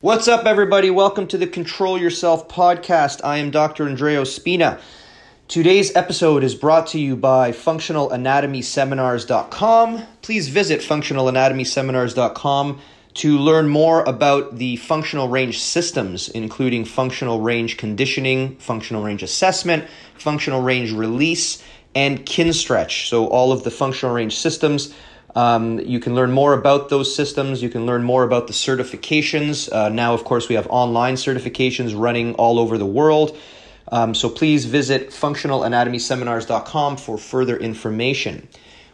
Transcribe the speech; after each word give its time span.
What's 0.00 0.28
up, 0.28 0.46
everybody? 0.46 0.90
Welcome 0.90 1.26
to 1.26 1.36
the 1.36 1.48
Control 1.48 1.98
Yourself 1.98 2.46
podcast. 2.46 3.20
I 3.24 3.38
am 3.38 3.50
Dr. 3.50 3.84
Andreo 3.84 4.24
Spina. 4.24 4.78
Today's 5.48 5.96
episode 5.96 6.44
is 6.44 6.54
brought 6.54 6.86
to 6.88 7.00
you 7.00 7.16
by 7.16 7.50
functionalanatomyseminars.com. 7.50 10.02
Please 10.22 10.48
visit 10.50 10.82
functionalanatomyseminars.com 10.82 12.80
to 13.14 13.38
learn 13.38 13.68
more 13.68 14.04
about 14.04 14.58
the 14.58 14.76
functional 14.76 15.30
range 15.30 15.58
systems, 15.58 16.28
including 16.28 16.84
functional 16.84 17.40
range 17.40 17.76
conditioning, 17.76 18.54
functional 18.58 19.02
range 19.02 19.24
assessment, 19.24 19.84
functional 20.16 20.62
range 20.62 20.92
release, 20.92 21.60
and 21.96 22.24
Kinstretch. 22.24 23.08
So, 23.08 23.26
all 23.26 23.50
of 23.50 23.64
the 23.64 23.72
functional 23.72 24.14
range 24.14 24.36
systems 24.36 24.94
um, 25.34 25.78
you 25.80 26.00
can 26.00 26.14
learn 26.14 26.32
more 26.32 26.52
about 26.52 26.88
those 26.88 27.14
systems. 27.14 27.62
You 27.62 27.68
can 27.68 27.86
learn 27.86 28.02
more 28.02 28.24
about 28.24 28.46
the 28.46 28.52
certifications. 28.52 29.72
Uh, 29.72 29.88
now, 29.88 30.14
of 30.14 30.24
course, 30.24 30.48
we 30.48 30.54
have 30.54 30.66
online 30.68 31.16
certifications 31.16 31.98
running 31.98 32.34
all 32.34 32.58
over 32.58 32.78
the 32.78 32.86
world. 32.86 33.36
Um, 33.90 34.14
so 34.14 34.28
please 34.28 34.64
visit 34.64 35.10
functionalanatomyseminars.com 35.10 36.96
for 36.96 37.18
further 37.18 37.56
information. 37.56 38.48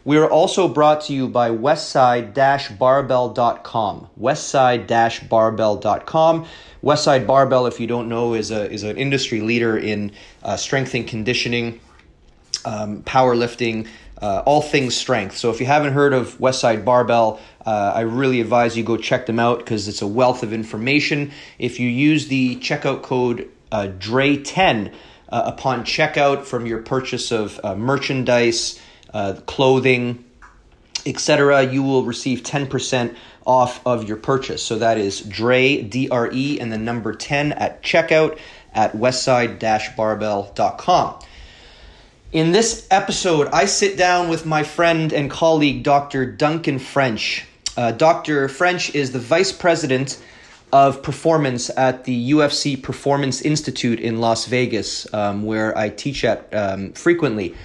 We 0.05 0.17
are 0.17 0.29
also 0.29 0.67
brought 0.67 1.01
to 1.05 1.13
you 1.13 1.27
by 1.27 1.49
westside-barbell.com. 1.49 4.09
Westside-barbell.com. 4.19 6.45
Westside 6.83 7.25
Barbell, 7.25 7.65
if 7.65 7.79
you 7.79 7.87
don't 7.87 8.07
know, 8.07 8.35
is 8.35 8.51
a 8.51 8.71
is 8.71 8.83
an 8.83 8.97
industry 8.97 9.41
leader 9.41 9.75
in 9.75 10.11
uh, 10.43 10.55
strength 10.55 10.93
and 10.93 11.07
conditioning, 11.07 11.79
um, 12.63 13.01
powerlifting, 13.01 13.87
uh, 14.25 14.41
all 14.47 14.63
things 14.63 14.97
strength. 14.97 15.37
So 15.37 15.51
if 15.51 15.59
you 15.59 15.67
haven't 15.67 15.93
heard 15.93 16.11
of 16.11 16.39
Westside 16.39 16.83
Barbell, 16.83 17.39
uh, 17.63 17.91
I 17.93 18.01
really 18.01 18.41
advise 18.41 18.75
you 18.75 18.83
go 18.83 18.97
check 18.97 19.27
them 19.27 19.37
out 19.37 19.59
because 19.59 19.87
it's 19.87 20.01
a 20.01 20.07
wealth 20.07 20.41
of 20.41 20.51
information. 20.51 21.31
If 21.59 21.79
you 21.79 21.87
use 21.87 22.27
the 22.27 22.55
checkout 22.55 23.03
code 23.03 23.47
uh, 23.71 23.89
DRE10 23.99 24.91
uh, 25.29 25.43
upon 25.45 25.83
checkout 25.83 26.45
from 26.45 26.65
your 26.65 26.81
purchase 26.81 27.31
of 27.31 27.59
uh, 27.63 27.75
merchandise, 27.75 28.79
uh, 29.13 29.35
clothing, 29.45 30.25
etc., 31.05 31.61
you 31.61 31.83
will 31.83 32.03
receive 32.03 32.41
10% 32.41 33.15
off 33.45 33.79
of 33.85 34.07
your 34.07 34.17
purchase. 34.17 34.63
So 34.63 34.79
that 34.79 34.97
is 34.97 35.21
DRE, 35.21 35.83
D-R-E, 35.83 36.59
and 36.59 36.73
the 36.73 36.79
number 36.79 37.13
10 37.13 37.51
at 37.51 37.83
checkout 37.83 38.39
at 38.73 38.93
westside-barbell.com. 38.93 41.19
In 42.31 42.51
this 42.51 42.87
episode, 42.91 43.47
I 43.53 43.65
sit 43.65 43.97
down 43.97 44.29
with 44.29 44.45
my 44.45 44.63
friend 44.63 45.13
and 45.13 45.29
colleague, 45.29 45.83
Dr. 45.83 46.25
Duncan 46.25 46.79
French. 46.79 47.45
Uh, 47.77 47.91
Dr. 47.91 48.49
French 48.49 48.93
is 48.93 49.11
the 49.11 49.19
vice 49.19 49.51
president 49.51 50.21
of 50.73 51.01
performance 51.01 51.69
at 51.77 52.03
the 52.03 52.31
UFC 52.31 52.81
Performance 52.81 53.41
Institute 53.41 53.99
in 53.99 54.19
Las 54.19 54.47
Vegas, 54.47 55.11
um, 55.13 55.43
where 55.43 55.77
I 55.77 55.89
teach 55.89 56.25
at 56.25 56.53
um, 56.53 56.91
frequently. 56.93 57.55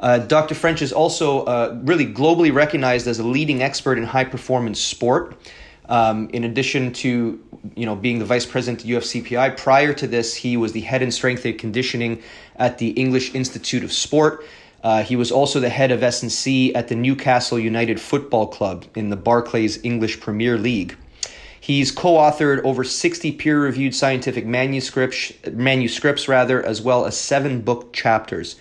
Uh, 0.00 0.18
Dr. 0.18 0.54
French 0.54 0.82
is 0.82 0.92
also 0.92 1.44
uh, 1.44 1.78
really 1.84 2.06
globally 2.06 2.52
recognized 2.52 3.06
as 3.06 3.18
a 3.18 3.24
leading 3.24 3.62
expert 3.62 3.96
in 3.96 4.04
high 4.04 4.24
performance 4.24 4.80
sport. 4.80 5.36
Um, 5.88 6.28
in 6.30 6.44
addition 6.44 6.92
to 6.94 7.40
you 7.74 7.86
know 7.86 7.94
being 7.94 8.18
the 8.18 8.24
vice 8.24 8.46
president 8.46 8.82
of 8.82 8.90
UFCPI, 8.90 9.56
prior 9.56 9.92
to 9.94 10.06
this, 10.06 10.34
he 10.34 10.56
was 10.56 10.72
the 10.72 10.80
head 10.80 11.02
in 11.02 11.10
strength 11.10 11.44
and 11.44 11.58
conditioning 11.58 12.22
at 12.56 12.78
the 12.78 12.90
English 12.90 13.34
Institute 13.34 13.84
of 13.84 13.92
Sport. 13.92 14.44
Uh, 14.82 15.02
he 15.02 15.16
was 15.16 15.32
also 15.32 15.58
the 15.58 15.68
head 15.68 15.90
of 15.90 16.02
S&C 16.02 16.72
at 16.74 16.88
the 16.88 16.94
Newcastle 16.94 17.58
United 17.58 18.00
Football 18.00 18.46
Club 18.46 18.84
in 18.94 19.10
the 19.10 19.16
Barclays 19.16 19.82
English 19.82 20.20
Premier 20.20 20.56
League. 20.56 20.96
He's 21.60 21.90
co-authored 21.90 22.62
over 22.62 22.84
60 22.84 23.32
peer-reviewed 23.32 23.92
scientific 23.92 24.46
manuscripts, 24.46 25.32
manuscripts 25.50 26.28
rather, 26.28 26.64
as 26.64 26.80
well 26.80 27.04
as 27.04 27.18
seven 27.18 27.62
book 27.62 27.92
chapters. 27.92 28.54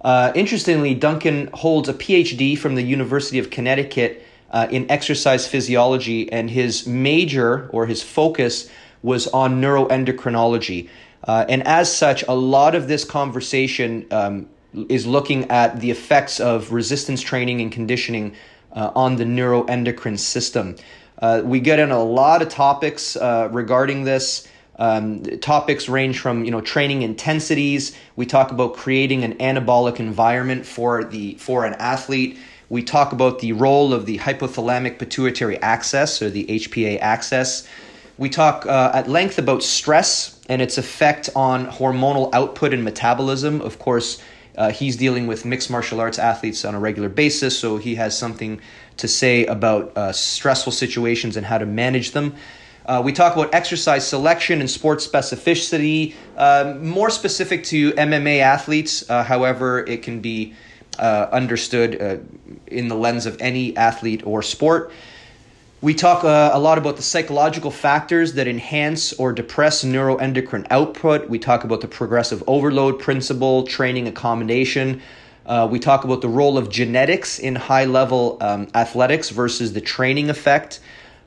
Uh, 0.00 0.32
interestingly, 0.34 0.94
Duncan 0.94 1.48
holds 1.54 1.88
a 1.88 1.94
PhD 1.94 2.58
from 2.58 2.74
the 2.74 2.82
University 2.82 3.38
of 3.38 3.50
Connecticut 3.50 4.26
uh, 4.52 4.68
in 4.70 4.90
exercise 4.90 5.46
physiology, 5.46 6.30
and 6.30 6.50
his 6.50 6.86
major 6.86 7.68
or 7.72 7.86
his 7.86 8.02
focus 8.02 8.68
was 9.02 9.26
on 9.28 9.60
neuroendocrinology. 9.60 10.88
Uh, 11.24 11.44
and 11.48 11.66
as 11.66 11.94
such, 11.94 12.22
a 12.28 12.34
lot 12.34 12.74
of 12.74 12.88
this 12.88 13.04
conversation 13.04 14.06
um, 14.10 14.48
is 14.88 15.06
looking 15.06 15.50
at 15.50 15.80
the 15.80 15.90
effects 15.90 16.40
of 16.40 16.72
resistance 16.72 17.20
training 17.20 17.60
and 17.60 17.72
conditioning 17.72 18.34
uh, 18.72 18.90
on 18.94 19.16
the 19.16 19.24
neuroendocrine 19.24 20.18
system. 20.18 20.76
Uh, 21.20 21.40
we 21.44 21.60
get 21.60 21.78
in 21.78 21.90
a 21.90 22.02
lot 22.02 22.42
of 22.42 22.48
topics 22.48 23.16
uh, 23.16 23.48
regarding 23.52 24.04
this. 24.04 24.48
Um, 24.78 25.22
topics 25.40 25.88
range 25.88 26.18
from 26.18 26.44
you 26.44 26.50
know 26.50 26.62
training 26.62 27.02
intensities. 27.02 27.94
We 28.16 28.26
talk 28.26 28.50
about 28.50 28.74
creating 28.74 29.22
an 29.22 29.34
anabolic 29.34 30.00
environment 30.00 30.66
for 30.66 31.04
the 31.04 31.34
for 31.34 31.64
an 31.64 31.74
athlete. 31.74 32.38
We 32.72 32.82
talk 32.82 33.12
about 33.12 33.40
the 33.40 33.52
role 33.52 33.92
of 33.92 34.06
the 34.06 34.16
hypothalamic 34.16 34.98
pituitary 34.98 35.58
axis 35.58 36.22
or 36.22 36.30
the 36.30 36.46
HPA 36.46 36.98
axis. 37.02 37.68
We 38.16 38.30
talk 38.30 38.64
uh, 38.64 38.92
at 38.94 39.10
length 39.10 39.38
about 39.38 39.62
stress 39.62 40.40
and 40.48 40.62
its 40.62 40.78
effect 40.78 41.28
on 41.36 41.66
hormonal 41.66 42.30
output 42.32 42.72
and 42.72 42.82
metabolism. 42.82 43.60
Of 43.60 43.78
course, 43.78 44.22
uh, 44.56 44.70
he's 44.70 44.96
dealing 44.96 45.26
with 45.26 45.44
mixed 45.44 45.68
martial 45.68 46.00
arts 46.00 46.18
athletes 46.18 46.64
on 46.64 46.74
a 46.74 46.80
regular 46.80 47.10
basis, 47.10 47.58
so 47.58 47.76
he 47.76 47.96
has 47.96 48.16
something 48.16 48.58
to 48.96 49.06
say 49.06 49.44
about 49.44 49.94
uh, 49.94 50.10
stressful 50.12 50.72
situations 50.72 51.36
and 51.36 51.44
how 51.44 51.58
to 51.58 51.66
manage 51.66 52.12
them. 52.12 52.34
Uh, 52.86 53.02
we 53.04 53.12
talk 53.12 53.34
about 53.36 53.52
exercise 53.52 54.08
selection 54.08 54.60
and 54.60 54.70
sports 54.70 55.06
specificity, 55.06 56.14
uh, 56.38 56.72
more 56.80 57.10
specific 57.10 57.64
to 57.64 57.92
MMA 57.92 58.40
athletes. 58.40 59.10
Uh, 59.10 59.22
however, 59.22 59.80
it 59.80 60.02
can 60.02 60.20
be 60.20 60.54
uh, 60.98 61.28
understood 61.32 62.00
uh, 62.00 62.16
in 62.66 62.88
the 62.88 62.96
lens 62.96 63.26
of 63.26 63.40
any 63.40 63.76
athlete 63.76 64.22
or 64.26 64.42
sport. 64.42 64.92
We 65.80 65.94
talk 65.94 66.22
uh, 66.22 66.50
a 66.52 66.60
lot 66.60 66.78
about 66.78 66.94
the 66.94 67.02
psychological 67.02 67.72
factors 67.72 68.34
that 68.34 68.46
enhance 68.46 69.12
or 69.14 69.32
depress 69.32 69.82
neuroendocrine 69.82 70.68
output. 70.70 71.28
We 71.28 71.40
talk 71.40 71.64
about 71.64 71.80
the 71.80 71.88
progressive 71.88 72.44
overload 72.46 73.00
principle, 73.00 73.64
training 73.64 74.06
accommodation. 74.06 75.02
Uh, 75.44 75.66
we 75.68 75.80
talk 75.80 76.04
about 76.04 76.20
the 76.20 76.28
role 76.28 76.56
of 76.56 76.70
genetics 76.70 77.40
in 77.40 77.56
high 77.56 77.86
level 77.86 78.38
um, 78.40 78.68
athletics 78.74 79.30
versus 79.30 79.72
the 79.72 79.80
training 79.80 80.30
effect, 80.30 80.78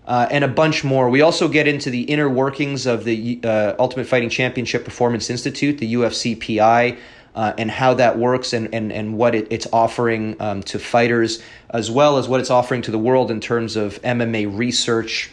uh, 0.08 0.28
and 0.32 0.44
a 0.44 0.48
bunch 0.48 0.86
more. 0.86 1.10
We 1.10 1.22
also 1.22 1.50
get 1.50 1.68
into 1.68 1.90
the 1.90 2.04
inner 2.04 2.30
workings 2.30 2.86
of 2.86 3.04
the 3.04 3.42
uh, 3.44 3.74
Ultimate 3.78 4.08
Fighting 4.08 4.30
Championship 4.30 4.86
Performance 4.86 5.30
Institute, 5.30 5.80
the 5.80 5.96
UFCPI, 5.96 6.98
uh, 7.36 7.54
and 7.58 7.70
how 7.70 7.94
that 7.94 8.18
works 8.18 8.54
and, 8.54 8.74
and, 8.74 8.92
and 8.92 9.18
what 9.18 9.36
it, 9.36 9.48
it's 9.52 9.68
offering 9.74 10.38
um, 10.40 10.64
to 10.64 10.80
fighters, 10.80 11.44
as 11.70 11.92
well 11.92 12.18
as 12.18 12.30
what 12.30 12.40
it's 12.40 12.50
offering 12.50 12.82
to 12.82 12.92
the 12.92 12.98
world 12.98 13.30
in 13.30 13.42
terms 13.42 13.76
of 13.76 14.02
MMA 14.02 14.58
research, 14.58 15.32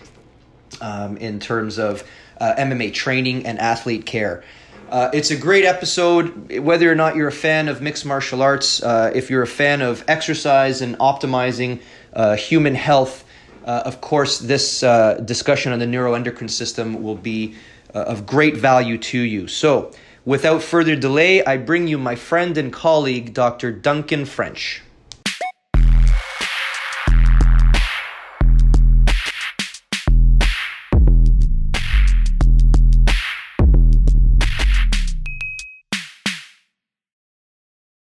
um, 0.81 1.17
in 1.19 1.39
terms 1.39 1.79
of 1.79 2.03
uh, 2.41 2.55
MMA 2.59 2.93
training 2.93 3.47
and 3.47 3.59
athlete 3.61 4.05
care. 4.05 4.43
Uh, 4.91 5.11
it's 5.15 5.31
a 5.31 5.37
great 5.37 5.65
episode, 5.65 6.59
whether 6.59 6.91
or 6.91 6.95
not 6.95 7.15
you're 7.17 7.29
a 7.29 7.33
fan 7.33 7.69
of 7.69 7.81
mixed 7.81 8.05
martial 8.05 8.43
arts, 8.43 8.83
uh, 8.83 9.11
if 9.15 9.31
you're 9.31 9.43
a 9.43 9.47
fan 9.47 9.81
of 9.81 10.05
exercise 10.09 10.83
and 10.83 10.99
optimizing 10.99 11.81
uh, 12.13 12.37
human 12.37 12.75
health. 12.75 13.25
Uh, 13.65 13.83
of 13.87 14.01
course, 14.01 14.41
this 14.41 14.81
discussion 15.25 15.73
on 15.73 15.79
the 15.79 15.87
neuroendocrine 15.87 16.51
system 16.51 17.01
will 17.03 17.15
be 17.15 17.55
of 17.95 18.27
great 18.27 18.57
value 18.57 18.99
to 18.99 19.19
you. 19.19 19.47
So, 19.47 19.93
Without 20.25 20.63
further 20.63 20.95
delay, 20.95 21.45
I 21.45 21.57
bring 21.57 21.89
you 21.89 21.99
my 21.99 22.15
friend 22.15 22.57
and 22.57 22.73
colleague, 22.73 23.35
Dr. 23.35 23.73
Duncan 23.73 24.25
French. 24.25 24.81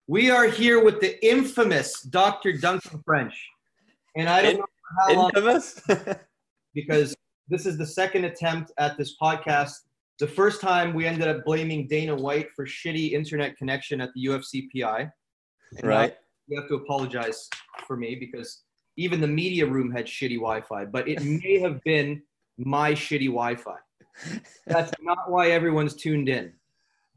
We 0.06 0.30
are 0.30 0.46
here 0.46 0.84
with 0.84 1.02
the 1.02 1.18
infamous 1.26 2.04
Dr. 2.04 2.56
Duncan 2.56 3.02
French. 3.04 3.34
And 4.16 4.30
I 4.30 4.44
don't 4.44 4.60
know 4.60 4.66
how 5.00 5.14
long. 5.16 5.32
Infamous? 5.34 5.82
because 6.76 7.16
this 7.50 7.66
is 7.66 7.80
the 7.80 7.88
second 7.88 8.26
attempt 8.26 8.72
at 8.78 8.96
this 8.96 9.16
podcast 9.20 9.85
the 10.20 10.28
first 10.28 10.62
time 10.62 10.94
we 10.94 11.06
ended 11.06 11.28
up 11.28 11.44
blaming 11.46 11.88
Dana 11.88 12.16
White 12.16 12.48
for 12.56 12.66
shitty 12.66 13.12
internet 13.12 13.58
connection 13.58 14.00
at 14.02 14.10
the 14.14 14.26
UFC 14.26 14.68
PI. 14.74 15.10
right. 15.84 16.16
You 16.48 16.60
have 16.60 16.70
to 16.70 16.76
apologize 16.76 17.50
for 17.88 17.98
me 17.98 18.16
because 18.16 18.64
even 18.98 19.20
the 19.20 19.28
media 19.28 19.66
room 19.66 19.92
had 19.92 20.06
shitty 20.06 20.36
Wi-Fi, 20.36 20.86
but 20.86 21.08
it 21.08 21.24
may 21.24 21.60
have 21.64 21.84
been 21.84 22.22
my 22.58 22.94
shitty 22.94 23.28
Wi-Fi. 23.28 23.76
That's 24.68 24.92
not 25.02 25.30
why 25.30 25.52
everyone's 25.52 25.96
tuned 25.96 26.30
in. 26.30 26.54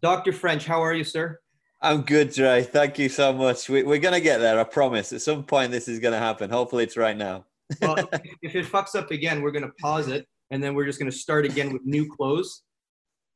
Dr. 0.03 0.33
French, 0.33 0.65
how 0.67 0.83
are 0.83 0.95
you, 0.95 1.05
sir? 1.05 1.39
I'm 1.81 2.03
good, 2.03 2.33
Dre. 2.33 2.63
Thank 2.63 2.99
you 2.99 3.09
so 3.09 3.33
much. 3.33 3.69
We, 3.69 3.83
are 3.83 3.99
going 3.99 4.15
to 4.15 4.21
get 4.21 4.39
there, 4.39 4.59
I 4.59 4.65
promise. 4.65 5.13
At 5.13 5.21
some 5.21 5.45
point, 5.45 5.71
this 5.71 5.87
is 5.87 6.01
going 6.01 6.13
to 6.13 6.19
happen. 6.19 6.51
Hopefully, 6.51 6.83
it's 6.83 6.97
right 6.97 7.17
now. 7.17 7.45
well, 7.81 7.97
if 8.43 8.57
it 8.57 8.67
fucks 8.67 8.97
up 8.97 9.13
again, 9.13 9.43
we're 9.43 9.53
going 9.53 9.65
to 9.65 9.73
pause 9.81 10.09
it 10.09 10.27
and 10.51 10.63
then 10.63 10.75
we're 10.75 10.87
just 10.87 10.99
gonna 10.99 11.13
start 11.13 11.45
again 11.45 11.73
with 11.73 11.85
new 11.85 12.09
clothes, 12.09 12.63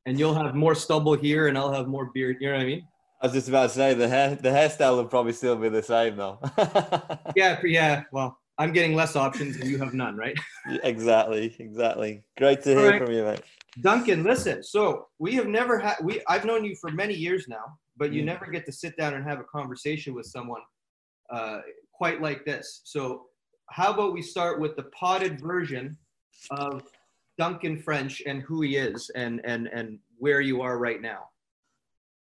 and 0.07 0.19
you'll 0.19 0.35
have 0.35 0.55
more 0.55 0.75
stubble 0.75 1.15
here, 1.15 1.49
and 1.49 1.57
I'll 1.57 1.73
have 1.73 1.89
more 1.89 2.11
beard. 2.13 2.39
You 2.41 2.49
know 2.49 2.55
what 2.55 2.63
I 2.63 2.67
mean? 2.67 2.87
I 3.21 3.27
was 3.27 3.35
just 3.35 3.49
about 3.49 3.71
to 3.71 3.75
say 3.75 3.95
the 3.95 4.09
hair, 4.09 4.35
the 4.35 4.49
hairstyle 4.49 4.97
will 4.97 5.07
probably 5.07 5.33
still 5.33 5.57
be 5.57 5.69
the 5.69 5.83
same 5.83 6.17
though. 6.17 6.41
yeah, 7.37 7.61
yeah. 7.65 8.03
Well, 8.11 8.37
I'm 8.59 8.73
getting 8.73 8.95
less 8.95 9.17
options, 9.17 9.57
and 9.57 9.71
you 9.71 9.79
have 9.79 9.95
none, 9.95 10.17
right? 10.17 10.37
exactly, 10.83 11.55
exactly. 11.59 12.25
Great 12.37 12.63
to 12.63 12.71
hear 12.71 12.91
right. 12.91 13.03
from 13.03 13.13
you, 13.13 13.23
mate. 13.23 13.43
Duncan, 13.81 14.25
listen. 14.25 14.63
So 14.63 15.07
we 15.19 15.35
have 15.37 15.47
never 15.47 15.79
had 15.79 15.97
we. 16.03 16.21
I've 16.29 16.45
known 16.45 16.65
you 16.65 16.75
for 16.81 16.91
many 16.91 17.15
years 17.15 17.47
now, 17.49 17.65
but 17.97 18.13
you 18.13 18.23
mm. 18.23 18.27
never 18.27 18.47
get 18.47 18.67
to 18.67 18.73
sit 18.73 18.97
down 18.97 19.15
and 19.15 19.25
have 19.25 19.39
a 19.39 19.45
conversation 19.45 20.15
with 20.15 20.27
someone 20.27 20.61
uh, 21.33 21.61
quite 21.95 22.21
like 22.21 22.45
this. 22.45 22.83
So 22.85 23.27
how 23.71 23.93
about 23.93 24.13
we 24.13 24.23
start 24.23 24.61
with 24.61 24.77
the 24.77 24.85
potted 24.99 25.41
version 25.41 25.97
of 26.51 26.83
Duncan 27.39 27.79
French 27.79 28.23
and 28.27 28.43
who 28.43 28.63
he 28.63 28.77
is 28.77 29.11
and 29.15 29.41
and 29.45 29.67
and 29.69 29.99
where 30.19 30.41
you 30.41 30.63
are 30.63 30.79
right 30.79 31.01
now. 31.01 31.29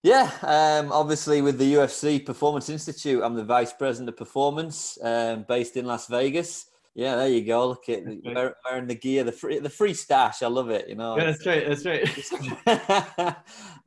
Yeah, 0.02 0.30
um, 0.42 0.92
obviously 0.92 1.42
with 1.42 1.58
the 1.58 1.74
UFC 1.74 2.24
Performance 2.24 2.70
Institute, 2.70 3.22
I'm 3.22 3.34
the 3.34 3.44
vice 3.44 3.72
president 3.72 4.08
of 4.08 4.16
performance, 4.16 4.98
um, 5.02 5.44
based 5.46 5.76
in 5.76 5.84
Las 5.84 6.06
Vegas. 6.06 6.70
Yeah, 6.94 7.16
there 7.16 7.28
you 7.28 7.44
go. 7.44 7.68
Look 7.68 7.88
at 7.88 8.04
right. 8.04 8.52
wearing 8.64 8.86
the 8.86 8.94
gear, 8.94 9.22
the 9.22 9.32
free, 9.32 9.58
the 9.58 9.70
free 9.70 9.94
stash. 9.94 10.42
I 10.42 10.48
love 10.48 10.70
it. 10.70 10.88
You 10.88 10.96
know. 10.96 11.16
Yeah, 11.16 11.24
that's 11.26 11.46
right. 11.46 11.68
That's 11.68 11.84
right. 11.84 13.36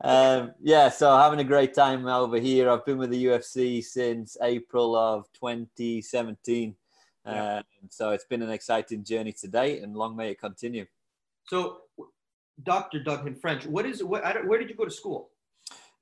um, 0.00 0.52
yeah, 0.62 0.88
so 0.88 1.16
having 1.16 1.40
a 1.40 1.44
great 1.44 1.74
time 1.74 2.06
over 2.06 2.38
here. 2.38 2.70
I've 2.70 2.86
been 2.86 2.96
with 2.96 3.10
the 3.10 3.26
UFC 3.26 3.84
since 3.84 4.36
April 4.40 4.96
of 4.96 5.26
2017. 5.34 6.74
Yeah. 7.26 7.56
Um, 7.56 7.64
so 7.90 8.10
it's 8.10 8.24
been 8.24 8.42
an 8.42 8.50
exciting 8.50 9.04
journey 9.04 9.32
to 9.32 9.48
date, 9.48 9.82
and 9.82 9.94
long 9.94 10.16
may 10.16 10.30
it 10.30 10.40
continue. 10.40 10.86
So, 11.46 11.78
Dr. 12.62 13.02
Duncan 13.02 13.34
French, 13.34 13.66
what 13.66 13.86
is 13.86 14.02
what? 14.02 14.22
Where 14.46 14.58
did 14.58 14.70
you 14.70 14.76
go 14.76 14.84
to 14.84 14.90
school? 14.90 15.30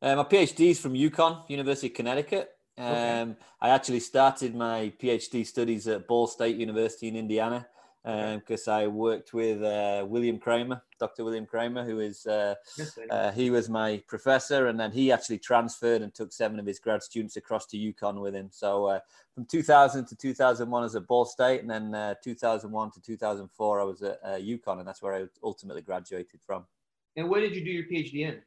Uh, 0.01 0.17
my 0.17 0.25
PhD 0.25 0.71
is 0.71 0.81
from 0.81 0.95
UConn, 0.95 1.49
University 1.49 1.89
of 1.89 1.95
Connecticut. 1.95 2.51
Um, 2.77 2.87
okay. 2.87 3.35
I 3.61 3.69
actually 3.71 4.01
started 4.01 4.55
my 4.55 4.93
PhD 5.01 5.47
studies 5.47 5.87
at 5.89 6.09
Ball 6.09 6.27
State 6.27 6.57
University 6.57 7.09
in 7.09 7.17
Indiana 7.17 7.67
because 8.05 8.67
um, 8.67 8.75
I 8.75 8.87
worked 8.89 9.33
with 9.33 9.63
uh, 9.63 10.05
William 10.09 10.39
Kraemer, 10.39 10.81
Dr. 10.99 11.25
William 11.25 11.47
Kraemer, 11.47 11.85
who 11.85 12.01
is 12.01 12.27
uh, 12.27 12.55
uh, 13.11 13.31
he 13.31 13.51
was 13.51 13.69
my 13.69 14.03
professor, 14.09 14.67
and 14.67 14.79
then 14.79 14.91
he 14.91 15.13
actually 15.13 15.39
transferred 15.39 16.03
and 16.03 16.13
took 16.13 16.33
seven 16.33 16.59
of 16.59 16.67
his 16.67 16.81
grad 16.81 17.03
students 17.03 17.37
across 17.37 17.67
to 17.67 17.77
UConn 17.77 18.21
with 18.21 18.35
him. 18.35 18.49
So 18.51 18.87
uh, 18.87 19.01
from 19.35 19.45
2000 19.45 20.07
to 20.07 20.17
2001, 20.17 20.81
I 20.81 20.85
was 20.85 20.97
at 20.97 21.07
Ball 21.07 21.25
State, 21.25 21.61
and 21.61 21.71
then 21.71 21.95
uh, 21.95 22.15
2001 22.25 22.91
to 22.93 23.01
2004, 23.01 23.81
I 23.81 23.85
was 23.85 24.03
at 24.03 24.21
UConn, 24.25 24.81
and 24.81 24.89
that's 24.89 25.03
where 25.03 25.15
I 25.15 25.25
ultimately 25.45 25.83
graduated 25.83 26.41
from. 26.45 26.65
And 27.17 27.29
where 27.29 27.41
did 27.41 27.55
you 27.55 27.65
do 27.65 27.71
your 27.71 27.85
PhD 27.85 28.27
in? 28.27 28.43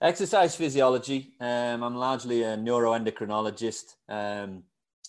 Exercise 0.00 0.54
physiology. 0.54 1.32
Um, 1.40 1.82
I'm 1.82 1.96
largely 1.96 2.42
a 2.44 2.56
neuroendocrinologist. 2.56 3.96
Um, 4.08 4.62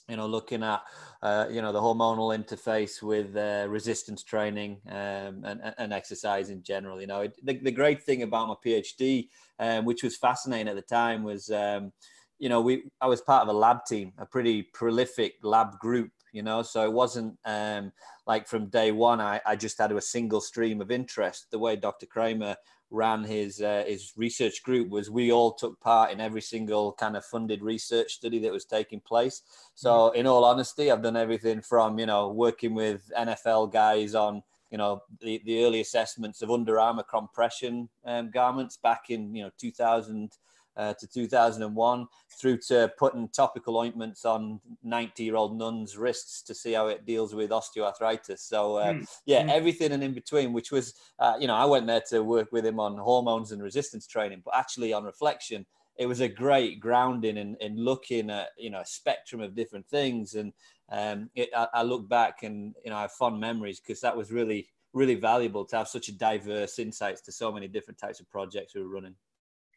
you 0.09 0.17
know, 0.17 0.27
looking 0.27 0.63
at 0.63 0.81
uh, 1.21 1.45
you 1.50 1.61
know 1.61 1.71
the 1.71 1.79
hormonal 1.79 2.38
interface 2.38 3.01
with 3.01 3.35
uh, 3.35 3.67
resistance 3.69 4.23
training 4.23 4.79
um, 4.89 5.44
and, 5.45 5.73
and 5.77 5.94
exercise 5.94 6.50
in 6.50 6.63
general. 6.63 7.00
You 7.00 7.07
know, 7.07 7.21
it, 7.21 7.35
the, 7.44 7.57
the 7.57 7.71
great 7.71 8.03
thing 8.03 8.23
about 8.23 8.47
my 8.47 8.56
PhD, 8.65 9.29
um, 9.59 9.85
which 9.85 10.03
was 10.03 10.17
fascinating 10.17 10.67
at 10.67 10.75
the 10.75 10.81
time, 10.81 11.23
was 11.23 11.50
um, 11.51 11.91
you 12.39 12.50
know 12.50 12.61
we 12.61 12.89
I 13.00 13.07
was 13.07 13.21
part 13.21 13.44
of 13.44 13.50
a 13.50 13.57
lab 13.57 13.85
team, 13.85 14.13
a 14.17 14.25
pretty 14.25 14.63
prolific 14.63 15.35
lab 15.44 15.77
group. 15.79 16.11
You 16.31 16.44
know, 16.44 16.61
so 16.61 16.83
it 16.83 16.94
wasn't 16.94 17.38
um, 17.45 17.91
like 18.27 18.47
from 18.47 18.67
day 18.67 18.91
one 18.91 19.19
I, 19.19 19.41
I 19.47 19.56
just 19.56 19.79
had 19.79 19.91
a 19.91 20.00
single 20.00 20.41
stream 20.41 20.79
of 20.79 20.91
interest. 20.91 21.47
The 21.50 21.57
way 21.57 21.75
Dr. 21.75 22.06
Kraemer 22.06 22.56
ran 22.91 23.24
his 23.24 23.62
uh, 23.62 23.83
his 23.88 24.13
research 24.15 24.63
group 24.63 24.89
was 24.89 25.09
we 25.09 25.31
all 25.31 25.53
took 25.53 25.80
part 25.80 26.12
in 26.12 26.19
every 26.19 26.41
single 26.41 26.94
kind 26.94 27.15
of 27.15 27.25
funded 27.25 27.62
research 27.62 28.13
study 28.13 28.39
that 28.39 28.51
was 28.51 28.65
taking 28.65 29.00
place. 29.00 29.41
So 29.75 29.89
mm-hmm. 29.89 30.19
in 30.19 30.27
all 30.27 30.45
honesty, 30.45 30.91
I've 30.91 31.03
done 31.03 31.18
everything 31.18 31.62
from 31.62 32.00
you 32.00 32.06
know 32.06 32.30
working 32.30 32.74
with 32.74 33.12
NFL 33.18 33.71
guys 33.71 34.15
on 34.15 34.44
you 34.71 34.77
know 34.77 35.01
the, 35.21 35.41
the 35.45 35.63
early 35.63 35.81
assessments 35.81 36.41
of 36.41 36.51
Under 36.51 36.80
Armour 36.80 37.03
compression 37.03 37.89
um, 38.06 38.31
garments 38.31 38.77
back 38.77 39.09
in 39.09 39.33
you 39.35 39.44
know 39.44 39.51
2000 39.57 40.31
uh, 40.79 40.93
to 40.93 41.05
2001 41.07 42.07
through 42.39 42.57
to 42.57 42.89
putting 42.97 43.27
topical 43.27 43.77
ointments 43.77 44.23
on 44.23 44.61
90 44.81 45.23
year 45.23 45.35
old 45.35 45.57
nuns 45.57 45.97
wrists 45.97 46.41
to 46.41 46.55
see 46.55 46.71
how 46.71 46.87
it 46.87 47.05
deals 47.05 47.35
with 47.35 47.49
osteoarthritis 47.49 48.39
so 48.39 48.77
uh, 48.77 48.93
mm. 48.93 49.05
yeah 49.25 49.43
mm. 49.43 49.51
everything 49.51 49.91
and 49.91 50.01
in 50.01 50.13
between 50.13 50.53
which 50.53 50.71
was 50.71 50.93
uh, 51.19 51.35
you 51.37 51.47
know 51.47 51.55
i 51.55 51.65
went 51.65 51.85
there 51.85 52.01
to 52.09 52.23
work 52.23 52.51
with 52.53 52.65
him 52.65 52.79
on 52.79 52.97
hormones 52.97 53.51
and 53.51 53.61
resistance 53.61 54.07
training 54.07 54.41
but 54.45 54.55
actually 54.55 54.93
on 54.93 55.03
reflection 55.03 55.65
it 55.97 56.05
was 56.05 56.21
a 56.21 56.29
great 56.29 56.79
grounding 56.79 57.35
in, 57.35 57.57
in 57.59 57.75
looking 57.75 58.29
at 58.29 58.47
you 58.57 58.69
know 58.69 58.79
a 58.79 58.85
spectrum 58.85 59.41
of 59.41 59.55
different 59.55 59.85
things 59.87 60.35
and 60.35 60.53
um, 60.91 61.29
it, 61.35 61.49
I, 61.55 61.67
I, 61.73 61.83
look 61.83 62.09
back 62.09 62.43
and 62.43 62.73
you 62.85 62.89
know 62.89 62.97
i 62.97 63.01
have 63.01 63.11
fond 63.11 63.37
memories 63.37 63.81
because 63.81 63.99
that 63.99 64.15
was 64.15 64.31
really 64.31 64.69
really 64.93 65.15
valuable 65.15 65.65
to 65.65 65.75
have 65.75 65.89
such 65.89 66.07
a 66.07 66.17
diverse 66.17 66.79
insights 66.79 67.21
to 67.21 67.31
so 67.33 67.51
many 67.51 67.67
different 67.67 67.99
types 67.99 68.21
of 68.21 68.29
projects 68.31 68.73
we 68.73 68.81
were 68.81 68.87
running 68.87 69.15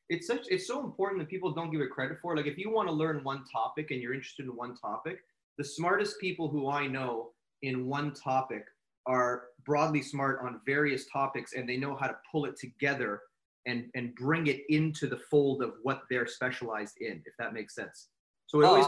it's 0.08 0.26
such 0.26 0.46
it's 0.48 0.66
so 0.66 0.84
important 0.84 1.20
that 1.20 1.28
people 1.28 1.52
don't 1.52 1.70
give 1.70 1.80
it 1.80 1.90
credit 1.90 2.18
for. 2.20 2.36
Like 2.36 2.46
if 2.46 2.58
you 2.58 2.70
want 2.70 2.88
to 2.88 2.94
learn 2.94 3.24
one 3.24 3.44
topic 3.50 3.90
and 3.90 4.00
you're 4.00 4.14
interested 4.14 4.46
in 4.46 4.56
one 4.56 4.74
topic, 4.76 5.18
the 5.58 5.64
smartest 5.64 6.20
people 6.20 6.48
who 6.48 6.68
I 6.68 6.86
know 6.86 7.30
in 7.62 7.86
one 7.86 8.12
topic 8.12 8.66
are 9.06 9.44
broadly 9.64 10.02
smart 10.02 10.40
on 10.42 10.60
various 10.66 11.06
topics 11.06 11.54
and 11.54 11.68
they 11.68 11.76
know 11.76 11.94
how 11.94 12.06
to 12.06 12.16
pull 12.30 12.44
it 12.44 12.58
together 12.58 13.22
and 13.66 13.86
and 13.94 14.14
bring 14.14 14.48
it 14.48 14.62
into 14.68 15.06
the 15.06 15.16
fold 15.16 15.62
of 15.62 15.74
what 15.82 16.02
they're 16.10 16.26
specialized 16.26 16.98
in 17.00 17.22
if 17.26 17.36
that 17.38 17.52
makes 17.52 17.74
sense. 17.74 18.08
So 18.46 18.62
oh, 18.62 18.66
always, 18.66 18.86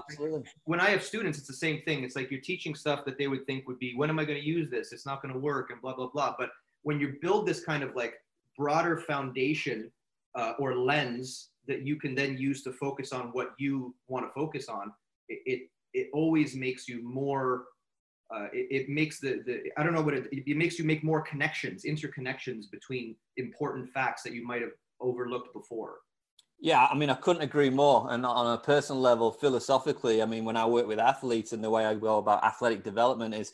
when 0.64 0.78
i 0.78 0.90
have 0.90 1.02
students 1.02 1.38
it's 1.38 1.46
the 1.46 1.54
same 1.54 1.80
thing. 1.82 2.04
It's 2.04 2.16
like 2.16 2.30
you're 2.30 2.40
teaching 2.40 2.74
stuff 2.74 3.04
that 3.06 3.16
they 3.16 3.28
would 3.28 3.46
think 3.46 3.66
would 3.66 3.78
be 3.78 3.94
when 3.94 4.10
am 4.10 4.18
i 4.18 4.24
going 4.24 4.40
to 4.40 4.46
use 4.46 4.68
this? 4.68 4.92
It's 4.92 5.06
not 5.06 5.22
going 5.22 5.32
to 5.32 5.40
work 5.40 5.70
and 5.70 5.80
blah 5.80 5.94
blah 5.94 6.08
blah. 6.08 6.34
But 6.38 6.50
when 6.82 7.00
you 7.00 7.16
build 7.22 7.46
this 7.46 7.64
kind 7.64 7.82
of 7.82 7.94
like 7.94 8.14
broader 8.56 8.98
foundation 8.98 9.90
uh, 10.34 10.52
or 10.58 10.76
lens 10.76 11.50
that 11.66 11.86
you 11.86 11.96
can 11.96 12.14
then 12.14 12.36
use 12.36 12.62
to 12.62 12.72
focus 12.72 13.12
on 13.12 13.28
what 13.32 13.52
you 13.58 13.94
want 14.08 14.26
to 14.26 14.32
focus 14.32 14.68
on, 14.68 14.92
it, 15.28 15.40
it, 15.46 15.60
it 15.94 16.10
always 16.12 16.54
makes 16.54 16.88
you 16.88 17.02
more, 17.02 17.64
uh, 18.34 18.46
it, 18.52 18.82
it, 18.82 18.88
makes 18.88 19.20
the, 19.20 19.42
the, 19.46 19.62
I 19.78 19.82
don't 19.82 19.94
know 19.94 20.02
what 20.02 20.14
it, 20.14 20.28
it 20.30 20.56
makes 20.56 20.78
you 20.78 20.84
make 20.84 21.02
more 21.02 21.22
connections, 21.22 21.84
interconnections 21.84 22.64
between 22.70 23.16
important 23.36 23.88
facts 23.90 24.22
that 24.24 24.32
you 24.32 24.46
might 24.46 24.60
have 24.60 24.72
overlooked 25.00 25.52
before. 25.54 25.96
Yeah, 26.60 26.86
I 26.90 26.94
mean, 26.94 27.10
I 27.10 27.14
couldn't 27.14 27.42
agree 27.42 27.70
more. 27.70 28.06
And 28.10 28.24
on 28.24 28.54
a 28.54 28.58
personal 28.58 29.00
level, 29.00 29.32
philosophically, 29.32 30.22
I 30.22 30.26
mean, 30.26 30.44
when 30.44 30.56
I 30.56 30.64
work 30.64 30.86
with 30.86 30.98
athletes 30.98 31.52
and 31.52 31.62
the 31.62 31.70
way 31.70 31.84
I 31.84 31.94
go 31.94 32.18
about 32.18 32.44
athletic 32.44 32.84
development 32.84 33.34
is 33.34 33.52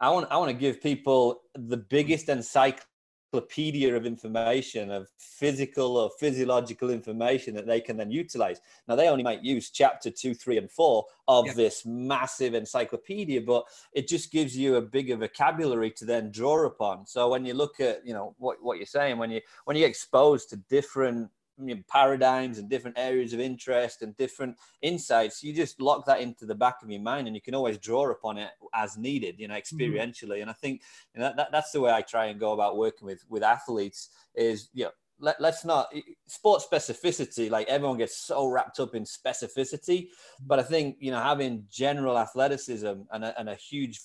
I 0.00 0.10
want, 0.10 0.28
I 0.30 0.36
want 0.36 0.50
to 0.50 0.56
give 0.56 0.82
people 0.82 1.42
the 1.54 1.76
biggest 1.76 2.28
encyclopedia 2.28 2.86
encyclopedia 3.32 3.94
of 3.94 4.04
information 4.04 4.90
of 4.90 5.08
physical 5.18 5.96
or 5.96 6.10
physiological 6.18 6.90
information 6.90 7.54
that 7.54 7.66
they 7.66 7.80
can 7.80 7.96
then 7.96 8.10
utilize 8.10 8.60
now 8.88 8.94
they 8.94 9.08
only 9.08 9.22
might 9.24 9.42
use 9.42 9.70
chapter 9.70 10.10
two 10.10 10.34
three 10.34 10.58
and 10.58 10.70
four 10.70 11.04
of 11.28 11.46
yeah. 11.46 11.52
this 11.54 11.86
massive 11.86 12.54
encyclopedia 12.54 13.40
but 13.40 13.64
it 13.94 14.06
just 14.06 14.30
gives 14.32 14.56
you 14.56 14.76
a 14.76 14.82
bigger 14.82 15.16
vocabulary 15.16 15.90
to 15.90 16.04
then 16.04 16.30
draw 16.30 16.66
upon 16.66 17.06
so 17.06 17.28
when 17.28 17.44
you 17.44 17.54
look 17.54 17.80
at 17.80 18.06
you 18.06 18.12
know 18.12 18.34
what, 18.38 18.58
what 18.62 18.76
you're 18.76 18.86
saying 18.86 19.16
when 19.16 19.30
you 19.30 19.40
when 19.64 19.76
you 19.76 19.82
get 19.82 19.90
exposed 19.90 20.50
to 20.50 20.56
different 20.68 21.30
you 21.58 21.74
know, 21.74 21.82
paradigms 21.88 22.58
and 22.58 22.68
different 22.68 22.98
areas 22.98 23.32
of 23.32 23.40
interest 23.40 24.02
and 24.02 24.16
different 24.16 24.56
insights 24.80 25.42
you 25.42 25.52
just 25.52 25.80
lock 25.80 26.06
that 26.06 26.20
into 26.20 26.46
the 26.46 26.54
back 26.54 26.76
of 26.82 26.90
your 26.90 27.00
mind 27.00 27.26
and 27.26 27.36
you 27.36 27.42
can 27.42 27.54
always 27.54 27.78
draw 27.78 28.10
upon 28.10 28.38
it 28.38 28.50
as 28.74 28.96
needed 28.96 29.34
you 29.38 29.48
know 29.48 29.54
mm-hmm. 29.54 29.76
experientially 29.76 30.36
mm-hmm. 30.36 30.42
and 30.42 30.50
i 30.50 30.54
think 30.54 30.82
you 31.14 31.20
know, 31.20 31.32
that, 31.36 31.52
that's 31.52 31.70
the 31.72 31.80
way 31.80 31.90
i 31.90 32.00
try 32.00 32.26
and 32.26 32.40
go 32.40 32.52
about 32.52 32.76
working 32.76 33.06
with 33.06 33.24
with 33.28 33.42
athletes 33.42 34.08
is 34.34 34.70
you 34.72 34.84
know 34.84 34.90
let, 35.18 35.40
us 35.40 35.64
not 35.64 35.92
sports 36.26 36.66
specificity 36.70 37.50
like 37.50 37.68
everyone 37.68 37.98
gets 37.98 38.16
so 38.16 38.46
wrapped 38.46 38.80
up 38.80 38.94
in 38.94 39.04
specificity 39.04 40.08
but 40.46 40.58
i 40.58 40.62
think 40.62 40.96
you 40.98 41.10
know 41.10 41.20
having 41.20 41.64
general 41.70 42.18
athleticism 42.18 42.94
and 43.12 43.24
a, 43.24 43.38
and 43.38 43.48
a 43.48 43.54
huge 43.54 44.00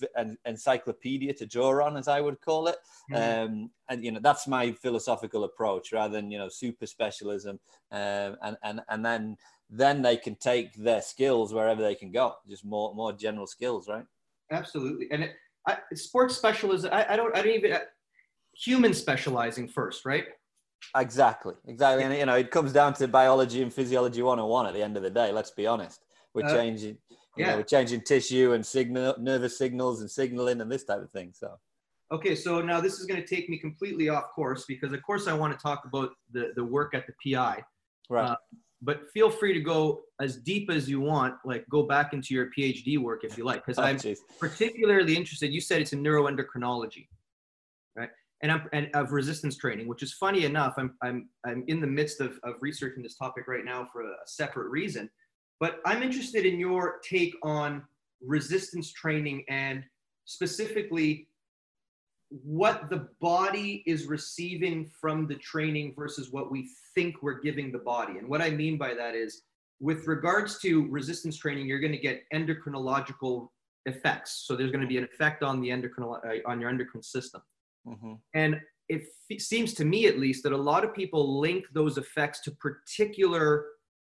encyclopedia 0.45 1.33
to 1.33 1.45
draw 1.45 1.83
on 1.83 1.97
as 1.97 2.07
i 2.07 2.21
would 2.21 2.39
call 2.41 2.67
it 2.67 2.77
mm-hmm. 3.11 3.51
um, 3.51 3.69
and 3.89 4.03
you 4.03 4.11
know 4.11 4.19
that's 4.21 4.47
my 4.47 4.71
philosophical 4.71 5.43
approach 5.43 5.91
rather 5.91 6.13
than 6.13 6.31
you 6.31 6.37
know 6.37 6.49
super 6.49 6.85
specialism 6.85 7.59
um, 7.91 8.35
and 8.43 8.57
and 8.63 8.81
and 8.89 9.05
then 9.05 9.35
then 9.69 10.01
they 10.01 10.15
can 10.15 10.35
take 10.35 10.73
their 10.75 11.01
skills 11.01 11.53
wherever 11.53 11.81
they 11.81 11.95
can 11.95 12.11
go 12.11 12.35
just 12.47 12.63
more 12.63 12.93
more 12.93 13.11
general 13.11 13.47
skills 13.47 13.87
right 13.89 14.05
absolutely 14.51 15.07
and 15.11 15.23
it, 15.23 15.31
I, 15.67 15.77
sports 15.93 16.35
specialism 16.35 16.91
I, 16.93 17.13
I 17.13 17.15
don't 17.15 17.35
i 17.35 17.41
don't 17.41 17.53
even 17.53 17.73
uh, 17.73 17.79
human 18.53 18.93
specializing 18.93 19.67
first 19.67 20.05
right 20.05 20.25
Exactly, 20.95 21.53
exactly. 21.67 22.03
And 22.03 22.13
you 22.13 22.25
know, 22.25 22.35
it 22.35 22.51
comes 22.51 22.73
down 22.73 22.93
to 22.95 23.07
biology 23.07 23.61
and 23.61 23.73
physiology 23.73 24.21
101 24.21 24.67
at 24.67 24.73
the 24.73 24.81
end 24.81 24.97
of 24.97 25.03
the 25.03 25.09
day. 25.09 25.31
Let's 25.31 25.51
be 25.51 25.67
honest. 25.67 26.01
We're 26.33 26.45
uh, 26.45 26.53
changing, 26.53 26.97
you 27.09 27.17
yeah. 27.37 27.51
know, 27.51 27.57
we're 27.57 27.63
changing 27.63 28.01
tissue 28.01 28.53
and 28.53 28.65
signal, 28.65 29.15
nervous 29.19 29.57
signals 29.57 30.01
and 30.01 30.09
signaling 30.09 30.61
and 30.61 30.71
this 30.71 30.83
type 30.83 31.01
of 31.01 31.11
thing. 31.11 31.31
So, 31.33 31.57
Okay, 32.09 32.35
so 32.35 32.61
now 32.61 32.79
this 32.79 32.99
is 32.99 33.05
going 33.05 33.21
to 33.21 33.27
take 33.27 33.49
me 33.49 33.57
completely 33.57 34.07
off 34.07 34.31
course 34.33 34.63
because, 34.65 34.93
of 34.93 35.01
course, 35.03 35.27
I 35.27 35.33
want 35.33 35.57
to 35.57 35.61
talk 35.61 35.83
about 35.85 36.11
the, 36.31 36.53
the 36.55 36.63
work 36.63 36.93
at 36.93 37.05
the 37.05 37.33
PI. 37.33 37.63
Right. 38.09 38.29
Uh, 38.29 38.35
but 38.81 39.09
feel 39.11 39.29
free 39.29 39.53
to 39.53 39.59
go 39.59 40.03
as 40.21 40.37
deep 40.37 40.69
as 40.71 40.89
you 40.89 41.01
want, 41.01 41.35
like 41.43 41.65
go 41.69 41.83
back 41.83 42.13
into 42.13 42.33
your 42.33 42.49
PhD 42.57 42.97
work 42.97 43.23
if 43.23 43.37
you 43.37 43.43
like, 43.43 43.65
because 43.65 43.77
Oh, 43.79 43.83
I'm 43.83 43.97
jeez. 43.97 44.19
particularly 44.39 45.17
interested. 45.17 45.51
You 45.51 45.59
said 45.59 45.81
it's 45.81 45.93
in 45.93 46.01
neuroendocrinology? 46.01 47.07
And 48.43 48.51
I'm 48.51 48.69
and 48.71 48.89
of 48.93 49.11
resistance 49.11 49.57
training, 49.57 49.87
which 49.87 50.03
is 50.03 50.13
funny 50.13 50.45
enough. 50.45 50.75
I'm 50.77 50.93
I'm 51.01 51.29
I'm 51.45 51.63
in 51.67 51.81
the 51.81 51.87
midst 51.87 52.21
of 52.21 52.39
of 52.43 52.55
researching 52.61 53.01
this 53.01 53.17
topic 53.17 53.47
right 53.47 53.65
now 53.65 53.87
for 53.91 54.03
a 54.03 54.15
separate 54.25 54.69
reason, 54.69 55.09
but 55.59 55.79
I'm 55.85 56.03
interested 56.03 56.45
in 56.45 56.59
your 56.59 56.99
take 57.03 57.33
on 57.41 57.83
resistance 58.21 58.91
training 58.91 59.43
and 59.49 59.83
specifically 60.25 61.27
what 62.29 62.89
the 62.89 63.07
body 63.21 63.83
is 63.85 64.05
receiving 64.05 64.89
from 64.99 65.27
the 65.27 65.35
training 65.35 65.93
versus 65.95 66.31
what 66.31 66.51
we 66.51 66.69
think 66.93 67.21
we're 67.21 67.39
giving 67.39 67.71
the 67.71 67.79
body. 67.79 68.17
And 68.17 68.27
what 68.27 68.41
I 68.41 68.49
mean 68.49 68.77
by 68.77 68.93
that 68.95 69.15
is, 69.15 69.43
with 69.79 70.07
regards 70.07 70.59
to 70.59 70.87
resistance 70.89 71.37
training, 71.37 71.67
you're 71.67 71.79
going 71.79 71.93
to 71.93 71.97
get 71.97 72.23
endocrinological 72.33 73.47
effects. 73.85 74.43
So 74.45 74.55
there's 74.55 74.71
going 74.71 74.81
to 74.81 74.87
be 74.87 74.97
an 74.97 75.05
effect 75.05 75.43
on 75.43 75.61
the 75.61 75.71
endocrine 75.71 76.07
uh, 76.07 76.49
on 76.49 76.59
your 76.59 76.69
endocrine 76.69 77.03
system. 77.03 77.41
Hmm 77.87 78.13
And 78.33 78.59
it 78.89 79.01
f- 79.31 79.41
seems 79.41 79.73
to 79.75 79.85
me, 79.85 80.07
at 80.07 80.17
least, 80.17 80.43
that 80.43 80.53
a 80.53 80.57
lot 80.57 80.83
of 80.85 80.93
people 80.93 81.39
link 81.39 81.65
those 81.73 81.97
effects 81.97 82.39
to 82.41 82.51
particular 82.51 83.65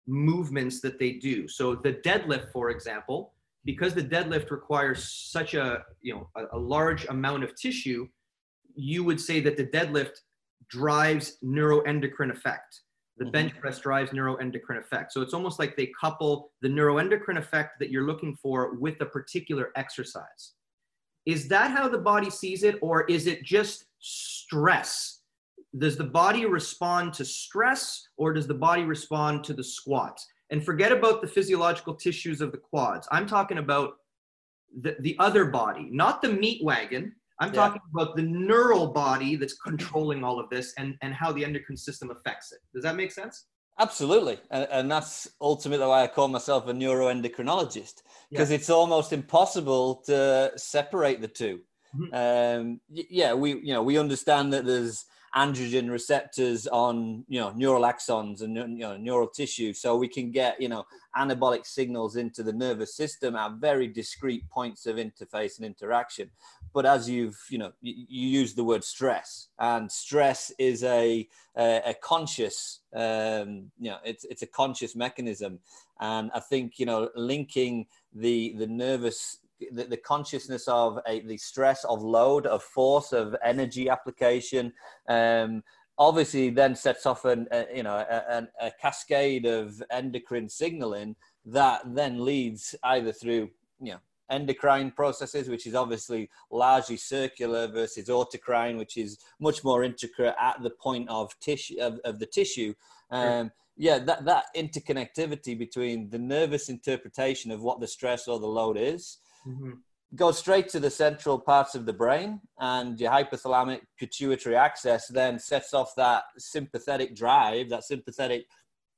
movements 0.06 0.80
that 0.80 0.98
they 0.98 1.12
do. 1.12 1.46
So 1.48 1.74
the 1.74 1.94
deadlift, 1.94 2.50
for 2.52 2.70
example, 2.70 3.34
because 3.64 3.94
the 3.94 4.02
deadlift 4.02 4.50
requires 4.50 5.08
such 5.30 5.54
a 5.54 5.84
you 6.00 6.14
know 6.14 6.28
a, 6.36 6.56
a 6.56 6.58
large 6.58 7.04
amount 7.06 7.44
of 7.44 7.54
tissue, 7.54 8.08
you 8.74 9.04
would 9.04 9.20
say 9.20 9.40
that 9.40 9.56
the 9.56 9.66
deadlift 9.66 10.16
drives 10.68 11.38
neuroendocrine 11.44 12.30
effect. 12.30 12.80
The 13.18 13.26
Mhm. 13.26 13.32
bench 13.32 13.52
press 13.60 13.78
drives 13.78 14.10
neuroendocrine 14.12 14.78
effect. 14.78 15.12
So 15.12 15.20
it's 15.20 15.34
almost 15.34 15.58
like 15.58 15.76
they 15.76 15.92
couple 16.00 16.52
the 16.62 16.68
neuroendocrine 16.68 17.36
effect 17.38 17.78
that 17.78 17.90
you're 17.90 18.06
looking 18.06 18.34
for 18.36 18.74
with 18.76 19.00
a 19.00 19.06
particular 19.06 19.70
exercise. 19.76 20.54
Is 21.26 21.48
that 21.48 21.70
how 21.70 21.88
the 21.88 21.98
body 21.98 22.30
sees 22.30 22.62
it, 22.62 22.78
or 22.82 23.04
is 23.04 23.26
it 23.26 23.44
just 23.44 23.84
stress? 24.00 25.20
Does 25.78 25.96
the 25.96 26.04
body 26.04 26.44
respond 26.46 27.14
to 27.14 27.24
stress, 27.24 28.06
or 28.16 28.32
does 28.32 28.46
the 28.46 28.54
body 28.54 28.82
respond 28.84 29.44
to 29.44 29.54
the 29.54 29.64
squats? 29.64 30.26
And 30.50 30.62
forget 30.64 30.92
about 30.92 31.22
the 31.22 31.28
physiological 31.28 31.94
tissues 31.94 32.40
of 32.40 32.52
the 32.52 32.58
quads. 32.58 33.08
I'm 33.10 33.26
talking 33.26 33.58
about 33.58 33.94
the, 34.80 34.96
the 35.00 35.16
other 35.18 35.46
body, 35.46 35.88
not 35.90 36.20
the 36.22 36.28
meat 36.32 36.62
wagon. 36.64 37.14
I'm 37.40 37.48
Yeah. 37.48 37.60
talking 37.62 37.82
about 37.94 38.16
the 38.16 38.22
neural 38.22 38.88
body 38.88 39.36
that's 39.36 39.54
controlling 39.54 40.22
all 40.24 40.38
of 40.38 40.50
this 40.50 40.74
and, 40.76 40.96
and 41.00 41.14
how 41.14 41.32
the 41.32 41.44
endocrine 41.44 41.76
system 41.76 42.10
affects 42.10 42.52
it. 42.52 42.58
Does 42.74 42.82
that 42.84 42.96
make 42.96 43.12
sense? 43.12 43.46
Absolutely, 43.78 44.38
and, 44.50 44.68
and 44.70 44.90
that's 44.90 45.28
ultimately 45.40 45.86
why 45.86 46.02
I 46.02 46.06
call 46.06 46.28
myself 46.28 46.68
a 46.68 46.72
neuroendocrinologist 46.72 48.02
because 48.30 48.50
it's 48.50 48.70
almost 48.70 49.12
impossible 49.12 49.96
to 50.06 50.52
separate 50.56 51.20
the 51.20 51.28
2 51.28 51.60
Mhm. 51.94 52.14
Um, 52.14 52.80
yeah, 52.88 53.34
we 53.34 53.50
you 53.60 53.74
know 53.74 53.82
we 53.82 53.98
understand 53.98 54.52
that 54.52 54.64
there's 54.64 55.04
androgen 55.34 55.90
receptors 55.90 56.66
on 56.66 57.24
you 57.28 57.40
know 57.40 57.50
neural 57.50 57.82
axons 57.82 58.40
and 58.42 58.56
you 58.56 58.78
know 58.78 58.96
neural 58.96 59.28
tissue, 59.28 59.72
so 59.74 59.96
we 59.96 60.08
can 60.08 60.30
get 60.30 60.60
you 60.60 60.68
know 60.68 60.84
anabolic 61.16 61.66
signals 61.66 62.16
into 62.16 62.42
the 62.42 62.52
nervous 62.52 62.96
system 62.96 63.36
at 63.36 63.52
very 63.60 63.88
discrete 63.88 64.48
points 64.48 64.86
of 64.86 64.96
interface 64.96 65.58
and 65.58 65.66
interaction. 65.66 66.30
But 66.72 66.86
as 66.86 67.08
you've 67.08 67.38
you 67.50 67.58
know 67.58 67.72
you, 67.80 68.06
you 68.08 68.28
use 68.40 68.54
the 68.54 68.64
word 68.64 68.84
stress, 68.84 69.48
and 69.58 69.90
stress 69.90 70.52
is 70.58 70.84
a 70.84 71.28
a, 71.56 71.82
a 71.86 71.94
conscious 71.94 72.80
um, 72.94 73.70
you 73.78 73.90
know 73.90 73.98
it's 74.04 74.24
it's 74.24 74.42
a 74.42 74.46
conscious 74.46 74.96
mechanism, 74.96 75.58
and 76.00 76.30
I 76.34 76.40
think 76.40 76.78
you 76.78 76.86
know 76.86 77.10
linking 77.14 77.86
the 78.14 78.54
the 78.58 78.66
nervous 78.66 79.38
the, 79.70 79.84
the 79.84 79.96
consciousness 79.96 80.66
of 80.66 80.98
a, 81.06 81.20
the 81.20 81.36
stress 81.36 81.84
of 81.84 82.02
load 82.02 82.46
of 82.46 82.62
force 82.62 83.12
of 83.12 83.36
energy 83.44 83.88
application 83.88 84.72
um, 85.08 85.62
obviously 85.98 86.50
then 86.50 86.74
sets 86.74 87.06
off 87.06 87.24
an 87.24 87.46
a, 87.52 87.66
you 87.74 87.82
know 87.82 87.94
a, 87.94 88.48
a, 88.62 88.66
a 88.66 88.70
cascade 88.80 89.46
of 89.46 89.82
endocrine 89.90 90.48
signaling 90.48 91.14
that 91.44 91.82
then 91.94 92.24
leads 92.24 92.74
either 92.84 93.12
through 93.12 93.48
you 93.80 93.92
know 93.92 94.00
endocrine 94.30 94.90
processes 94.90 95.48
which 95.48 95.66
is 95.66 95.74
obviously 95.74 96.30
largely 96.50 96.96
circular 96.96 97.66
versus 97.66 98.08
autocrine 98.08 98.78
which 98.78 98.96
is 98.96 99.18
much 99.40 99.62
more 99.64 99.84
intricate 99.84 100.34
at 100.40 100.62
the 100.62 100.70
point 100.70 101.08
of 101.08 101.38
tissue 101.40 101.78
of, 101.80 101.98
of 102.04 102.18
the 102.18 102.26
tissue. 102.26 102.74
Um, 103.10 103.50
yeah 103.76 103.98
that, 103.98 104.24
that 104.24 104.44
interconnectivity 104.56 105.58
between 105.58 106.08
the 106.10 106.18
nervous 106.18 106.68
interpretation 106.68 107.50
of 107.50 107.62
what 107.62 107.80
the 107.80 107.86
stress 107.86 108.28
or 108.28 108.38
the 108.38 108.46
load 108.46 108.76
is 108.76 109.18
goes 110.14 110.38
straight 110.38 110.68
to 110.68 110.78
the 110.78 110.90
central 110.90 111.38
parts 111.38 111.74
of 111.74 111.86
the 111.86 111.92
brain 111.92 112.40
and 112.58 113.00
your 113.00 113.10
hypothalamic 113.10 113.80
pituitary 113.98 114.56
axis 114.56 115.06
then 115.08 115.38
sets 115.38 115.72
off 115.72 115.94
that 115.96 116.24
sympathetic 116.36 117.16
drive 117.16 117.70
that 117.70 117.84
sympathetic 117.84 118.46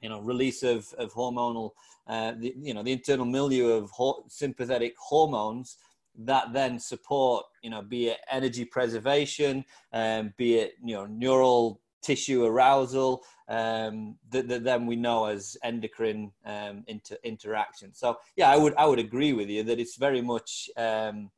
you 0.01 0.09
know 0.09 0.21
release 0.21 0.63
of, 0.63 0.93
of 0.99 1.13
hormonal 1.13 1.71
uh, 2.07 2.33
the, 2.39 2.55
you 2.59 2.75
know 2.75 2.83
the 2.83 2.93
internal 2.93 3.27
milieu 3.27 3.73
of 3.73 3.91
ho- 3.91 4.25
sympathetic 4.29 4.95
hormones 4.99 5.77
that 6.17 6.53
then 6.53 6.79
support 6.79 7.45
you 7.63 7.71
know 7.71 7.83
be 7.83 8.09
it 8.09 8.19
energy 8.31 8.65
preservation 8.65 9.65
um, 9.93 10.33
be 10.37 10.55
it 10.55 10.75
you 10.85 10.95
know 10.95 11.07
neural 11.07 11.81
tissue 12.05 12.45
arousal 12.45 13.23
um, 13.49 14.17
that, 14.31 14.47
that 14.49 14.63
then 14.63 14.87
we 14.87 14.95
know 14.95 15.25
as 15.25 15.57
endocrine 15.65 16.31
um, 16.45 16.85
inter- 16.87 17.17
interaction. 17.25 17.95
So 17.95 18.19
yeah, 18.37 18.51
I 18.51 18.57
would 18.57 18.75
I 18.77 18.87
would 18.87 18.99
agree 18.99 19.33
with 19.33 19.49
you 19.49 19.63
that 19.65 19.81
it's 19.81 19.97
very 19.97 20.21
much 20.21 20.69
um, 20.77 21.31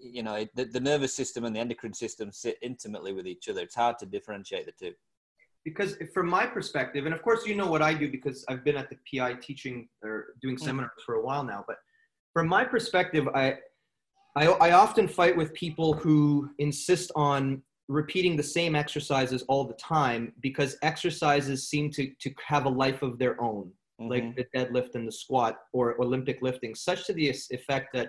you 0.00 0.22
know 0.22 0.46
the, 0.54 0.64
the 0.64 0.80
nervous 0.80 1.14
system 1.14 1.44
and 1.44 1.54
the 1.54 1.60
endocrine 1.60 1.94
system 1.94 2.32
sit 2.32 2.58
intimately 2.62 3.12
with 3.12 3.26
each 3.26 3.48
other. 3.48 3.62
It's 3.62 3.76
hard 3.76 3.98
to 4.00 4.06
differentiate 4.06 4.66
the 4.66 4.72
two. 4.72 4.94
Because 5.68 5.96
from 6.14 6.28
my 6.28 6.46
perspective, 6.46 7.04
and 7.06 7.14
of 7.14 7.22
course 7.22 7.46
you 7.46 7.54
know 7.54 7.70
what 7.74 7.82
I 7.82 7.92
do 8.02 8.10
because 8.10 8.44
I've 8.48 8.64
been 8.64 8.76
at 8.76 8.88
the 8.90 8.98
PI 9.08 9.34
teaching 9.34 9.76
or 10.02 10.16
doing 10.42 10.56
Mm. 10.56 10.60
seminars 10.68 11.02
for 11.04 11.14
a 11.16 11.22
while 11.28 11.44
now. 11.44 11.64
But 11.70 11.76
from 12.32 12.46
my 12.48 12.64
perspective, 12.64 13.24
I, 13.34 13.46
I 14.36 14.44
I 14.66 14.70
often 14.84 15.06
fight 15.20 15.36
with 15.40 15.52
people 15.54 15.90
who 16.02 16.18
insist 16.58 17.08
on 17.14 17.62
repeating 18.00 18.34
the 18.36 18.48
same 18.58 18.74
exercises 18.84 19.40
all 19.50 19.64
the 19.72 19.78
time 19.96 20.22
because 20.48 20.70
exercises 20.82 21.68
seem 21.72 21.90
to 21.96 22.02
to 22.22 22.28
have 22.52 22.64
a 22.66 22.74
life 22.84 23.00
of 23.08 23.12
their 23.22 23.36
own. 23.50 23.66
Mhm. 24.00 24.10
like 24.14 24.28
the 24.36 24.46
deadlift 24.56 24.92
and 24.94 25.04
the 25.08 25.16
squat 25.22 25.54
or 25.76 25.84
Olympic 26.00 26.38
lifting, 26.40 26.72
such 26.88 27.00
to 27.06 27.12
the 27.12 27.28
effect 27.58 27.86
that 27.96 28.08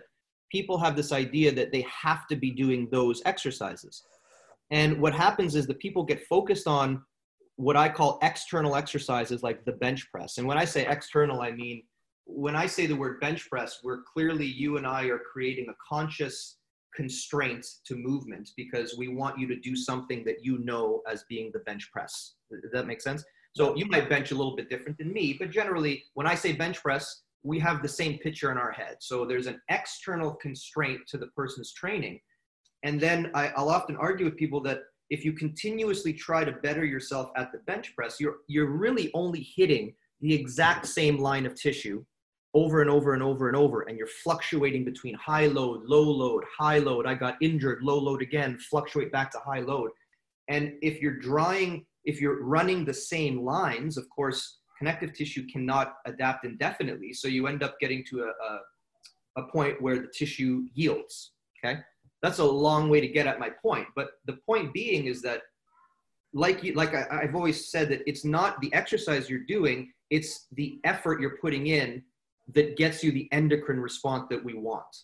people 0.55 0.77
have 0.77 0.95
this 0.95 1.11
idea 1.11 1.49
that 1.59 1.71
they 1.71 1.83
have 2.05 2.21
to 2.27 2.35
be 2.45 2.51
doing 2.63 2.81
those 2.91 3.17
exercises. 3.33 3.95
And 4.69 5.01
what 5.03 5.13
happens 5.25 5.51
is 5.59 5.65
that 5.65 5.79
people 5.79 6.03
get 6.11 6.19
focused 6.35 6.67
on 6.67 6.87
what 7.59 7.75
I 7.75 7.89
call 7.89 8.19
external 8.21 8.77
exercises 8.77 9.43
like 9.43 9.65
the 9.65 9.73
bench 9.73 10.09
press. 10.13 10.37
And 10.37 10.47
when 10.47 10.57
I 10.57 10.63
say 10.63 10.87
external, 10.87 11.41
I 11.41 11.51
mean, 11.51 11.83
when 12.25 12.55
I 12.55 12.65
say 12.65 12.85
the 12.85 12.95
word 12.95 13.19
bench 13.19 13.49
press, 13.49 13.79
we're 13.83 14.03
clearly, 14.03 14.45
you 14.45 14.77
and 14.77 14.87
I 14.87 15.07
are 15.07 15.19
creating 15.19 15.67
a 15.67 15.73
conscious 15.85 16.55
constraint 16.95 17.65
to 17.85 17.97
movement 17.97 18.51
because 18.55 18.97
we 18.97 19.09
want 19.09 19.37
you 19.37 19.45
to 19.49 19.57
do 19.57 19.75
something 19.75 20.23
that 20.23 20.37
you 20.41 20.59
know 20.59 21.01
as 21.05 21.25
being 21.27 21.51
the 21.51 21.59
bench 21.59 21.91
press. 21.91 22.35
Does 22.49 22.71
that 22.71 22.87
make 22.87 23.01
sense? 23.01 23.25
So 23.57 23.75
you 23.75 23.85
might 23.87 24.07
bench 24.07 24.31
a 24.31 24.35
little 24.35 24.55
bit 24.55 24.69
different 24.69 24.97
than 24.97 25.11
me, 25.11 25.35
but 25.37 25.51
generally, 25.51 26.05
when 26.13 26.27
I 26.27 26.35
say 26.35 26.53
bench 26.53 26.81
press, 26.81 27.23
we 27.43 27.59
have 27.59 27.81
the 27.81 27.89
same 27.89 28.19
picture 28.19 28.53
in 28.53 28.57
our 28.57 28.71
head. 28.71 28.95
So 29.01 29.25
there's 29.25 29.47
an 29.47 29.59
external 29.67 30.31
constraint 30.35 31.01
to 31.09 31.17
the 31.17 31.27
person's 31.27 31.73
training. 31.73 32.21
And 32.83 33.01
then 33.01 33.31
I, 33.33 33.47
I'll 33.49 33.69
often 33.69 33.97
argue 33.97 34.25
with 34.25 34.37
people 34.37 34.61
that 34.61 34.79
if 35.09 35.25
you 35.25 35.33
continuously 35.33 36.13
try 36.13 36.43
to 36.43 36.51
better 36.51 36.85
yourself 36.85 37.31
at 37.35 37.51
the 37.51 37.59
bench 37.59 37.95
press, 37.95 38.19
you're, 38.19 38.37
you're 38.47 38.69
really 38.69 39.09
only 39.13 39.47
hitting 39.55 39.93
the 40.21 40.33
exact 40.33 40.85
same 40.85 41.17
line 41.17 41.45
of 41.45 41.55
tissue 41.55 42.03
over 42.53 42.81
and 42.81 42.89
over 42.89 43.13
and 43.13 43.23
over 43.23 43.47
and 43.47 43.55
over. 43.55 43.81
And 43.81 43.97
you're 43.97 44.07
fluctuating 44.23 44.85
between 44.85 45.15
high 45.15 45.47
load, 45.47 45.83
low 45.85 46.03
load, 46.03 46.43
high 46.57 46.79
load. 46.79 47.05
I 47.05 47.13
got 47.13 47.37
injured, 47.41 47.83
low 47.83 47.99
load 47.99 48.21
again, 48.21 48.57
fluctuate 48.69 49.11
back 49.11 49.31
to 49.31 49.39
high 49.39 49.61
load. 49.61 49.91
And 50.47 50.73
if 50.81 51.01
you're 51.01 51.19
drawing, 51.19 51.85
if 52.05 52.19
you're 52.19 52.43
running 52.43 52.85
the 52.85 52.93
same 52.93 53.43
lines, 53.43 53.97
of 53.97 54.09
course, 54.09 54.59
connective 54.77 55.13
tissue 55.13 55.45
cannot 55.51 55.95
adapt 56.05 56.45
indefinitely. 56.45 57.13
So 57.13 57.27
you 57.27 57.47
end 57.47 57.61
up 57.61 57.79
getting 57.79 58.03
to 58.09 58.23
a, 58.23 58.27
a, 58.27 59.43
a 59.43 59.51
point 59.51 59.81
where 59.81 59.99
the 59.99 60.07
tissue 60.07 60.63
yields. 60.73 61.33
Okay. 61.63 61.79
That's 62.21 62.39
a 62.39 62.45
long 62.45 62.89
way 62.89 63.01
to 63.01 63.07
get 63.07 63.27
at 63.27 63.39
my 63.39 63.49
point. 63.49 63.87
But 63.95 64.11
the 64.25 64.33
point 64.45 64.73
being 64.73 65.05
is 65.05 65.21
that, 65.21 65.41
like 66.33 66.63
you, 66.63 66.73
like 66.73 66.93
I, 66.93 67.07
I've 67.23 67.35
always 67.35 67.71
said, 67.71 67.89
that 67.89 68.01
it's 68.05 68.25
not 68.25 68.59
the 68.61 68.73
exercise 68.73 69.29
you're 69.29 69.45
doing; 69.47 69.91
it's 70.09 70.47
the 70.53 70.79
effort 70.83 71.21
you're 71.21 71.37
putting 71.37 71.67
in 71.67 72.03
that 72.53 72.77
gets 72.77 73.03
you 73.03 73.11
the 73.11 73.29
endocrine 73.31 73.79
response 73.79 74.27
that 74.29 74.43
we 74.43 74.53
want. 74.53 74.95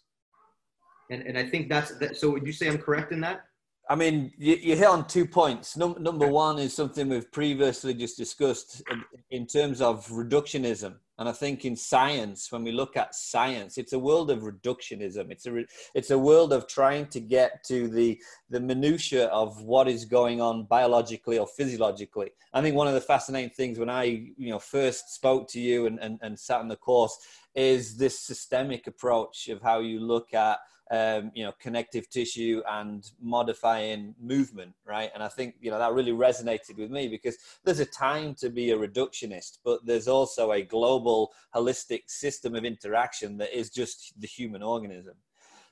And 1.09 1.21
and 1.23 1.37
I 1.37 1.47
think 1.47 1.69
that's 1.69 1.97
that. 1.97 2.17
So 2.17 2.31
would 2.31 2.45
you 2.45 2.53
say 2.53 2.67
I'm 2.67 2.77
correct 2.77 3.11
in 3.11 3.21
that? 3.21 3.45
I 3.87 3.95
mean, 3.95 4.31
you, 4.37 4.75
hit 4.75 4.87
on 4.87 5.07
two 5.07 5.27
points. 5.27 5.77
Num- 5.77 5.97
number 5.99 6.27
one 6.27 6.57
is 6.57 6.73
something 6.73 7.07
we've 7.07 7.31
previously 7.31 7.93
just 7.93 8.17
discussed 8.17 8.81
in, 8.89 9.03
in, 9.29 9.45
terms 9.45 9.79
of 9.79 10.07
reductionism. 10.07 10.95
And 11.19 11.29
I 11.29 11.31
think 11.31 11.65
in 11.65 11.75
science, 11.75 12.51
when 12.51 12.63
we 12.63 12.71
look 12.71 12.97
at 12.97 13.13
science, 13.13 13.77
it's 13.77 13.93
a 13.93 13.99
world 13.99 14.31
of 14.31 14.39
reductionism. 14.39 15.29
It's 15.29 15.45
a 15.45 15.51
re- 15.51 15.67
it's 15.93 16.09
a 16.09 16.17
world 16.17 16.51
of 16.51 16.67
trying 16.67 17.07
to 17.07 17.19
get 17.19 17.63
to 17.65 17.87
the 17.87 18.19
the 18.49 18.59
minutia 18.59 19.27
of 19.27 19.61
what 19.61 19.87
is 19.87 20.03
going 20.03 20.41
on 20.41 20.65
biologically 20.65 21.37
or 21.37 21.47
physiologically. 21.47 22.31
I 22.53 22.61
think 22.61 22.75
one 22.75 22.87
of 22.87 22.95
the 22.95 23.01
fascinating 23.01 23.51
things 23.51 23.79
when 23.79 23.89
I 23.89 24.03
you 24.03 24.49
know 24.49 24.59
first 24.59 25.13
spoke 25.13 25.47
to 25.51 25.59
you 25.61 25.85
and, 25.85 25.99
and, 25.99 26.19
and 26.21 26.37
sat 26.37 26.61
in 26.61 26.67
the 26.67 26.75
course 26.75 27.17
is 27.53 27.95
this 27.95 28.19
systemic 28.19 28.87
approach 28.87 29.47
of 29.47 29.61
how 29.61 29.79
you 29.79 30.01
look 30.01 30.33
at 30.33 30.57
um, 30.91 31.31
you 31.33 31.43
know, 31.43 31.53
connective 31.59 32.09
tissue 32.09 32.61
and 32.69 33.11
modifying 33.21 34.13
movement, 34.21 34.73
right? 34.85 35.09
And 35.13 35.23
I 35.23 35.27
think, 35.27 35.55
you 35.59 35.71
know, 35.71 35.79
that 35.79 35.93
really 35.93 36.11
resonated 36.11 36.77
with 36.77 36.91
me 36.91 37.07
because 37.07 37.37
there's 37.63 37.79
a 37.79 37.85
time 37.85 38.35
to 38.35 38.49
be 38.49 38.71
a 38.71 38.77
reductionist, 38.77 39.59
but 39.63 39.85
there's 39.85 40.07
also 40.07 40.51
a 40.51 40.61
global 40.61 41.33
holistic 41.55 42.03
system 42.07 42.55
of 42.55 42.65
interaction 42.65 43.37
that 43.37 43.57
is 43.57 43.69
just 43.69 44.13
the 44.19 44.27
human 44.27 44.61
organism. 44.61 45.15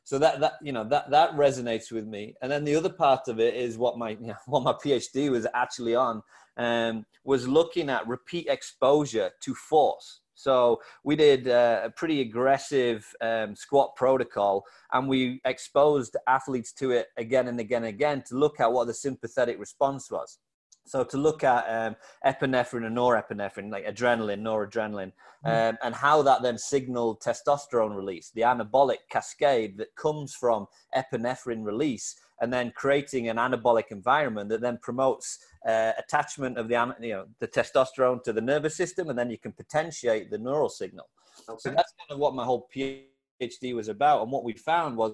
So 0.06 0.20
that, 0.20 0.40
that, 0.42 0.54
you 0.62 0.74
know, 0.74 0.84
that, 0.86 1.12
that 1.12 1.32
resonates 1.34 1.92
with 1.92 2.06
me. 2.06 2.36
And 2.42 2.52
then 2.52 2.66
the 2.66 2.76
other 2.76 2.90
part 2.90 3.28
of 3.28 3.40
it 3.40 3.54
is 3.56 3.78
what 3.78 3.98
my, 3.98 4.12
you 4.12 4.28
know, 4.28 4.36
what 4.48 4.64
my 4.64 4.74
PhD 4.74 5.30
was 5.30 5.48
actually 5.54 5.96
on, 5.96 6.24
um, 6.58 7.06
was 7.24 7.48
looking 7.48 7.90
at 7.90 8.08
repeat 8.08 8.48
exposure 8.48 9.32
to 9.42 9.56
force 9.56 10.22
so 10.36 10.82
we 11.04 11.16
did 11.16 11.48
uh, 11.48 11.82
a 11.84 11.90
pretty 11.90 12.22
aggressive 12.22 13.06
um, 13.22 13.56
squat 13.56 13.96
protocol, 13.96 14.64
and 14.92 15.08
we 15.08 15.42
exposed 15.46 16.18
athletes 16.28 16.74
to 16.74 16.92
it 16.92 17.08
again 17.18 17.48
and 17.48 17.60
again 17.60 17.84
and 17.84 17.94
again 17.94 18.24
to 18.28 18.36
look 18.36 18.60
at 18.60 18.72
what 18.72 18.88
the 18.88 18.94
sympathetic 18.94 19.60
response 19.60 20.10
was. 20.10 20.40
So 20.86 21.04
to 21.04 21.18
look 21.18 21.44
at 21.44 21.66
um, 21.70 21.96
epinephrine 22.26 22.86
and 22.86 22.98
norepinephrine, 22.98 23.72
like 23.72 23.86
adrenaline, 23.86 24.42
noradrenaline, 24.42 25.14
mm-hmm. 25.46 25.48
um, 25.48 25.78
and 25.82 25.96
how 25.96 26.22
that 26.24 26.42
then 26.42 26.58
signaled 26.58 27.22
testosterone 27.22 27.96
release, 27.96 28.32
the 28.32 28.42
anabolic 28.42 28.98
cascade 29.10 29.78
that 29.78 29.96
comes 29.96 30.34
from 30.34 30.68
epinephrine 30.96 31.64
release, 31.64 32.16
and 32.44 32.52
then 32.52 32.74
creating 32.76 33.30
an 33.30 33.38
anabolic 33.38 33.90
environment 33.90 34.50
that 34.50 34.60
then 34.60 34.78
promotes 34.82 35.40
uh, 35.66 35.94
attachment 35.98 36.58
of 36.58 36.68
the 36.68 36.96
you 37.00 37.14
know 37.14 37.26
the 37.40 37.48
testosterone 37.48 38.22
to 38.22 38.34
the 38.34 38.42
nervous 38.42 38.76
system, 38.76 39.10
and 39.10 39.18
then 39.18 39.30
you 39.30 39.38
can 39.38 39.54
potentiate 39.54 40.30
the 40.30 40.38
neural 40.38 40.68
signal. 40.68 41.08
Okay. 41.48 41.58
So 41.58 41.70
that's 41.70 41.94
kind 41.98 42.12
of 42.12 42.20
what 42.20 42.36
my 42.36 42.44
whole 42.44 42.68
PhD 42.76 43.74
was 43.74 43.88
about, 43.88 44.24
and 44.24 44.32
what 44.32 44.44
we 44.44 44.52
found 44.54 44.98
was 44.98 45.14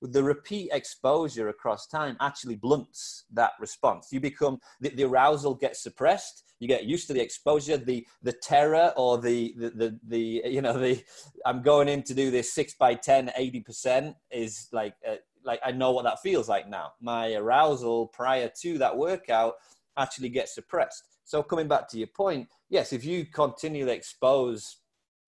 the 0.00 0.22
repeat 0.22 0.70
exposure 0.72 1.50
across 1.50 1.86
time 1.86 2.16
actually 2.20 2.56
blunts 2.56 3.24
that 3.30 3.52
response. 3.60 4.08
You 4.10 4.18
become 4.18 4.58
the, 4.80 4.88
the, 4.88 5.04
arousal 5.04 5.54
gets 5.54 5.82
suppressed. 5.82 6.44
You 6.60 6.66
get 6.66 6.84
used 6.84 7.06
to 7.08 7.12
the 7.12 7.20
exposure, 7.20 7.76
the 7.76 8.06
the 8.22 8.32
terror 8.32 8.94
or 8.96 9.18
the 9.18 9.54
the 9.58 9.70
the, 9.70 10.00
the 10.08 10.42
you 10.46 10.62
know 10.62 10.78
the 10.78 11.04
I'm 11.44 11.60
going 11.60 11.88
in 11.88 12.02
to 12.04 12.14
do 12.14 12.30
this 12.30 12.54
six 12.54 12.72
by 12.72 12.94
10, 12.94 13.32
80 13.36 13.60
percent 13.60 14.16
is 14.30 14.68
like 14.72 14.94
uh, 15.06 15.16
like 15.44 15.60
I 15.64 15.72
know 15.72 15.92
what 15.92 16.04
that 16.04 16.20
feels 16.20 16.48
like 16.48 16.68
now. 16.68 16.92
My 17.00 17.34
arousal 17.34 18.08
prior 18.08 18.50
to 18.62 18.78
that 18.78 18.96
workout 18.96 19.54
actually 19.96 20.28
gets 20.28 20.54
suppressed. 20.54 21.04
So 21.24 21.42
coming 21.42 21.68
back 21.68 21.88
to 21.90 21.98
your 21.98 22.08
point, 22.08 22.48
yes, 22.68 22.92
if 22.92 23.04
you 23.04 23.26
continually 23.26 23.92
expose 23.92 24.78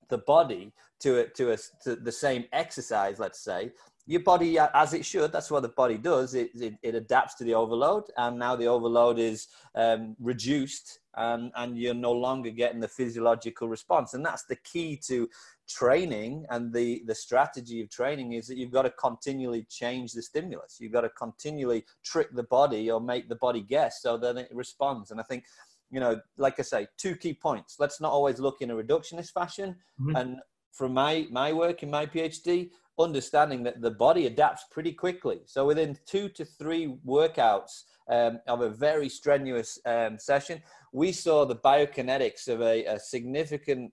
the 0.08 0.18
body 0.18 0.72
to 1.00 1.16
it 1.16 1.34
to 1.36 1.52
a, 1.52 1.56
to 1.84 1.96
the 1.96 2.12
same 2.12 2.44
exercise, 2.52 3.18
let's 3.18 3.42
say, 3.42 3.72
your 4.06 4.20
body 4.20 4.58
as 4.58 4.92
it 4.92 5.04
should 5.04 5.32
that's 5.32 5.50
what 5.50 5.62
the 5.62 5.68
body 5.68 5.96
does 5.96 6.34
it, 6.34 6.50
it, 6.54 6.74
it 6.82 6.94
adapts 6.94 7.34
to 7.34 7.44
the 7.44 7.54
overload 7.54 8.04
and 8.16 8.38
now 8.38 8.54
the 8.54 8.66
overload 8.66 9.18
is 9.18 9.48
um, 9.74 10.14
reduced 10.20 11.00
and, 11.16 11.50
and 11.56 11.78
you're 11.78 11.94
no 11.94 12.12
longer 12.12 12.50
getting 12.50 12.80
the 12.80 12.88
physiological 12.88 13.68
response 13.68 14.14
and 14.14 14.24
that's 14.24 14.44
the 14.44 14.56
key 14.56 14.96
to 14.96 15.28
training 15.68 16.44
and 16.50 16.72
the 16.72 17.02
the 17.06 17.14
strategy 17.14 17.80
of 17.80 17.90
training 17.90 18.34
is 18.34 18.46
that 18.46 18.56
you've 18.56 18.70
got 18.70 18.82
to 18.82 18.90
continually 18.90 19.66
change 19.70 20.12
the 20.12 20.22
stimulus 20.22 20.76
you've 20.78 20.92
got 20.92 21.02
to 21.02 21.08
continually 21.10 21.84
trick 22.04 22.28
the 22.34 22.42
body 22.44 22.90
or 22.90 23.00
make 23.00 23.28
the 23.28 23.36
body 23.36 23.60
guess 23.60 24.02
so 24.02 24.16
that 24.16 24.36
it 24.36 24.48
responds 24.52 25.10
and 25.10 25.20
i 25.20 25.22
think 25.22 25.44
you 25.90 26.00
know 26.00 26.20
like 26.36 26.58
i 26.58 26.62
say 26.62 26.86
two 26.98 27.16
key 27.16 27.32
points 27.32 27.76
let's 27.78 28.00
not 28.00 28.12
always 28.12 28.38
look 28.38 28.60
in 28.60 28.70
a 28.70 28.74
reductionist 28.74 29.32
fashion 29.32 29.74
mm-hmm. 30.00 30.16
and 30.16 30.36
from 30.72 30.92
my 30.92 31.26
my 31.30 31.52
work 31.52 31.82
in 31.82 31.90
my 31.90 32.04
phd 32.04 32.70
understanding 32.98 33.62
that 33.64 33.80
the 33.80 33.90
body 33.90 34.26
adapts 34.26 34.64
pretty 34.70 34.92
quickly. 34.92 35.40
So 35.46 35.66
within 35.66 35.98
two 36.06 36.28
to 36.30 36.44
three 36.44 36.96
workouts 37.06 37.84
um, 38.08 38.40
of 38.46 38.60
a 38.60 38.70
very 38.70 39.08
strenuous 39.08 39.78
um, 39.86 40.18
session, 40.18 40.62
we 40.94 41.10
saw 41.10 41.44
the 41.44 41.56
biokinetics 41.56 42.46
of 42.46 42.62
a, 42.62 42.84
a 42.84 43.00
significant 43.00 43.92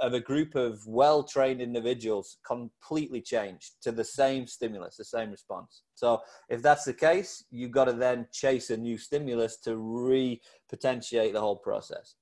of 0.00 0.14
a 0.14 0.20
group 0.20 0.56
of 0.56 0.84
well-trained 0.84 1.62
individuals 1.62 2.38
completely 2.44 3.20
changed 3.20 3.74
to 3.82 3.92
the 3.92 4.02
same 4.02 4.48
stimulus, 4.48 4.96
the 4.96 5.04
same 5.04 5.30
response. 5.30 5.82
So 5.94 6.20
if 6.48 6.60
that's 6.60 6.84
the 6.84 6.92
case, 6.92 7.44
you've 7.52 7.70
got 7.70 7.84
to 7.84 7.92
then 7.92 8.26
chase 8.32 8.70
a 8.70 8.76
new 8.76 8.98
stimulus 8.98 9.58
to 9.58 9.76
re-potentiate 9.76 11.34
the 11.34 11.40
whole 11.40 11.54
process. 11.54 12.16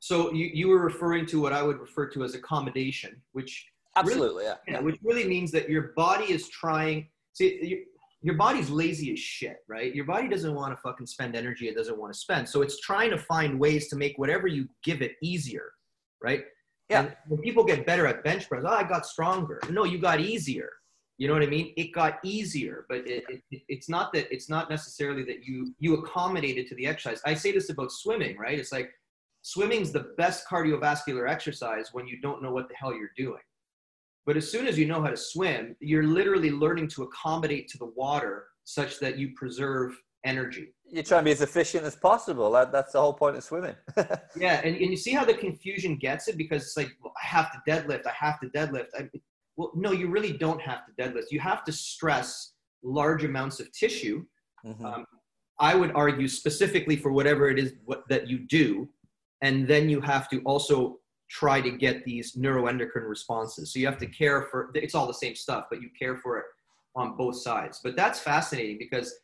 So 0.00 0.32
you, 0.32 0.50
you 0.54 0.68
were 0.68 0.80
referring 0.80 1.26
to 1.26 1.40
what 1.42 1.52
I 1.52 1.62
would 1.62 1.78
refer 1.78 2.08
to 2.08 2.24
as 2.24 2.34
accommodation, 2.34 3.20
which 3.32 3.66
Absolutely, 3.94 4.44
really, 4.44 4.44
yeah. 4.44 4.56
yeah. 4.68 4.80
Which 4.80 4.98
really 5.02 5.28
means 5.28 5.50
that 5.52 5.68
your 5.68 5.92
body 5.96 6.32
is 6.32 6.48
trying. 6.48 7.08
See, 7.34 7.84
your, 8.26 8.34
body's 8.34 8.70
lazy 8.70 9.12
as 9.12 9.18
shit, 9.18 9.58
right? 9.68 9.94
Your 9.94 10.04
body 10.04 10.28
doesn't 10.28 10.54
want 10.54 10.74
to 10.74 10.80
fucking 10.82 11.06
spend 11.06 11.36
energy 11.36 11.68
it 11.68 11.76
doesn't 11.76 11.98
want 11.98 12.12
to 12.12 12.18
spend. 12.18 12.48
So 12.48 12.62
it's 12.62 12.80
trying 12.80 13.10
to 13.10 13.18
find 13.18 13.58
ways 13.58 13.88
to 13.88 13.96
make 13.96 14.18
whatever 14.18 14.46
you 14.46 14.68
give 14.84 15.02
it 15.02 15.12
easier, 15.22 15.72
right? 16.22 16.44
Yeah. 16.90 17.00
And 17.00 17.16
when 17.28 17.40
people 17.40 17.64
get 17.64 17.86
better 17.86 18.06
at 18.06 18.22
bench 18.22 18.48
press, 18.48 18.64
oh, 18.66 18.70
I 18.70 18.84
got 18.84 19.06
stronger. 19.06 19.60
No, 19.70 19.84
you 19.84 19.98
got 19.98 20.20
easier. 20.20 20.70
You 21.18 21.28
know 21.28 21.34
what 21.34 21.42
I 21.42 21.46
mean? 21.46 21.72
It 21.76 21.92
got 21.92 22.18
easier, 22.22 22.84
but 22.88 23.06
it, 23.08 23.24
it, 23.50 23.62
it's 23.68 23.88
not 23.88 24.12
that 24.12 24.32
it's 24.32 24.50
not 24.50 24.68
necessarily 24.68 25.24
that 25.24 25.44
you 25.44 25.74
you 25.78 25.94
accommodated 25.94 26.66
to 26.68 26.74
the 26.74 26.86
exercise. 26.86 27.22
I 27.24 27.32
say 27.32 27.52
this 27.52 27.70
about 27.70 27.90
swimming, 27.90 28.36
right? 28.36 28.58
It's 28.58 28.70
like 28.70 28.90
swimming's 29.40 29.92
the 29.92 30.12
best 30.18 30.46
cardiovascular 30.46 31.28
exercise 31.28 31.88
when 31.92 32.06
you 32.06 32.20
don't 32.20 32.42
know 32.42 32.50
what 32.50 32.68
the 32.68 32.74
hell 32.74 32.92
you're 32.92 33.12
doing. 33.16 33.40
But 34.26 34.36
as 34.36 34.50
soon 34.50 34.66
as 34.66 34.76
you 34.76 34.86
know 34.86 35.00
how 35.00 35.08
to 35.08 35.16
swim, 35.16 35.76
you're 35.80 36.02
literally 36.02 36.50
learning 36.50 36.88
to 36.88 37.04
accommodate 37.04 37.68
to 37.68 37.78
the 37.78 37.92
water 37.96 38.46
such 38.64 38.98
that 38.98 39.16
you 39.16 39.32
preserve 39.36 39.96
energy. 40.24 40.74
You're 40.84 41.04
trying 41.04 41.20
to 41.20 41.24
be 41.26 41.30
as 41.30 41.42
efficient 41.42 41.84
as 41.84 41.94
possible. 41.94 42.50
That, 42.50 42.72
that's 42.72 42.92
the 42.92 43.00
whole 43.00 43.12
point 43.12 43.36
of 43.36 43.44
swimming. 43.44 43.76
yeah, 44.36 44.60
and, 44.64 44.76
and 44.76 44.90
you 44.90 44.96
see 44.96 45.12
how 45.12 45.24
the 45.24 45.34
confusion 45.34 45.96
gets 45.96 46.26
it 46.26 46.36
because 46.36 46.62
it's 46.64 46.76
like, 46.76 46.90
well, 47.02 47.12
I 47.22 47.26
have 47.26 47.52
to 47.52 47.70
deadlift, 47.70 48.06
I 48.06 48.12
have 48.18 48.40
to 48.40 48.48
deadlift. 48.48 48.86
I, 48.98 49.08
well, 49.56 49.70
no, 49.74 49.92
you 49.92 50.08
really 50.08 50.32
don't 50.32 50.60
have 50.60 50.80
to 50.86 50.92
deadlift. 51.02 51.26
You 51.30 51.40
have 51.40 51.64
to 51.64 51.72
stress 51.72 52.52
large 52.82 53.24
amounts 53.24 53.60
of 53.60 53.72
tissue. 53.72 54.24
Mm-hmm. 54.64 54.84
Um, 54.84 55.06
I 55.58 55.74
would 55.74 55.92
argue 55.94 56.28
specifically 56.28 56.96
for 56.96 57.12
whatever 57.12 57.48
it 57.48 57.58
is 57.58 57.74
what, 57.84 58.02
that 58.08 58.28
you 58.28 58.40
do. 58.40 58.88
And 59.42 59.66
then 59.66 59.88
you 59.88 60.00
have 60.00 60.28
to 60.30 60.40
also 60.40 60.98
try 61.28 61.60
to 61.60 61.70
get 61.70 62.04
these 62.04 62.36
neuroendocrine 62.36 63.08
responses. 63.08 63.72
So 63.72 63.78
you 63.78 63.86
have 63.86 63.98
to 63.98 64.06
care 64.06 64.42
for 64.42 64.70
it's 64.74 64.94
all 64.94 65.06
the 65.06 65.14
same 65.14 65.34
stuff, 65.34 65.66
but 65.70 65.82
you 65.82 65.90
care 65.98 66.16
for 66.16 66.38
it 66.38 66.44
on 66.94 67.16
both 67.16 67.36
sides. 67.36 67.80
But 67.82 67.96
that's 67.96 68.20
fascinating 68.20 68.78
because 68.78 69.14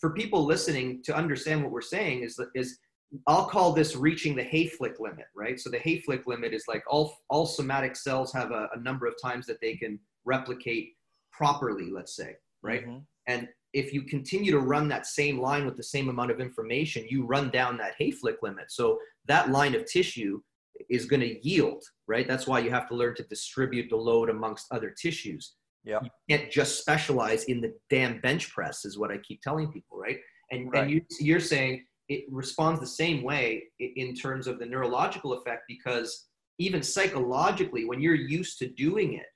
for 0.00 0.10
people 0.10 0.44
listening 0.44 1.02
to 1.04 1.16
understand 1.16 1.62
what 1.62 1.72
we're 1.72 1.80
saying 1.80 2.22
is 2.22 2.40
is 2.54 2.78
I'll 3.26 3.46
call 3.46 3.72
this 3.72 3.94
reaching 3.94 4.34
the 4.34 4.42
Hayflick 4.42 4.98
limit, 4.98 5.26
right? 5.34 5.60
So 5.60 5.68
the 5.68 5.78
Hayflick 5.78 6.26
limit 6.26 6.54
is 6.54 6.64
like 6.68 6.82
all 6.88 7.18
all 7.28 7.46
somatic 7.46 7.96
cells 7.96 8.32
have 8.32 8.50
a, 8.52 8.68
a 8.74 8.80
number 8.80 9.06
of 9.06 9.14
times 9.20 9.46
that 9.46 9.60
they 9.60 9.74
can 9.74 9.98
replicate 10.24 10.94
properly, 11.30 11.90
let's 11.90 12.16
say, 12.16 12.36
right? 12.62 12.86
Mm-hmm. 12.86 12.98
And 13.26 13.48
if 13.72 13.92
you 13.92 14.02
continue 14.02 14.52
to 14.52 14.58
run 14.58 14.88
that 14.88 15.06
same 15.06 15.40
line 15.40 15.64
with 15.64 15.76
the 15.76 15.82
same 15.82 16.08
amount 16.08 16.30
of 16.30 16.40
information, 16.40 17.06
you 17.08 17.24
run 17.24 17.50
down 17.50 17.78
that 17.78 17.94
Hayflick 17.98 18.36
limit. 18.42 18.70
So 18.70 18.98
that 19.26 19.50
line 19.50 19.74
of 19.74 19.86
tissue 19.86 20.42
is 20.88 21.06
going 21.06 21.20
to 21.20 21.46
yield, 21.46 21.82
right? 22.06 22.26
That's 22.26 22.46
why 22.46 22.60
you 22.60 22.70
have 22.70 22.88
to 22.88 22.94
learn 22.94 23.14
to 23.16 23.22
distribute 23.24 23.90
the 23.90 23.96
load 23.96 24.30
amongst 24.30 24.66
other 24.70 24.90
tissues. 24.90 25.54
Yeah. 25.84 25.98
You 26.02 26.10
can't 26.30 26.50
just 26.50 26.80
specialize 26.80 27.44
in 27.44 27.60
the 27.60 27.74
damn 27.90 28.20
bench 28.20 28.50
press, 28.50 28.84
is 28.84 28.98
what 28.98 29.10
I 29.10 29.18
keep 29.18 29.42
telling 29.42 29.72
people, 29.72 29.98
right? 29.98 30.18
And, 30.50 30.72
right. 30.72 30.82
and 30.82 30.90
you, 30.90 31.02
you're 31.20 31.40
saying 31.40 31.84
it 32.08 32.24
responds 32.30 32.80
the 32.80 32.86
same 32.86 33.22
way 33.22 33.64
in 33.78 34.14
terms 34.14 34.46
of 34.46 34.58
the 34.58 34.66
neurological 34.66 35.32
effect 35.34 35.62
because 35.68 36.28
even 36.58 36.82
psychologically, 36.82 37.84
when 37.84 38.00
you're 38.00 38.14
used 38.14 38.58
to 38.58 38.68
doing 38.68 39.14
it, 39.14 39.26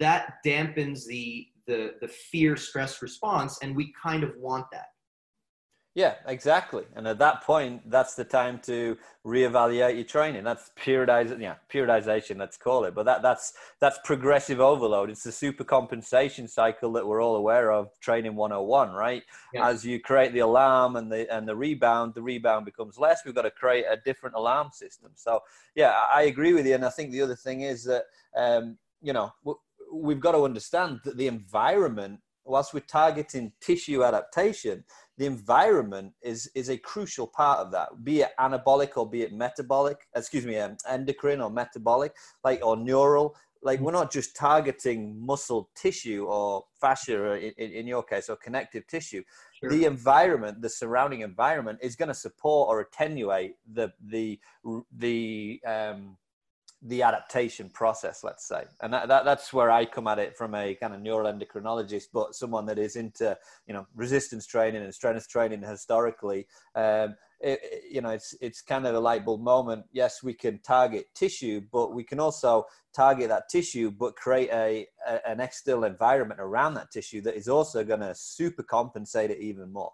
that 0.00 0.34
dampens 0.46 1.04
the 1.06 1.46
the 1.66 1.94
the 2.00 2.08
fear 2.08 2.56
stress 2.56 3.02
response, 3.02 3.58
and 3.62 3.76
we 3.76 3.92
kind 4.00 4.24
of 4.24 4.32
want 4.36 4.66
that. 4.72 4.86
Yeah, 5.94 6.14
exactly. 6.26 6.84
And 6.94 7.08
at 7.08 7.18
that 7.18 7.42
point, 7.42 7.90
that's 7.90 8.14
the 8.14 8.22
time 8.22 8.60
to 8.60 8.96
reevaluate 9.26 9.96
your 9.96 10.04
training. 10.04 10.44
That's 10.44 10.70
periodization, 10.78 11.40
yeah, 11.40 11.56
periodization, 11.72 12.38
let's 12.38 12.56
call 12.56 12.84
it. 12.84 12.94
But 12.94 13.04
that, 13.06 13.22
that's 13.22 13.54
that's 13.80 13.98
progressive 14.04 14.60
overload. 14.60 15.10
It's 15.10 15.24
the 15.24 15.32
super 15.32 15.64
compensation 15.64 16.46
cycle 16.46 16.92
that 16.92 17.06
we're 17.06 17.22
all 17.22 17.36
aware 17.36 17.72
of, 17.72 17.88
training 18.00 18.36
101, 18.36 18.92
right? 18.92 19.22
Yeah. 19.52 19.66
As 19.66 19.84
you 19.84 19.98
create 19.98 20.32
the 20.32 20.40
alarm 20.40 20.96
and 20.96 21.10
the 21.10 21.32
and 21.34 21.48
the 21.48 21.56
rebound, 21.56 22.14
the 22.14 22.22
rebound 22.22 22.64
becomes 22.64 22.96
less. 22.98 23.22
We've 23.24 23.34
got 23.34 23.42
to 23.42 23.50
create 23.50 23.86
a 23.90 23.96
different 23.96 24.36
alarm 24.36 24.70
system. 24.72 25.10
So 25.16 25.40
yeah, 25.74 25.94
I 26.14 26.22
agree 26.22 26.52
with 26.52 26.66
you. 26.66 26.74
And 26.74 26.84
I 26.84 26.90
think 26.90 27.10
the 27.10 27.22
other 27.22 27.36
thing 27.36 27.62
is 27.62 27.82
that 27.84 28.04
um, 28.36 28.78
you 29.02 29.12
know 29.12 29.32
we've 29.92 30.20
got 30.20 30.32
to 30.32 30.44
understand 30.44 31.00
that 31.04 31.16
the 31.16 31.26
environment 31.26 32.20
whilst 32.48 32.74
we're 32.74 32.80
targeting 32.80 33.52
tissue 33.60 34.02
adaptation, 34.02 34.84
the 35.18 35.26
environment 35.26 36.12
is 36.22 36.50
is 36.54 36.70
a 36.70 36.78
crucial 36.78 37.26
part 37.26 37.58
of 37.58 37.72
that 37.72 37.88
be 38.04 38.20
it 38.20 38.30
anabolic 38.38 38.96
or 38.96 39.08
be 39.08 39.22
it 39.22 39.32
metabolic 39.32 40.06
excuse 40.14 40.46
me 40.46 40.56
um, 40.56 40.76
endocrine 40.88 41.40
or 41.40 41.50
metabolic 41.50 42.14
like 42.44 42.64
or 42.64 42.76
neural 42.76 43.34
like 43.62 43.80
we're 43.80 43.92
not 43.92 44.12
just 44.12 44.36
targeting 44.36 45.18
muscle 45.20 45.68
tissue 45.74 46.26
or 46.28 46.64
fascia 46.80 47.34
in, 47.34 47.72
in 47.72 47.86
your 47.86 48.02
case 48.02 48.28
or 48.28 48.36
connective 48.36 48.86
tissue 48.86 49.22
sure. 49.58 49.70
the 49.70 49.84
environment 49.84 50.62
the 50.62 50.68
surrounding 50.68 51.22
environment 51.22 51.78
is 51.82 51.96
going 51.96 52.08
to 52.08 52.14
support 52.14 52.68
or 52.68 52.80
attenuate 52.80 53.56
the 53.74 53.92
the 54.06 54.38
the 54.96 55.60
um, 55.66 56.16
the 56.82 57.02
adaptation 57.02 57.68
process, 57.70 58.22
let's 58.22 58.46
say. 58.46 58.64
And 58.80 58.92
that, 58.92 59.08
that, 59.08 59.24
that's 59.24 59.52
where 59.52 59.70
I 59.70 59.84
come 59.84 60.06
at 60.06 60.18
it 60.18 60.36
from 60.36 60.54
a 60.54 60.74
kind 60.76 60.94
of 60.94 61.00
neuroendocrinologist, 61.00 62.04
but 62.12 62.34
someone 62.34 62.66
that 62.66 62.78
is 62.78 62.94
into, 62.96 63.36
you 63.66 63.74
know, 63.74 63.86
resistance 63.96 64.46
training 64.46 64.82
and 64.82 64.94
strength 64.94 65.28
training 65.28 65.62
historically. 65.62 66.46
Um, 66.76 67.16
it, 67.40 67.60
you 67.90 68.00
know, 68.00 68.10
it's, 68.10 68.34
it's 68.40 68.62
kind 68.62 68.86
of 68.86 68.94
a 68.94 69.00
light 69.00 69.24
bulb 69.24 69.40
moment. 69.40 69.86
Yes, 69.92 70.22
we 70.22 70.34
can 70.34 70.60
target 70.60 71.06
tissue, 71.14 71.62
but 71.72 71.92
we 71.94 72.04
can 72.04 72.20
also 72.20 72.64
target 72.94 73.28
that 73.28 73.48
tissue, 73.48 73.90
but 73.90 74.16
create 74.16 74.50
a, 74.52 74.86
a 75.06 75.28
an 75.28 75.40
external 75.40 75.84
environment 75.84 76.40
around 76.40 76.74
that 76.74 76.90
tissue 76.90 77.20
that 77.22 77.36
is 77.36 77.48
also 77.48 77.84
going 77.84 78.00
to 78.00 78.14
super 78.14 78.62
compensate 78.62 79.30
it 79.30 79.38
even 79.38 79.72
more. 79.72 79.92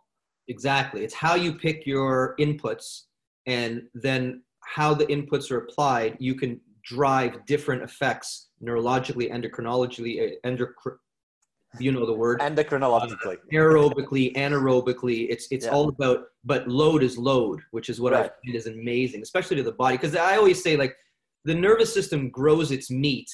Exactly. 0.49 1.03
It's 1.05 1.14
how 1.14 1.35
you 1.35 1.55
pick 1.55 1.87
your 1.87 2.35
inputs 2.38 3.03
and 3.47 3.83
then 3.94 4.42
how 4.64 4.94
the 4.94 5.07
inputs 5.07 5.51
are 5.51 5.59
applied, 5.59 6.16
you 6.18 6.35
can 6.35 6.61
drive 6.85 7.44
different 7.47 7.83
effects 7.83 8.49
neurologically, 8.62 9.31
endocrinologically, 9.31 10.33
uh, 10.33 10.49
endocr- 10.49 10.99
you 11.81 11.90
know 11.90 12.07
the 12.07 12.12
word 12.12 12.40
endocrinologically, 12.40 13.35
uh, 13.35 13.53
aerobically, 13.53 14.35
anaerobically. 14.37 15.27
It's 15.29 15.49
it's 15.51 15.66
yeah. 15.66 15.73
all 15.73 15.88
about. 15.88 16.25
But 16.44 16.68
load 16.68 17.03
is 17.03 17.18
load, 17.18 17.61
which 17.73 17.88
is 17.88 18.01
what 18.01 18.12
right. 18.12 18.27
I 18.27 18.29
find 18.44 18.55
is 18.55 18.66
amazing, 18.66 19.23
especially 19.23 19.57
to 19.57 19.62
the 19.62 19.73
body. 19.73 19.97
Because 19.97 20.14
I 20.14 20.37
always 20.37 20.62
say 20.62 20.77
like 20.77 20.94
the 21.44 21.55
nervous 21.55 21.92
system 21.92 22.31
grows 22.31 22.70
its 22.70 22.90
meat. 22.90 23.29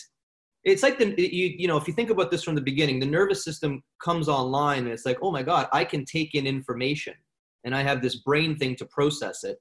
It's 0.65 0.83
like 0.83 0.99
the 0.99 1.15
you 1.19 1.55
you 1.59 1.69
know 1.69 1.77
if 1.77 1.87
you 1.87 1.95
think 1.95 2.11
about 2.11 2.31
this 2.31 2.43
from 2.43 2.55
the 2.55 2.61
beginning, 2.61 3.01
the 3.01 3.07
nervous 3.07 3.45
system 3.45 3.83
comes 4.03 4.29
online 4.29 4.85
and 4.85 4.89
it's 4.89 5.07
like 5.07 5.19
oh 5.23 5.31
my 5.31 5.43
god, 5.43 5.69
I 5.73 5.85
can 5.85 6.05
take 6.05 6.35
in 6.35 6.47
information, 6.47 7.15
and 7.65 7.75
I 7.75 7.83
have 7.83 8.01
this 8.01 8.17
brain 8.17 8.57
thing 8.57 8.77
to 8.77 8.87
process 8.87 9.45
it 9.45 9.59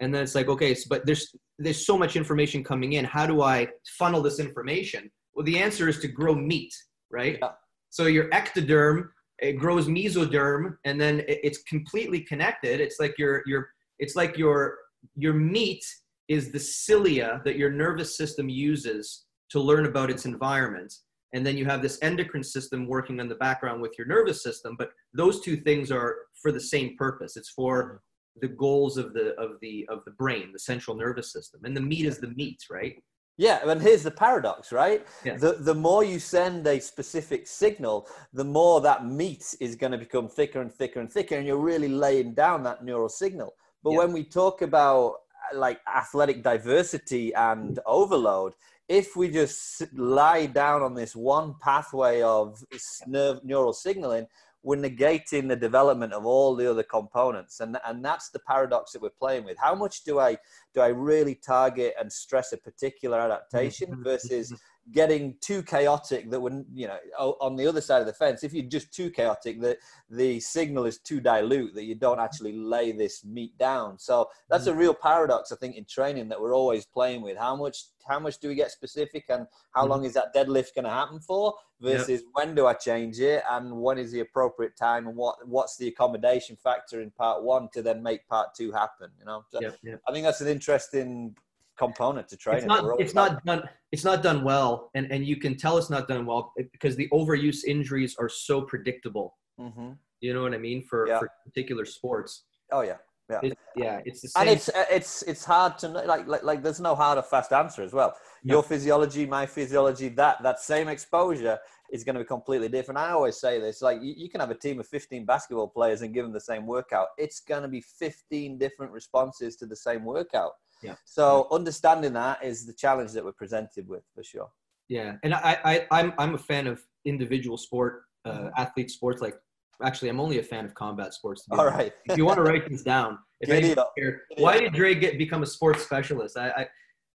and 0.00 0.14
then 0.14 0.22
it's 0.22 0.34
like 0.34 0.48
okay 0.48 0.74
so, 0.74 0.86
but 0.88 1.06
there's 1.06 1.34
there's 1.58 1.86
so 1.86 1.96
much 1.98 2.16
information 2.16 2.64
coming 2.64 2.94
in. 2.94 3.04
How 3.04 3.26
do 3.26 3.42
i 3.42 3.68
funnel 3.98 4.22
this 4.22 4.40
information? 4.40 5.10
Well 5.34 5.44
the 5.44 5.58
answer 5.58 5.88
is 5.88 5.98
to 6.00 6.08
grow 6.08 6.34
meat 6.34 6.72
right? 7.10 7.38
Yeah. 7.40 7.50
so 7.90 8.06
your 8.06 8.28
ectoderm 8.30 9.08
it 9.40 9.52
grows 9.54 9.88
mesoderm 9.88 10.76
and 10.84 11.00
then 11.00 11.22
it's 11.26 11.62
completely 11.62 12.20
connected. 12.20 12.80
It's 12.80 13.00
like 13.00 13.14
your 13.18 13.42
your 13.46 13.68
it's 13.98 14.16
like 14.16 14.36
your 14.36 14.76
your 15.16 15.32
meat 15.32 15.84
is 16.28 16.52
the 16.52 16.60
cilia 16.60 17.40
that 17.44 17.56
your 17.56 17.70
nervous 17.70 18.16
system 18.16 18.48
uses 18.48 19.24
to 19.50 19.60
learn 19.60 19.86
about 19.86 20.10
its 20.10 20.26
environment. 20.26 20.92
And 21.32 21.46
then 21.46 21.56
you 21.56 21.64
have 21.64 21.80
this 21.80 21.98
endocrine 22.02 22.44
system 22.44 22.86
working 22.86 23.18
in 23.18 23.28
the 23.28 23.34
background 23.36 23.80
with 23.80 23.96
your 23.96 24.06
nervous 24.06 24.42
system 24.42 24.76
but 24.78 24.90
those 25.14 25.40
two 25.40 25.56
things 25.56 25.90
are 25.90 26.16
for 26.42 26.52
the 26.52 26.60
same 26.60 26.96
purpose. 26.96 27.36
It's 27.36 27.50
for 27.50 27.82
mm-hmm. 27.82 27.96
The 28.40 28.48
goals 28.48 28.96
of 28.96 29.12
the 29.12 29.34
of 29.36 29.52
the 29.60 29.86
of 29.88 30.04
the 30.04 30.10
brain 30.12 30.52
the 30.52 30.58
central 30.58 30.96
nervous 30.96 31.32
system 31.32 31.60
and 31.64 31.76
the 31.76 31.80
meat 31.80 32.06
is 32.06 32.18
the 32.18 32.28
meat 32.28 32.58
right 32.70 33.02
yeah 33.36 33.60
and 33.66 33.80
here's 33.80 34.02
the 34.02 34.10
paradox 34.10 34.72
right 34.72 35.06
yeah. 35.24 35.36
the 35.36 35.52
the 35.60 35.74
more 35.74 36.04
you 36.04 36.18
send 36.18 36.66
a 36.66 36.80
specific 36.80 37.46
signal 37.46 38.06
the 38.32 38.44
more 38.44 38.80
that 38.80 39.06
meat 39.06 39.54
is 39.60 39.76
going 39.76 39.92
to 39.92 39.98
become 39.98 40.28
thicker 40.28 40.60
and 40.60 40.72
thicker 40.72 41.00
and 41.00 41.10
thicker 41.10 41.36
and 41.36 41.46
you're 41.46 41.56
really 41.56 41.88
laying 41.88 42.34
down 42.34 42.62
that 42.62 42.84
neural 42.84 43.08
signal 43.08 43.54
but 43.82 43.92
yeah. 43.92 43.98
when 43.98 44.12
we 44.12 44.24
talk 44.24 44.62
about 44.62 45.14
like 45.54 45.80
athletic 45.94 46.42
diversity 46.42 47.34
and 47.34 47.80
overload 47.86 48.52
if 48.88 49.14
we 49.14 49.28
just 49.30 49.84
lie 49.94 50.46
down 50.46 50.82
on 50.82 50.94
this 50.94 51.14
one 51.14 51.54
pathway 51.62 52.20
of 52.22 52.62
nerve 53.06 53.42
neural 53.44 53.72
signaling 53.72 54.26
we're 54.62 54.76
negating 54.76 55.48
the 55.48 55.56
development 55.56 56.12
of 56.12 56.26
all 56.26 56.54
the 56.54 56.70
other 56.70 56.82
components. 56.82 57.60
And 57.60 57.78
and 57.86 58.04
that's 58.04 58.30
the 58.30 58.38
paradox 58.40 58.92
that 58.92 59.02
we're 59.02 59.10
playing 59.10 59.44
with. 59.44 59.56
How 59.58 59.74
much 59.74 60.04
do 60.04 60.18
i 60.18 60.36
do 60.74 60.80
i 60.80 60.88
really 60.88 61.34
target 61.34 61.94
and 61.98 62.12
stress 62.12 62.52
a 62.52 62.56
particular 62.56 63.18
adaptation 63.18 63.90
mm-hmm. 63.90 64.02
versus 64.02 64.52
getting 64.92 65.36
too 65.40 65.62
chaotic 65.62 66.30
that 66.30 66.40
would 66.40 66.64
you 66.74 66.88
know 66.88 66.96
on 67.40 67.54
the 67.54 67.66
other 67.66 67.80
side 67.80 68.00
of 68.00 68.06
the 68.06 68.12
fence 68.12 68.42
if 68.42 68.52
you're 68.52 68.64
just 68.64 68.92
too 68.92 69.10
chaotic 69.10 69.60
that 69.60 69.78
the 70.08 70.40
signal 70.40 70.84
is 70.84 70.98
too 70.98 71.20
dilute 71.20 71.74
that 71.74 71.84
you 71.84 71.94
don't 71.94 72.18
actually 72.18 72.56
lay 72.56 72.90
this 72.90 73.24
meat 73.24 73.56
down 73.58 73.98
so 73.98 74.28
that's 74.48 74.66
a 74.66 74.72
mm. 74.72 74.78
real 74.78 74.94
paradox 74.94 75.52
i 75.52 75.56
think 75.56 75.76
in 75.76 75.84
training 75.84 76.28
that 76.28 76.40
we're 76.40 76.54
always 76.54 76.86
playing 76.86 77.22
with 77.22 77.36
how 77.36 77.54
much 77.54 77.84
how 78.08 78.18
much 78.18 78.38
do 78.38 78.48
we 78.48 78.54
get 78.54 78.70
specific 78.70 79.24
and 79.28 79.46
how 79.72 79.82
mm-hmm. 79.82 79.90
long 79.90 80.04
is 80.04 80.14
that 80.14 80.34
deadlift 80.34 80.74
going 80.74 80.84
to 80.84 80.90
happen 80.90 81.20
for 81.20 81.54
versus 81.80 82.08
yep. 82.08 82.20
when 82.32 82.54
do 82.54 82.66
i 82.66 82.74
change 82.74 83.20
it 83.20 83.42
and 83.50 83.70
when 83.70 83.98
is 83.98 84.10
the 84.10 84.20
appropriate 84.20 84.76
time 84.76 85.06
and 85.06 85.16
what 85.16 85.36
what's 85.46 85.76
the 85.76 85.86
accommodation 85.88 86.56
factor 86.56 87.00
in 87.00 87.10
part 87.12 87.42
one 87.42 87.68
to 87.72 87.80
then 87.80 88.02
make 88.02 88.26
part 88.26 88.48
two 88.56 88.72
happen 88.72 89.08
you 89.18 89.24
know 89.24 89.44
so 89.50 89.60
yep, 89.60 89.76
yep. 89.82 90.00
i 90.08 90.12
think 90.12 90.24
that's 90.24 90.40
an 90.40 90.48
interesting 90.60 91.34
component 91.78 92.28
to 92.28 92.36
training. 92.36 92.64
It's 92.64 92.68
not, 92.68 93.00
it's 93.00 93.14
not 93.14 93.44
done. 93.44 93.62
It's 93.92 94.04
not 94.04 94.22
done 94.22 94.44
well, 94.44 94.90
and 94.94 95.10
and 95.10 95.26
you 95.26 95.36
can 95.36 95.56
tell 95.56 95.78
it's 95.78 95.90
not 95.90 96.06
done 96.06 96.26
well 96.26 96.52
because 96.74 96.94
the 96.96 97.08
overuse 97.12 97.64
injuries 97.64 98.14
are 98.18 98.28
so 98.28 98.62
predictable. 98.62 99.38
Mm-hmm. 99.58 99.92
You 100.20 100.34
know 100.34 100.42
what 100.42 100.54
I 100.54 100.58
mean 100.58 100.82
for 100.82 101.08
yeah. 101.08 101.18
for 101.18 101.30
particular 101.46 101.84
sports. 101.84 102.44
Oh 102.70 102.82
yeah. 102.82 102.98
Yeah. 103.30 103.40
It, 103.42 103.58
yeah, 103.76 104.00
it's 104.04 104.20
the 104.22 104.28
same. 104.28 104.40
And 104.40 104.50
it's 104.50 104.68
uh, 104.68 104.84
it's 104.90 105.22
it's 105.22 105.44
hard 105.44 105.78
to 105.78 105.88
like 105.88 106.26
like 106.26 106.42
like. 106.42 106.62
There's 106.62 106.80
no 106.80 106.94
hard 106.94 107.18
or 107.18 107.22
fast 107.22 107.52
answer 107.52 107.82
as 107.82 107.92
well. 107.92 108.14
No. 108.42 108.54
Your 108.54 108.62
physiology, 108.62 109.26
my 109.26 109.46
physiology, 109.46 110.08
that 110.10 110.42
that 110.42 110.60
same 110.60 110.88
exposure 110.88 111.58
is 111.92 112.04
going 112.04 112.14
to 112.14 112.20
be 112.20 112.26
completely 112.26 112.68
different. 112.68 112.98
I 112.98 113.10
always 113.10 113.38
say 113.40 113.60
this: 113.60 113.82
like 113.82 114.02
you, 114.02 114.14
you 114.16 114.28
can 114.28 114.40
have 114.40 114.50
a 114.50 114.54
team 114.54 114.80
of 114.80 114.86
15 114.88 115.24
basketball 115.24 115.68
players 115.68 116.02
and 116.02 116.12
give 116.12 116.24
them 116.24 116.32
the 116.32 116.40
same 116.40 116.66
workout. 116.66 117.08
It's 117.18 117.40
going 117.40 117.62
to 117.62 117.68
be 117.68 117.80
15 117.80 118.58
different 118.58 118.92
responses 118.92 119.56
to 119.56 119.66
the 119.66 119.76
same 119.76 120.04
workout. 120.04 120.52
Yeah. 120.82 120.94
So 121.04 121.46
understanding 121.50 122.14
that 122.14 122.42
is 122.42 122.66
the 122.66 122.72
challenge 122.72 123.12
that 123.12 123.24
we're 123.24 123.32
presented 123.32 123.86
with 123.88 124.02
for 124.14 124.24
sure. 124.24 124.50
Yeah, 124.88 125.16
and 125.22 125.32
I, 125.32 125.58
I 125.64 125.86
I'm 125.92 126.12
I'm 126.18 126.34
a 126.34 126.38
fan 126.38 126.66
of 126.66 126.82
individual 127.04 127.56
sport, 127.56 128.02
uh, 128.24 128.32
mm-hmm. 128.32 128.48
athlete 128.56 128.90
sports. 128.90 129.22
Like, 129.22 129.36
actually, 129.82 130.08
I'm 130.08 130.20
only 130.20 130.38
a 130.38 130.42
fan 130.42 130.64
of 130.64 130.74
combat 130.74 131.14
sports. 131.14 131.44
All 131.50 131.66
right. 131.66 131.92
if 132.06 132.16
you 132.16 132.24
want 132.24 132.36
to 132.38 132.42
write 132.42 132.68
these 132.68 132.82
down, 132.82 133.18
if 133.40 133.76
care, 133.96 134.22
why 134.38 134.58
did 134.58 134.72
Dre 134.72 134.94
get 134.94 135.18
become 135.18 135.42
a 135.42 135.46
sports 135.46 135.82
specialist? 135.82 136.36
I, 136.36 136.50
I 136.50 136.66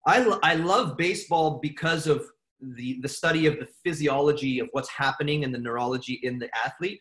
I 0.06 0.38
I 0.42 0.54
love 0.54 0.96
baseball 0.96 1.58
because 1.62 2.06
of 2.06 2.24
the 2.60 3.00
the 3.02 3.08
study 3.08 3.46
of 3.46 3.58
the 3.58 3.68
physiology 3.84 4.60
of 4.60 4.68
what's 4.72 4.88
happening 4.88 5.42
in 5.42 5.52
the 5.52 5.58
neurology 5.58 6.20
in 6.22 6.38
the 6.38 6.48
athlete. 6.56 7.00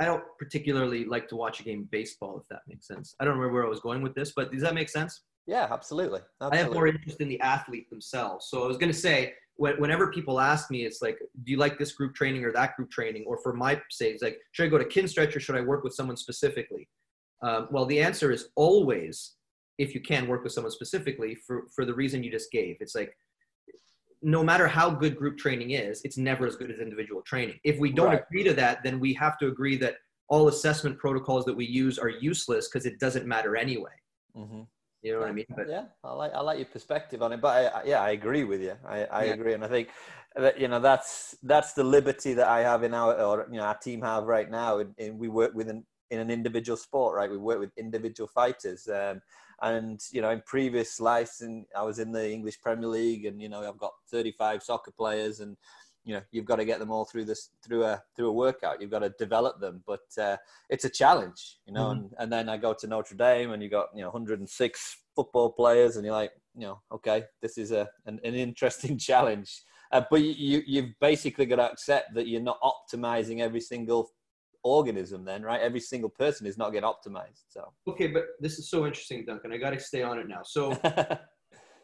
I 0.00 0.06
don't 0.06 0.24
particularly 0.38 1.04
like 1.04 1.28
to 1.28 1.36
watch 1.36 1.60
a 1.60 1.62
game 1.62 1.82
of 1.82 1.90
baseball, 1.90 2.38
if 2.38 2.48
that 2.48 2.62
makes 2.66 2.88
sense. 2.88 3.14
I 3.20 3.24
don't 3.24 3.34
remember 3.34 3.54
where 3.54 3.66
I 3.66 3.68
was 3.68 3.80
going 3.80 4.02
with 4.02 4.14
this, 4.14 4.32
but 4.34 4.50
does 4.50 4.62
that 4.62 4.74
make 4.74 4.88
sense? 4.88 5.22
Yeah, 5.46 5.68
absolutely. 5.70 6.20
absolutely. 6.40 6.58
I 6.58 6.62
have 6.62 6.72
more 6.72 6.86
interest 6.88 7.20
in 7.20 7.28
the 7.28 7.38
athlete 7.40 7.88
themselves. 7.90 8.46
So 8.48 8.64
I 8.64 8.66
was 8.66 8.76
going 8.76 8.90
to 8.90 8.98
say, 8.98 9.34
whenever 9.56 10.10
people 10.10 10.40
ask 10.40 10.70
me, 10.70 10.84
it's 10.84 11.00
like, 11.00 11.18
do 11.44 11.52
you 11.52 11.58
like 11.58 11.78
this 11.78 11.92
group 11.92 12.14
training 12.14 12.44
or 12.44 12.52
that 12.52 12.76
group 12.76 12.90
training? 12.90 13.24
Or 13.26 13.38
for 13.38 13.52
my 13.52 13.80
sake, 13.90 14.14
it's 14.14 14.22
like, 14.22 14.38
should 14.52 14.66
I 14.66 14.68
go 14.68 14.78
to 14.78 14.84
Kinstretch 14.84 15.36
or 15.36 15.40
should 15.40 15.56
I 15.56 15.60
work 15.60 15.84
with 15.84 15.94
someone 15.94 16.16
specifically? 16.16 16.88
Um, 17.42 17.68
well, 17.70 17.86
the 17.86 18.00
answer 18.00 18.32
is 18.32 18.48
always, 18.56 19.34
if 19.78 19.94
you 19.94 20.00
can 20.00 20.26
work 20.26 20.42
with 20.42 20.52
someone 20.52 20.72
specifically, 20.72 21.34
for, 21.34 21.66
for 21.74 21.84
the 21.84 21.94
reason 21.94 22.24
you 22.24 22.30
just 22.30 22.50
gave. 22.50 22.76
It's 22.80 22.94
like, 22.94 23.16
no 24.22 24.42
matter 24.42 24.66
how 24.66 24.90
good 24.90 25.16
group 25.16 25.36
training 25.36 25.72
is, 25.72 26.00
it's 26.02 26.16
never 26.16 26.46
as 26.46 26.56
good 26.56 26.70
as 26.70 26.78
individual 26.80 27.22
training. 27.22 27.60
If 27.62 27.78
we 27.78 27.92
don't 27.92 28.08
right. 28.08 28.22
agree 28.28 28.42
to 28.44 28.54
that, 28.54 28.82
then 28.82 28.98
we 28.98 29.12
have 29.14 29.38
to 29.38 29.48
agree 29.48 29.76
that 29.78 29.96
all 30.28 30.48
assessment 30.48 30.98
protocols 30.98 31.44
that 31.44 31.54
we 31.54 31.66
use 31.66 31.98
are 31.98 32.08
useless 32.08 32.68
because 32.68 32.86
it 32.86 32.98
doesn't 32.98 33.26
matter 33.26 33.56
anyway. 33.56 33.92
Mm-hmm. 34.34 34.62
You 35.04 35.12
know 35.12 35.20
what 35.20 35.28
I 35.28 35.32
mean? 35.32 35.44
But 35.54 35.68
yeah, 35.68 35.84
I 36.02 36.12
like 36.14 36.32
I 36.32 36.40
like 36.40 36.56
your 36.56 36.66
perspective 36.66 37.22
on 37.22 37.30
it. 37.32 37.40
But 37.42 37.74
I, 37.74 37.82
yeah, 37.84 38.00
I 38.00 38.12
agree 38.12 38.44
with 38.44 38.62
you. 38.62 38.72
I, 38.88 39.04
I 39.04 39.24
yeah. 39.24 39.32
agree, 39.32 39.52
and 39.52 39.62
I 39.62 39.68
think 39.68 39.90
that 40.34 40.58
you 40.58 40.66
know 40.66 40.80
that's 40.80 41.36
that's 41.42 41.74
the 41.74 41.84
liberty 41.84 42.32
that 42.32 42.48
I 42.48 42.60
have 42.60 42.84
in 42.84 42.94
our 42.94 43.14
or 43.20 43.46
you 43.50 43.58
know 43.58 43.64
our 43.64 43.76
team 43.76 44.00
have 44.00 44.24
right 44.24 44.50
now. 44.50 44.78
And, 44.78 44.94
and 44.98 45.18
we 45.18 45.28
work 45.28 45.54
with 45.54 45.68
an 45.68 45.84
in 46.10 46.20
an 46.20 46.30
individual 46.30 46.78
sport, 46.78 47.16
right? 47.16 47.30
We 47.30 47.36
work 47.36 47.60
with 47.60 47.70
individual 47.76 48.28
fighters. 48.28 48.88
Um, 48.88 49.20
and 49.60 50.00
you 50.10 50.22
know, 50.22 50.30
in 50.30 50.42
previous 50.46 50.98
lives, 50.98 51.42
and 51.42 51.66
I 51.76 51.82
was 51.82 51.98
in 51.98 52.10
the 52.10 52.32
English 52.32 52.62
Premier 52.62 52.88
League, 52.88 53.26
and 53.26 53.42
you 53.42 53.50
know, 53.50 53.62
I've 53.68 53.78
got 53.78 53.92
35 54.10 54.62
soccer 54.62 54.90
players, 54.90 55.40
and 55.40 55.54
you 56.04 56.14
know, 56.14 56.22
you've 56.30 56.44
got 56.44 56.56
to 56.56 56.64
get 56.64 56.78
them 56.78 56.90
all 56.90 57.04
through 57.04 57.24
this 57.24 57.50
through 57.64 57.84
a 57.84 58.02
through 58.14 58.28
a 58.28 58.32
workout. 58.32 58.80
You've 58.80 58.90
got 58.90 59.00
to 59.00 59.10
develop 59.18 59.60
them, 59.60 59.82
but 59.86 60.06
uh, 60.20 60.36
it's 60.68 60.84
a 60.84 60.90
challenge, 60.90 61.58
you 61.66 61.72
know. 61.72 61.86
Mm-hmm. 61.86 62.00
And 62.00 62.14
and 62.18 62.32
then 62.32 62.48
I 62.48 62.56
go 62.56 62.74
to 62.74 62.86
Notre 62.86 63.16
Dame, 63.16 63.52
and 63.52 63.62
you 63.62 63.70
got 63.70 63.88
you 63.94 64.02
know 64.02 64.08
106 64.08 64.96
football 65.16 65.50
players, 65.50 65.96
and 65.96 66.04
you're 66.04 66.14
like, 66.14 66.32
you 66.54 66.66
know, 66.66 66.80
okay, 66.92 67.24
this 67.40 67.56
is 67.56 67.72
a 67.72 67.88
an, 68.06 68.20
an 68.24 68.34
interesting 68.34 68.98
challenge. 69.10 69.62
Uh, 69.92 70.02
but 70.10 70.20
you, 70.22 70.60
you've 70.66 70.90
basically 71.00 71.46
got 71.46 71.56
to 71.56 71.70
accept 71.70 72.14
that 72.14 72.26
you're 72.26 72.40
not 72.40 72.58
optimizing 72.62 73.40
every 73.40 73.60
single 73.60 74.10
organism 74.64 75.26
then 75.26 75.42
right 75.42 75.60
every 75.60 75.78
single 75.78 76.08
person 76.08 76.46
is 76.46 76.56
not 76.56 76.72
getting 76.72 76.88
optimized 76.88 77.42
so 77.48 77.70
okay 77.86 78.06
but 78.06 78.24
this 78.40 78.58
is 78.58 78.70
so 78.70 78.86
interesting 78.86 79.22
duncan 79.24 79.52
i 79.52 79.58
got 79.58 79.70
to 79.70 79.78
stay 79.78 80.02
on 80.02 80.18
it 80.18 80.26
now 80.26 80.40
so 80.42 80.74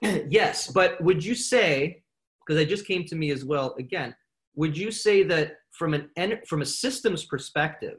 yes 0.29 0.69
but 0.69 0.99
would 1.05 1.23
you 1.23 1.35
say 1.35 2.03
because 2.51 2.63
it 2.63 2.69
just 2.69 2.87
came 2.87 3.05
to 3.05 3.15
me 3.15 3.31
as 3.31 3.45
well 3.45 3.75
again 3.79 4.15
would 4.57 4.77
you 4.77 4.91
say 4.91 5.23
that 5.23 5.53
from 5.71 5.95
an 5.95 6.11
from 6.47 6.63
a 6.63 6.67
systems 6.67 7.25
perspective 7.25 7.99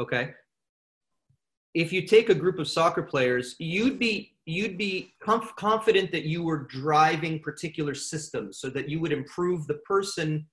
okay 0.00 0.30
if 1.74 1.92
you 1.92 2.06
take 2.06 2.30
a 2.30 2.34
group 2.34 2.58
of 2.58 2.66
soccer 2.68 3.02
players 3.02 3.54
you'd 3.58 3.98
be 3.98 4.32
you'd 4.46 4.76
be 4.76 5.12
conf- 5.22 5.54
confident 5.56 6.10
that 6.10 6.24
you 6.24 6.42
were 6.42 6.64
driving 6.64 7.38
particular 7.38 7.94
systems 7.94 8.58
so 8.58 8.68
that 8.68 8.88
you 8.88 8.98
would 9.00 9.12
improve 9.12 9.66
the 9.66 9.78
person 9.86 10.46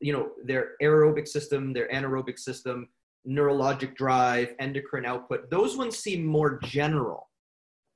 you 0.00 0.12
know 0.12 0.30
their 0.44 0.72
aerobic 0.82 1.28
system 1.28 1.72
their 1.72 1.88
anaerobic 1.88 2.38
system 2.38 2.88
neurologic 3.26 3.94
drive 3.96 4.54
endocrine 4.60 5.04
output. 5.04 5.50
Those 5.50 5.76
ones 5.76 5.98
seem 5.98 6.24
more 6.24 6.58
general 6.64 7.25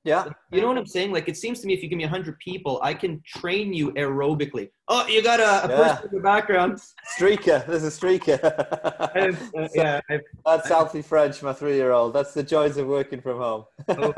yeah 0.03 0.25
you 0.51 0.61
know 0.61 0.67
what 0.67 0.77
i'm 0.77 0.85
saying 0.85 1.11
like 1.11 1.27
it 1.29 1.37
seems 1.37 1.59
to 1.59 1.67
me 1.67 1.73
if 1.73 1.83
you 1.83 1.89
give 1.89 1.97
me 1.97 2.03
100 2.03 2.37
people 2.39 2.79
i 2.83 2.93
can 2.93 3.21
train 3.25 3.71
you 3.71 3.91
aerobically 3.93 4.69
oh 4.87 5.05
you 5.07 5.21
got 5.21 5.39
a, 5.39 5.65
a 5.65 5.69
yeah. 5.69 5.93
person 5.93 6.09
in 6.09 6.15
the 6.15 6.21
background 6.21 6.81
streaker 7.17 7.65
there's 7.67 7.83
a 7.83 7.87
streaker 7.87 8.39
I've, 9.15 9.41
uh, 9.55 9.67
yeah 9.75 10.01
I've, 10.09 10.21
that's 10.45 10.71
Alfie 10.71 11.03
French 11.03 11.43
my 11.43 11.53
three-year-old 11.53 12.13
that's 12.13 12.33
the 12.33 12.43
joys 12.43 12.77
of 12.77 12.87
working 12.87 13.21
from 13.21 13.37
home 13.37 13.65
oh, 13.89 14.13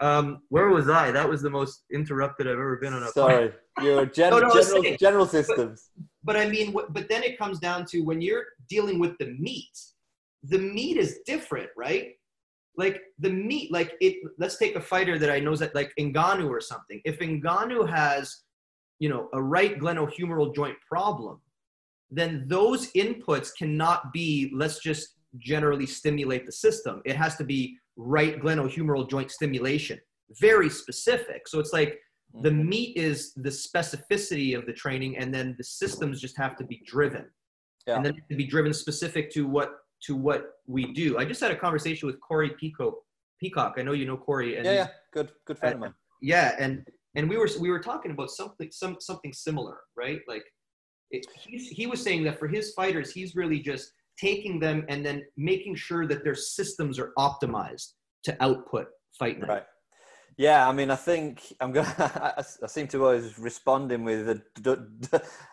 um, 0.00 0.42
where 0.48 0.68
was 0.68 0.88
I? 0.88 1.10
That 1.10 1.28
was 1.28 1.42
the 1.42 1.50
most 1.50 1.84
interrupted 1.92 2.46
I've 2.46 2.52
ever 2.52 2.76
been 2.76 2.92
on 2.92 3.02
a. 3.02 3.08
Sorry, 3.08 3.52
you're 3.82 4.06
gen- 4.14 4.30
no, 4.30 4.38
no, 4.38 4.48
general, 4.48 4.82
saying, 4.82 4.96
general 5.00 5.26
systems. 5.26 5.90
But, 6.22 6.34
but 6.34 6.36
I 6.36 6.48
mean, 6.48 6.72
but 6.90 7.08
then 7.08 7.22
it 7.22 7.38
comes 7.38 7.58
down 7.58 7.84
to 7.86 8.00
when 8.00 8.20
you're 8.20 8.44
dealing 8.68 8.98
with 8.98 9.16
the 9.18 9.36
meat. 9.38 9.76
The 10.44 10.58
meat 10.58 10.96
is 10.96 11.20
different, 11.26 11.70
right? 11.76 12.12
Like 12.78 13.02
the 13.18 13.30
meat, 13.30 13.72
like 13.72 13.92
it. 14.00 14.14
Let's 14.38 14.56
take 14.56 14.76
a 14.76 14.80
fighter 14.80 15.18
that 15.18 15.30
I 15.30 15.40
know 15.40 15.54
that 15.56 15.74
like 15.74 15.92
Ngannou 15.98 16.48
or 16.48 16.60
something. 16.60 17.00
If 17.04 17.18
Ngannou 17.18 17.90
has, 17.90 18.44
you 19.00 19.08
know, 19.08 19.28
a 19.34 19.42
right 19.42 19.78
glenohumeral 19.78 20.54
joint 20.54 20.76
problem, 20.88 21.40
then 22.10 22.46
those 22.46 22.92
inputs 22.92 23.50
cannot 23.60 24.12
be. 24.12 24.50
Let's 24.54 24.78
just 24.80 25.16
generally 25.38 25.86
stimulate 25.86 26.46
the 26.46 26.52
system. 26.52 27.02
It 27.04 27.16
has 27.16 27.36
to 27.36 27.44
be 27.44 27.76
right 27.96 28.40
glenohumeral 28.40 29.10
joint 29.10 29.30
stimulation, 29.30 29.98
very 30.40 30.70
specific. 30.70 31.48
So 31.48 31.58
it's 31.58 31.72
like 31.72 31.98
the 32.42 32.50
mm-hmm. 32.50 32.68
meat 32.68 32.96
is 32.96 33.32
the 33.34 33.50
specificity 33.50 34.56
of 34.56 34.66
the 34.66 34.72
training, 34.72 35.18
and 35.18 35.34
then 35.34 35.54
the 35.58 35.64
systems 35.64 36.20
just 36.20 36.36
have 36.36 36.56
to 36.58 36.64
be 36.64 36.82
driven, 36.86 37.26
yeah. 37.86 37.96
and 37.96 38.06
then 38.06 38.14
to 38.30 38.36
be 38.36 38.46
driven 38.46 38.72
specific 38.72 39.30
to 39.32 39.46
what 39.46 39.70
to 40.06 40.14
what 40.14 40.50
we 40.66 40.92
do. 40.92 41.18
I 41.18 41.24
just 41.24 41.40
had 41.40 41.50
a 41.50 41.56
conversation 41.56 42.06
with 42.06 42.20
Corey 42.20 42.50
Peacock. 42.50 42.94
Peacock, 43.40 43.74
I 43.78 43.82
know 43.82 43.92
you 43.92 44.06
know 44.06 44.16
Corey. 44.16 44.56
And 44.56 44.64
yeah, 44.64 44.72
yeah, 44.72 44.88
good, 45.12 45.30
good 45.46 45.58
friend 45.58 45.74
of 45.74 45.80
mine. 45.80 45.94
Yeah, 46.20 46.56
and 46.58 46.86
and 47.14 47.28
we 47.28 47.36
were 47.36 47.48
we 47.60 47.70
were 47.70 47.80
talking 47.80 48.10
about 48.10 48.30
something 48.30 48.70
some 48.72 48.96
something 49.00 49.32
similar, 49.32 49.78
right? 49.96 50.20
Like 50.26 50.44
it, 51.10 51.26
he 51.46 51.86
was 51.86 52.02
saying 52.02 52.24
that 52.24 52.38
for 52.38 52.48
his 52.48 52.72
fighters, 52.74 53.12
he's 53.12 53.34
really 53.36 53.60
just 53.60 53.92
taking 54.18 54.58
them 54.58 54.84
and 54.88 55.04
then 55.04 55.22
making 55.36 55.76
sure 55.76 56.06
that 56.06 56.24
their 56.24 56.34
systems 56.34 56.98
are 56.98 57.12
optimized 57.18 57.92
to 58.24 58.36
output 58.42 58.86
fight 59.18 59.38
night. 59.38 59.48
Right. 59.48 59.62
Yeah, 60.36 60.68
I 60.68 60.72
mean, 60.72 60.90
I 60.90 60.96
think 60.96 61.42
I'm 61.60 61.72
gonna. 61.72 61.92
I, 62.38 62.44
I 62.62 62.66
seem 62.68 62.86
to 62.88 63.04
always 63.04 63.36
responding 63.38 64.04
with 64.04 64.28
a, 64.28 64.40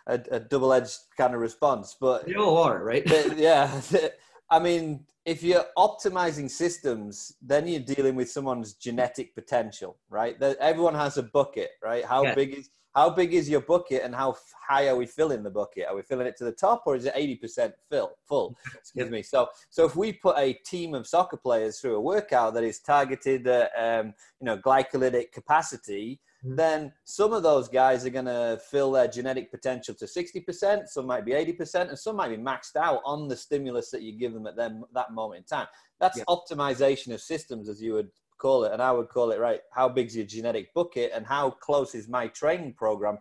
a, 0.05 0.19
a 0.31 0.39
double-edged 0.39 0.97
kind 1.17 1.33
of 1.33 1.41
response, 1.41 1.95
but 1.99 2.27
you 2.27 2.37
all 2.37 2.57
are 2.57 2.83
right. 2.83 3.03
yeah, 3.35 3.81
I 4.49 4.59
mean, 4.59 5.05
if 5.25 5.41
you're 5.41 5.65
optimizing 5.77 6.49
systems, 6.49 7.33
then 7.41 7.67
you're 7.67 7.79
dealing 7.79 8.15
with 8.15 8.29
someone's 8.29 8.73
genetic 8.73 9.33
potential, 9.33 9.97
right? 10.09 10.41
Everyone 10.41 10.93
has 10.95 11.17
a 11.17 11.23
bucket, 11.23 11.71
right? 11.83 12.05
How 12.05 12.23
yeah. 12.23 12.35
big 12.35 12.53
is 12.53 12.69
how 12.95 13.09
big 13.09 13.33
is 13.33 13.49
your 13.49 13.59
bucket 13.59 14.03
and 14.03 14.15
how 14.15 14.35
high 14.67 14.87
are 14.87 14.95
we 14.95 15.05
filling 15.05 15.43
the 15.43 15.49
bucket? 15.49 15.85
Are 15.89 15.95
we 15.95 16.01
filling 16.01 16.27
it 16.27 16.37
to 16.37 16.45
the 16.45 16.53
top 16.53 16.83
or 16.85 16.95
is 16.95 17.05
it 17.05 17.13
80% 17.13 17.73
fill, 17.89 18.11
full? 18.23 18.55
Excuse 18.73 19.09
me. 19.09 19.21
So, 19.21 19.49
so 19.69 19.85
if 19.85 19.97
we 19.97 20.13
put 20.13 20.37
a 20.37 20.53
team 20.65 20.93
of 20.93 21.05
soccer 21.05 21.35
players 21.35 21.79
through 21.79 21.97
a 21.97 22.01
workout 22.01 22.53
that 22.53 22.63
is 22.63 22.79
targeted 22.79 23.47
at, 23.47 23.71
um, 23.77 24.13
you 24.39 24.45
know, 24.45 24.57
glycolytic 24.57 25.33
capacity. 25.33 26.21
Then 26.45 26.93
some 27.03 27.33
of 27.33 27.43
those 27.43 27.67
guys 27.67 28.05
are 28.05 28.11
going 28.11 28.25
to 28.25 28.59
fill 28.69 28.91
their 28.91 29.07
genetic 29.07 29.49
potential 29.51 29.95
to 29.95 30.05
60%, 30.05 30.87
some 30.87 31.07
might 31.07 31.25
be 31.25 31.31
80%, 31.31 31.89
and 31.89 31.97
some 31.97 32.15
might 32.15 32.29
be 32.29 32.37
maxed 32.37 32.75
out 32.75 33.01
on 33.03 33.27
the 33.27 33.35
stimulus 33.35 33.89
that 33.91 34.03
you 34.03 34.17
give 34.17 34.33
them 34.33 34.45
at 34.45 34.55
them, 34.55 34.83
that 34.93 35.11
moment 35.11 35.39
in 35.39 35.43
time. 35.45 35.67
That's 35.99 36.17
yeah. 36.17 36.23
optimization 36.29 37.13
of 37.13 37.21
systems, 37.21 37.67
as 37.67 37.81
you 37.81 37.93
would 37.93 38.09
call 38.37 38.65
it, 38.65 38.73
and 38.73 38.81
I 38.81 38.91
would 38.91 39.09
call 39.09 39.31
it 39.31 39.39
right. 39.39 39.61
How 39.71 39.89
big's 39.89 40.15
your 40.15 40.25
genetic 40.25 40.73
bucket, 40.73 41.11
and 41.15 41.25
how 41.25 41.49
close 41.49 41.95
is 41.95 42.07
my 42.07 42.27
training 42.27 42.73
program 42.73 43.17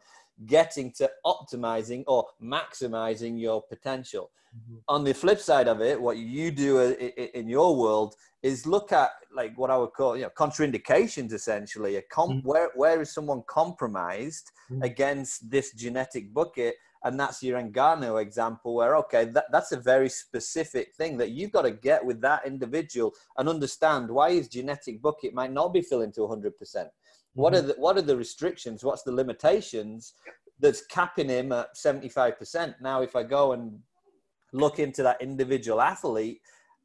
getting 0.46 0.92
to 0.92 1.10
optimizing 1.24 2.04
or 2.06 2.26
maximizing 2.42 3.40
your 3.40 3.62
potential? 3.62 4.30
Mm-hmm. 4.56 4.76
On 4.88 5.04
the 5.04 5.12
flip 5.12 5.40
side 5.40 5.68
of 5.68 5.80
it, 5.80 6.00
what 6.00 6.16
you 6.16 6.50
do 6.50 6.80
in 6.80 7.48
your 7.48 7.76
world 7.76 8.14
is 8.42 8.66
look 8.66 8.92
at 8.92 9.10
like 9.34 9.56
what 9.58 9.70
I 9.70 9.76
would 9.76 9.92
call 9.92 10.16
you 10.16 10.22
know 10.22 10.30
contraindications 10.30 11.32
essentially. 11.32 11.96
A 11.96 12.02
comp- 12.02 12.38
mm-hmm. 12.38 12.48
where 12.48 12.70
where 12.74 13.00
is 13.00 13.12
someone 13.12 13.42
compromised 13.48 14.50
mm-hmm. 14.70 14.82
against 14.82 15.50
this 15.50 15.72
genetic 15.72 16.32
bucket? 16.32 16.76
and 17.04 17.20
that's 17.20 17.42
your 17.42 17.60
Ngannou 17.60 18.20
example 18.20 18.74
where 18.74 18.96
okay 18.96 19.26
that, 19.26 19.44
that's 19.52 19.72
a 19.72 19.76
very 19.76 20.08
specific 20.08 20.94
thing 20.94 21.16
that 21.18 21.30
you've 21.30 21.52
got 21.52 21.62
to 21.62 21.70
get 21.70 22.04
with 22.04 22.20
that 22.22 22.46
individual 22.46 23.12
and 23.38 23.48
understand 23.48 24.10
why 24.10 24.32
his 24.32 24.48
genetic 24.48 25.00
bucket 25.00 25.34
might 25.34 25.52
not 25.52 25.72
be 25.72 25.82
filling 25.82 26.12
to 26.12 26.20
100% 26.20 26.50
mm-hmm. 26.50 26.86
What 27.34 27.54
are 27.54 27.62
mm. 27.62 27.68
the 27.68 27.74
what 27.74 27.96
are 27.96 28.02
the 28.02 28.16
restrictions? 28.16 28.82
What's 28.82 29.02
the 29.02 29.12
limitations 29.12 30.14
that's 30.60 30.86
capping 30.86 31.28
him 31.28 31.52
at 31.52 31.74
75% 31.74 32.74
now 32.80 33.02
if 33.02 33.16
i 33.16 33.22
go 33.22 33.52
and 33.52 33.78
look 34.52 34.78
into 34.78 35.02
that 35.02 35.20
individual 35.20 35.80
athlete 35.80 36.40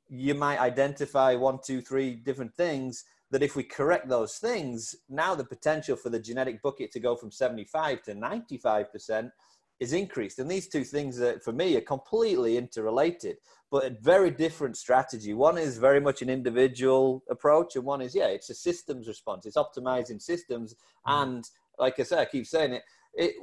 you 0.10 0.34
might 0.34 0.60
identify 0.60 1.36
one 1.36 1.60
two 1.64 1.82
three 1.82 2.16
different 2.16 2.54
things 2.56 3.06
that 3.32 3.44
if 3.44 3.56
we 3.56 3.64
correct 3.64 4.10
those 4.10 4.38
things 4.38 4.96
now 5.08 5.36
the 5.36 5.44
potential 5.44 5.96
for 5.96 6.10
the 6.10 6.20
genetic 6.20 6.62
bucket 6.62 6.92
to 6.92 7.00
go 7.00 7.16
from 7.16 7.32
75 7.32 8.02
to 8.04 8.14
95% 8.16 9.32
is 9.80 9.94
increased. 9.94 10.40
And 10.40 10.50
these 10.50 10.68
two 10.68 10.84
things, 10.84 11.18
that 11.18 11.44
for 11.44 11.54
me, 11.54 11.76
are 11.78 11.82
completely 11.82 12.58
interrelated, 12.58 13.38
but 13.72 13.86
a 13.86 13.96
very 14.02 14.30
different 14.30 14.78
strategy. 14.78 15.34
One 15.34 15.58
is 15.58 15.78
very 15.78 16.02
much 16.02 16.22
an 16.22 16.30
individual 16.30 17.24
approach, 17.30 17.76
and 17.76 17.86
one 17.86 18.02
is, 18.02 18.14
yeah, 18.14 18.28
it's 18.28 18.50
a 18.50 18.56
systems 18.56 19.08
response. 19.08 19.46
It's 19.46 19.58
optimizing 19.58 20.22
systems. 20.22 20.76
Mm. 21.08 21.24
And 21.24 21.50
like 21.78 22.00
I 22.00 22.04
said, 22.04 22.20
I 22.20 22.26
keep 22.26 22.46
saying 22.46 22.74
it, 22.74 22.84
it 23.14 23.36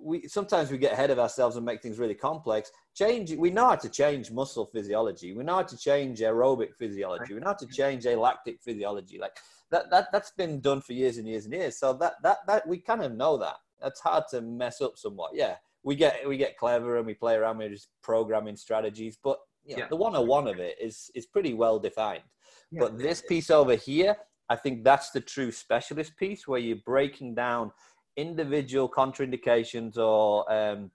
we 0.00 0.28
sometimes 0.28 0.70
we 0.70 0.76
get 0.76 0.92
ahead 0.92 1.10
of 1.10 1.18
ourselves 1.18 1.56
and 1.56 1.64
make 1.64 1.80
things 1.80 1.98
really 1.98 2.14
complex. 2.14 2.70
Change. 2.94 3.32
We 3.32 3.50
know 3.50 3.68
how 3.68 3.76
to 3.76 3.88
change 3.88 4.30
muscle 4.30 4.66
physiology. 4.66 5.32
We 5.32 5.44
know 5.44 5.56
how 5.56 5.62
to 5.62 5.76
change 5.78 6.20
aerobic 6.20 6.74
physiology. 6.74 7.32
We 7.32 7.40
know 7.40 7.48
how 7.48 7.54
to 7.54 7.66
change 7.66 8.04
lactic 8.04 8.60
physiology. 8.60 9.18
Like 9.18 9.38
that. 9.70 9.90
That 9.90 10.08
that's 10.12 10.30
been 10.32 10.60
done 10.60 10.82
for 10.82 10.92
years 10.92 11.16
and 11.16 11.26
years 11.26 11.46
and 11.46 11.54
years. 11.54 11.78
So 11.78 11.94
that 11.94 12.14
that 12.22 12.38
that 12.46 12.68
we 12.68 12.78
kind 12.78 13.02
of 13.02 13.12
know 13.12 13.38
that. 13.38 13.56
That's 13.80 14.00
hard 14.00 14.24
to 14.30 14.40
mess 14.40 14.80
up 14.80 14.98
somewhat. 14.98 15.30
Yeah 15.34 15.56
we 15.84 15.94
get 15.94 16.26
we 16.26 16.36
get 16.36 16.56
clever 16.56 16.96
and 16.96 17.06
we 17.06 17.14
play 17.14 17.34
around 17.34 17.58
with 17.58 17.72
just 17.72 17.90
programming 18.02 18.56
strategies, 18.56 19.18
but 19.22 19.38
you 19.64 19.76
know, 19.76 19.82
yeah. 19.82 19.88
the 19.88 19.96
101 19.96 20.48
of 20.48 20.58
it 20.58 20.76
is 20.80 21.10
is 21.14 21.26
pretty 21.26 21.54
well 21.54 21.78
defined. 21.78 22.22
Yeah. 22.70 22.80
But 22.80 22.98
this 22.98 23.22
piece 23.22 23.50
over 23.50 23.76
here, 23.76 24.16
I 24.48 24.56
think 24.56 24.82
that's 24.82 25.10
the 25.10 25.20
true 25.20 25.52
specialist 25.52 26.16
piece 26.16 26.48
where 26.48 26.58
you're 26.58 26.78
breaking 26.84 27.34
down 27.34 27.70
individual 28.16 28.88
contraindications 28.88 29.98
or 29.98 30.50
um, 30.52 30.90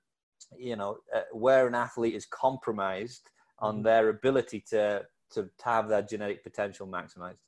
you 0.58 0.76
know 0.76 0.98
uh, 1.16 1.22
where 1.32 1.68
an 1.68 1.76
athlete 1.76 2.16
is 2.16 2.26
compromised 2.26 3.30
on 3.60 3.76
mm-hmm. 3.76 3.84
their 3.84 4.10
ability 4.10 4.64
to 4.72 5.04
to 5.32 5.48
have 5.64 5.88
their 5.88 6.02
genetic 6.02 6.44
potential 6.44 6.88
maximized. 6.88 7.44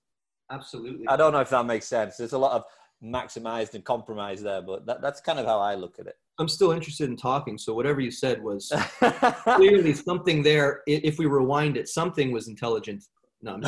Absolutely. 0.51 1.07
I 1.07 1.15
don't 1.15 1.31
know 1.31 1.39
if 1.39 1.49
that 1.49 1.65
makes 1.65 1.87
sense. 1.87 2.17
There's 2.17 2.33
a 2.33 2.37
lot 2.37 2.51
of 2.51 2.63
maximized 3.03 3.73
and 3.73 3.83
compromised 3.83 4.43
there, 4.43 4.61
but 4.61 4.85
that, 4.85 5.01
that's 5.01 5.21
kind 5.21 5.39
of 5.39 5.45
how 5.45 5.59
I 5.59 5.75
look 5.75 5.97
at 5.99 6.07
it. 6.07 6.15
I'm 6.39 6.47
still 6.47 6.71
interested 6.71 7.09
in 7.09 7.17
talking. 7.17 7.57
So 7.57 7.73
whatever 7.73 8.01
you 8.01 8.11
said 8.11 8.41
was 8.41 8.71
clearly 9.43 9.93
something 9.93 10.41
there. 10.43 10.81
If 10.87 11.19
we 11.19 11.25
rewind 11.25 11.77
it, 11.77 11.87
something 11.87 12.31
was 12.31 12.47
intelligent 12.47 13.03
No, 13.41 13.59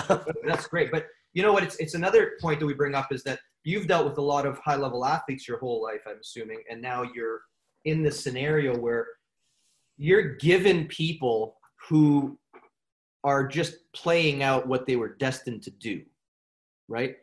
that's 0.47 0.67
great. 0.67 0.91
But 0.91 1.07
you 1.33 1.43
know 1.43 1.53
what? 1.53 1.63
It's 1.63 1.75
it's 1.77 1.95
another 1.95 2.33
point 2.41 2.59
that 2.59 2.65
we 2.65 2.73
bring 2.73 2.95
up 2.95 3.11
is 3.11 3.23
that 3.23 3.39
you've 3.63 3.87
dealt 3.87 4.05
with 4.07 4.17
a 4.17 4.21
lot 4.21 4.45
of 4.45 4.57
high 4.59 4.75
level 4.75 5.05
athletes 5.05 5.47
your 5.47 5.59
whole 5.59 5.81
life, 5.81 6.01
I'm 6.07 6.19
assuming, 6.21 6.63
and 6.69 6.81
now 6.81 7.03
you're 7.03 7.41
in 7.85 8.03
this 8.03 8.23
scenario 8.23 8.77
where 8.77 9.07
you're 9.97 10.35
given 10.35 10.87
people 10.87 11.57
who 11.87 12.37
are 13.23 13.47
just 13.47 13.75
playing 13.93 14.43
out 14.43 14.67
what 14.67 14.85
they 14.85 14.95
were 14.95 15.15
destined 15.15 15.63
to 15.63 15.71
do, 15.71 16.01
right? 16.87 17.15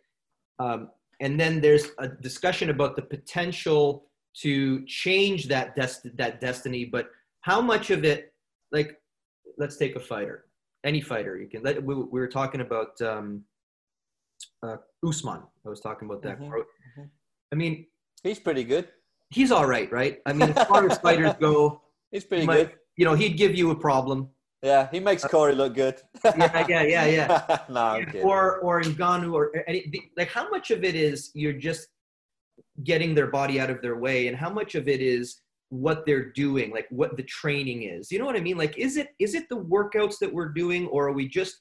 Um, 0.59 0.91
and 1.21 1.39
then 1.39 1.61
there's 1.61 1.89
a 1.99 2.09
discussion 2.09 2.71
about 2.71 2.97
the 2.97 3.03
potential 3.03 4.07
to 4.43 4.85
change 4.87 5.49
that 5.49 5.77
dest- 5.77 6.17
that 6.17 6.41
destiny, 6.41 6.85
but 6.85 7.11
how 7.43 7.61
much 7.61 7.91
of 7.91 8.05
it, 8.05 8.33
like, 8.73 8.99
let's 9.59 9.77
take 9.77 9.97
a 9.97 10.01
fighter, 10.01 10.47
any 10.85 11.01
fighter, 11.01 11.39
you 11.39 11.49
can. 11.49 11.63
Let, 11.63 11.83
we, 11.83 11.95
we 11.95 12.21
were 12.21 12.29
talking 12.29 12.61
about 12.61 13.01
um, 13.03 13.45
uh, 14.63 14.77
Usman. 15.07 15.43
I 15.65 15.69
was 15.69 15.81
talking 15.81 16.09
about 16.09 16.23
that. 16.23 16.41
Mm-hmm. 16.41 16.55
Mm-hmm. 16.55 17.03
I 17.53 17.57
mean, 17.57 17.87
he's 18.23 18.39
pretty 18.39 18.65
good. 18.65 18.89
He's 19.31 19.53
all 19.53 19.67
right, 19.67 19.91
right? 19.93 20.21
I 20.27 20.33
mean, 20.33 20.51
as 20.51 20.67
far 20.67 20.89
as 20.89 20.99
fighters 20.99 21.35
go, 21.41 21.83
he's 22.11 22.25
pretty 22.25 22.43
he 22.43 22.47
might, 22.47 22.57
good. 22.57 22.73
You 22.97 23.05
know, 23.05 23.15
he'd 23.15 23.37
give 23.37 23.55
you 23.55 23.71
a 23.71 23.77
problem. 23.77 24.29
Yeah, 24.63 24.89
he 24.91 25.01
makes 25.01 25.25
uh, 25.25 25.29
Corey 25.29 25.55
look 25.55 25.75
good. 25.75 26.01
yeah, 26.25 26.67
yeah, 26.69 26.83
yeah, 26.83 27.07
yeah. 27.07 27.59
no, 27.71 27.97
yeah, 27.97 28.23
or 28.23 28.59
or 28.59 28.83
Ngannou 28.83 29.33
or 29.33 29.53
any, 29.67 30.11
like 30.17 30.31
how 30.31 30.51
much 30.51 30.71
of 30.71 30.85
it 30.85 30.95
is 30.95 31.31
you're 31.35 31.55
just 31.55 31.89
getting 32.85 33.15
their 33.15 33.29
body 33.29 33.59
out 33.59 33.71
of 33.71 33.81
their 33.81 33.97
way, 33.97 34.29
and 34.29 34.37
how 34.37 34.51
much 34.51 34.75
of 34.75 34.87
it 34.87 35.01
is 35.01 35.41
what 35.71 36.05
they're 36.05 36.31
doing, 36.33 36.73
like 36.73 36.87
what 36.91 37.17
the 37.17 37.23
training 37.23 37.85
is. 37.85 38.13
You 38.13 38.19
know 38.19 38.27
what 38.27 38.37
I 38.37 38.41
mean? 38.41 38.59
Like, 38.59 38.77
is 38.77 38.97
it 38.99 39.09
is 39.19 39.35
it 39.35 39.49
the 39.49 39.57
workouts 39.57 40.19
that 40.21 40.33
we're 40.33 40.51
doing, 40.51 40.87
or 40.89 41.09
are 41.09 41.13
we 41.13 41.27
just 41.27 41.57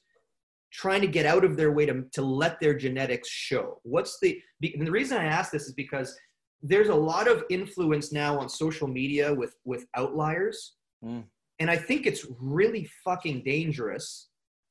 trying 0.72 1.00
to 1.00 1.06
get 1.06 1.26
out 1.26 1.44
of 1.44 1.56
their 1.56 1.72
way 1.72 1.86
to, 1.86 2.04
to 2.12 2.22
let 2.22 2.60
their 2.60 2.74
genetics 2.74 3.28
show 3.28 3.80
what's 3.82 4.18
the 4.20 4.40
and 4.62 4.86
the 4.86 4.90
reason 4.90 5.18
i 5.18 5.24
ask 5.24 5.50
this 5.50 5.64
is 5.64 5.74
because 5.74 6.16
there's 6.62 6.88
a 6.88 6.94
lot 6.94 7.26
of 7.26 7.44
influence 7.50 8.12
now 8.12 8.38
on 8.38 8.48
social 8.48 8.86
media 8.86 9.32
with 9.34 9.56
with 9.64 9.86
outliers 9.96 10.74
mm. 11.04 11.24
And 11.60 11.70
i 11.70 11.76
think 11.76 12.06
it's 12.06 12.26
really 12.40 12.88
fucking 13.04 13.42
dangerous 13.44 14.28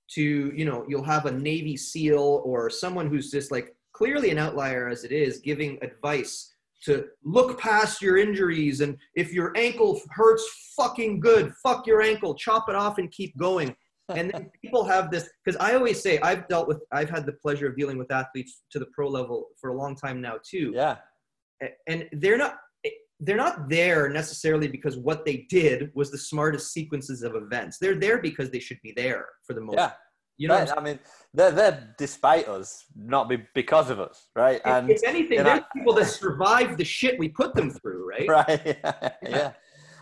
to 0.10 0.52
you 0.56 0.66
know 0.66 0.86
you'll 0.90 1.04
have 1.04 1.26
a 1.26 1.32
navy 1.32 1.78
seal 1.78 2.42
or 2.44 2.70
someone 2.70 3.08
who's 3.08 3.32
just 3.32 3.52
like 3.52 3.76
clearly 3.94 4.30
an 4.32 4.38
outlier 4.38 4.90
as 4.90 5.04
it 5.04 5.12
is 5.12 5.40
giving 5.40 5.78
advice 5.82 6.54
to 6.84 7.06
look 7.24 7.60
past 7.60 8.02
your 8.02 8.18
injuries 8.18 8.82
and 8.82 8.98
if 9.16 9.34
your 9.34 9.52
ankle 9.56 10.00
hurts 10.12 10.74
fucking 10.76 11.20
good 11.20 11.54
fuck 11.64 11.86
your 11.88 12.02
ankle 12.02 12.34
chop 12.36 12.70
it 12.70 12.76
off 12.76 12.98
and 12.98 13.12
keep 13.12 13.38
going 13.38 13.76
and 14.16 14.32
then 14.32 14.50
people 14.62 14.84
have 14.84 15.12
this 15.12 15.30
because 15.44 15.60
I 15.60 15.76
always 15.76 16.02
say 16.02 16.20
I've 16.20 16.48
dealt 16.48 16.68
with 16.68 16.82
I've 16.92 17.10
had 17.10 17.26
the 17.26 17.34
pleasure 17.34 17.68
of 17.68 17.76
dealing 17.76 17.98
with 17.98 18.12
athletes 18.12 18.64
to 18.72 18.80
the 18.80 18.88
pro 18.94 19.08
level 19.08 19.48
for 19.60 19.72
a 19.72 19.78
long 19.78 19.96
time 19.96 20.22
now 20.22 20.36
too. 20.44 20.72
Yeah. 20.76 20.98
And 21.88 22.08
they're 22.14 22.38
not 22.38 22.58
they're 23.20 23.38
not 23.38 23.70
there 23.70 24.10
necessarily 24.10 24.68
because 24.68 24.98
what 24.98 25.26
they 25.26 25.46
did 25.50 25.92
was 25.94 26.12
the 26.12 26.18
smartest 26.18 26.72
sequences 26.72 27.22
of 27.22 27.36
events. 27.36 27.78
They're 27.78 28.00
there 28.00 28.22
because 28.22 28.50
they 28.50 28.60
should 28.60 28.80
be 28.82 28.94
there 28.96 29.26
for 29.46 29.54
the 29.54 29.62
most. 29.62 29.78
Yeah. 29.78 29.92
You 30.38 30.48
know, 30.48 30.66
I 30.78 30.80
mean, 30.80 30.98
they're 31.34 31.52
there 31.52 31.94
despite 31.98 32.48
us, 32.48 32.86
not 32.96 33.28
be 33.28 33.44
because 33.54 33.90
of 33.90 34.00
us, 34.00 34.30
right? 34.38 34.62
And 34.64 34.90
if 34.90 35.02
anything, 35.06 35.44
there's 35.44 35.60
people 35.76 35.94
that 35.96 36.06
survive 36.06 36.78
the 36.78 36.86
shit 36.86 37.20
we 37.20 37.28
put 37.28 37.54
them 37.56 37.70
through, 37.72 38.08
right? 38.08 38.26
Right. 38.30 38.62
yeah. 38.66 39.10
yeah. 39.22 39.52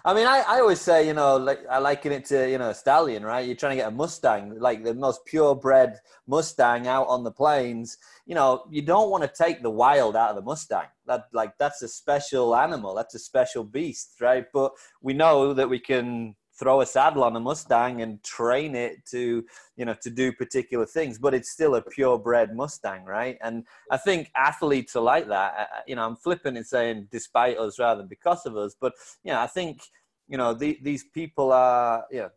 I 0.07 0.13
mean, 0.13 0.25
I, 0.25 0.39
I 0.47 0.61
always 0.61 0.79
say, 0.79 1.05
you 1.05 1.13
know, 1.13 1.35
like 1.35 1.59
I 1.69 1.79
liken 1.79 2.13
it 2.13 2.23
to, 2.27 2.49
you 2.49 2.57
know, 2.57 2.69
a 2.69 2.73
stallion, 2.73 3.25
right? 3.25 3.45
You're 3.45 3.57
trying 3.57 3.71
to 3.71 3.75
get 3.75 3.89
a 3.89 3.91
Mustang, 3.91 4.57
like 4.57 4.81
the 4.85 4.93
most 4.93 5.25
purebred 5.25 5.95
Mustang 6.27 6.87
out 6.87 7.07
on 7.09 7.25
the 7.25 7.31
plains. 7.31 7.97
You 8.25 8.35
know, 8.35 8.63
you 8.71 8.81
don't 8.81 9.09
want 9.09 9.23
to 9.23 9.43
take 9.43 9.61
the 9.61 9.69
wild 9.69 10.15
out 10.15 10.29
of 10.29 10.37
the 10.37 10.43
Mustang. 10.43 10.85
That 11.07 11.25
like 11.33 11.57
that's 11.57 11.81
a 11.81 11.89
special 11.89 12.55
animal. 12.55 12.95
That's 12.95 13.15
a 13.15 13.19
special 13.19 13.65
beast, 13.65 14.13
right? 14.21 14.45
But 14.53 14.71
we 15.01 15.11
know 15.13 15.53
that 15.53 15.69
we 15.69 15.77
can 15.77 16.36
throw 16.57 16.81
a 16.81 16.85
saddle 16.85 17.23
on 17.23 17.35
a 17.35 17.39
Mustang 17.39 18.01
and 18.01 18.21
train 18.23 18.75
it 18.75 19.05
to, 19.05 19.45
you 19.75 19.85
know, 19.85 19.95
to 20.01 20.09
do 20.09 20.31
particular 20.31 20.85
things, 20.85 21.19
but 21.19 21.33
it's 21.33 21.51
still 21.51 21.75
a 21.75 21.81
purebred 21.81 22.55
Mustang, 22.55 23.03
right? 23.05 23.37
And 23.41 23.65
I 23.91 23.97
think 23.97 24.31
athletes 24.35 24.95
are 24.95 25.03
like 25.03 25.27
that. 25.27 25.69
You 25.87 25.95
know, 25.95 26.05
I'm 26.05 26.15
flipping 26.15 26.57
and 26.57 26.65
saying 26.65 27.07
despite 27.11 27.57
us 27.57 27.79
rather 27.79 28.01
than 28.01 28.07
because 28.07 28.45
of 28.45 28.57
us, 28.57 28.75
but 28.79 28.93
you 29.23 29.31
know, 29.31 29.39
I 29.39 29.47
think 29.47 29.81
you 30.27 30.37
know 30.37 30.53
the, 30.53 30.79
these 30.81 31.03
people 31.03 31.51
are, 31.51 32.05
you 32.11 32.19
know, 32.19 32.29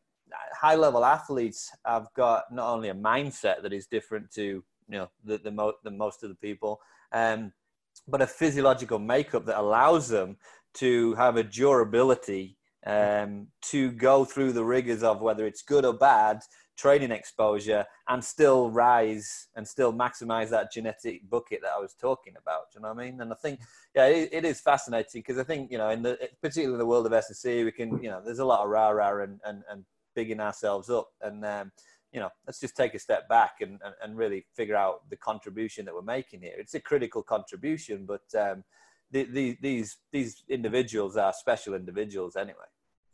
high 0.53 0.77
level 0.77 1.05
athletes 1.05 1.71
have 1.85 2.09
got 2.15 2.53
not 2.53 2.73
only 2.73 2.89
a 2.91 2.95
mindset 2.95 3.63
that 3.63 3.73
is 3.73 3.87
different 3.87 4.31
to 4.33 4.43
you 4.43 4.99
know 4.99 5.11
the 5.25 5.39
the, 5.39 5.51
mo- 5.51 5.75
the 5.83 5.91
most 5.91 6.23
of 6.23 6.29
the 6.29 6.37
people, 6.37 6.81
um, 7.13 7.53
but 8.07 8.23
a 8.23 8.27
physiological 8.27 8.99
makeup 8.99 9.47
that 9.47 9.59
allows 9.59 10.09
them 10.09 10.37
to 10.75 11.15
have 11.15 11.37
a 11.37 11.43
durability 11.43 12.57
um, 12.87 13.49
to 13.63 13.91
go 13.93 14.25
through 14.25 14.53
the 14.53 14.65
rigors 14.65 15.03
of 15.03 15.21
whether 15.21 15.47
it's 15.47 15.63
good 15.63 15.85
or 15.85 15.93
bad 15.93 16.41
training 16.81 17.11
exposure 17.11 17.85
and 18.09 18.25
still 18.25 18.71
rise 18.71 19.49
and 19.55 19.69
still 19.69 19.93
maximize 19.93 20.49
that 20.49 20.73
genetic 20.73 21.29
bucket 21.29 21.61
that 21.63 21.73
I 21.77 21.79
was 21.79 21.93
talking 21.93 22.35
about. 22.41 22.73
Do 22.73 22.79
you 22.79 22.83
know 22.83 22.95
what 22.95 23.03
I 23.03 23.11
mean? 23.11 23.21
And 23.21 23.31
I 23.33 23.37
think, 23.37 23.61
yeah, 23.95 24.07
it, 24.07 24.31
it 24.33 24.45
is 24.47 24.61
fascinating 24.61 25.21
because 25.21 25.39
I 25.39 25.45
think, 25.45 25.71
you 25.71 25.77
know, 25.77 25.91
in 25.91 26.03
the, 26.03 26.19
particularly 26.41 26.75
in 26.75 26.79
the 26.79 26.87
world 26.87 27.05
of 27.05 27.13
S&C, 27.13 27.65
we 27.65 27.73
can, 27.73 28.03
you 28.03 28.09
know, 28.09 28.23
there's 28.25 28.39
a 28.39 28.45
lot 28.45 28.65
of 28.65 28.71
rah 28.71 28.89
rah 28.89 29.23
and, 29.23 29.41
and, 29.45 29.63
and 29.71 29.85
bigging 30.15 30.41
ourselves 30.41 30.89
up. 30.89 31.09
And, 31.21 31.45
um, 31.45 31.71
you 32.13 32.21
know, 32.21 32.31
let's 32.47 32.61
just 32.61 32.77
take 32.77 32.95
a 32.95 32.99
step 32.99 33.29
back 33.29 33.57
and, 33.61 33.79
and, 33.85 33.95
and, 34.03 34.17
really 34.17 34.47
figure 34.57 34.75
out 34.75 35.09
the 35.11 35.17
contribution 35.17 35.85
that 35.85 35.95
we're 35.95 36.03
making 36.03 36.41
here. 36.41 36.55
It's 36.57 36.75
a 36.75 36.81
critical 36.81 37.23
contribution, 37.23 38.07
but 38.07 38.25
um, 38.37 38.65
the, 39.11 39.25
the, 39.25 39.59
these, 39.61 39.97
these 40.13 40.43
individuals 40.49 41.17
are 41.17 41.33
special 41.33 41.75
individuals 41.75 42.37
anyway. 42.37 42.67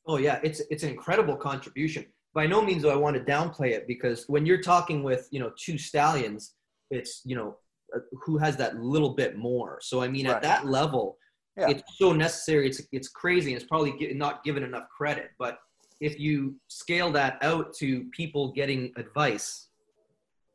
Oh 0.07 0.19
yeah, 0.19 0.39
it's 0.43 0.61
it's 0.71 0.83
an 0.85 0.91
incredible 0.91 1.37
contribution. 1.37 2.07
By 2.33 2.47
no 2.47 2.63
means 2.63 2.83
do 2.83 2.91
I 2.91 2.97
want 2.97 3.17
to 3.17 3.23
downplay 3.23 3.73
it 3.73 3.87
because 3.89 4.25
when 4.29 4.47
you're 4.47 4.63
talking 4.63 5.03
with 5.03 5.27
you 5.31 5.41
know 5.41 5.51
two 5.59 5.79
stallions, 5.79 6.55
it's 6.91 7.23
you 7.25 7.35
know 7.35 7.57
uh, 7.95 8.01
who 8.25 8.39
has 8.39 8.57
that 8.59 8.77
little 8.77 9.15
bit 9.15 9.37
more. 9.37 9.79
So 9.83 10.03
I 10.03 10.09
mean, 10.09 10.27
right. 10.27 10.37
at 10.37 10.43
that 10.43 10.67
level, 10.67 11.19
yeah. 11.57 11.71
it's 11.71 11.83
so 11.97 12.13
necessary. 12.13 12.69
It's 12.69 12.83
it's 12.93 13.09
crazy. 13.09 13.55
It's 13.55 13.65
probably 13.65 14.15
not 14.15 14.45
given 14.45 14.63
enough 14.63 14.85
credit. 14.97 15.31
But 15.39 15.59
if 16.01 16.21
you 16.21 16.55
scale 16.69 17.11
that 17.13 17.39
out 17.43 17.75
to 17.79 18.05
people 18.13 18.53
getting 18.53 18.93
advice, 18.97 19.69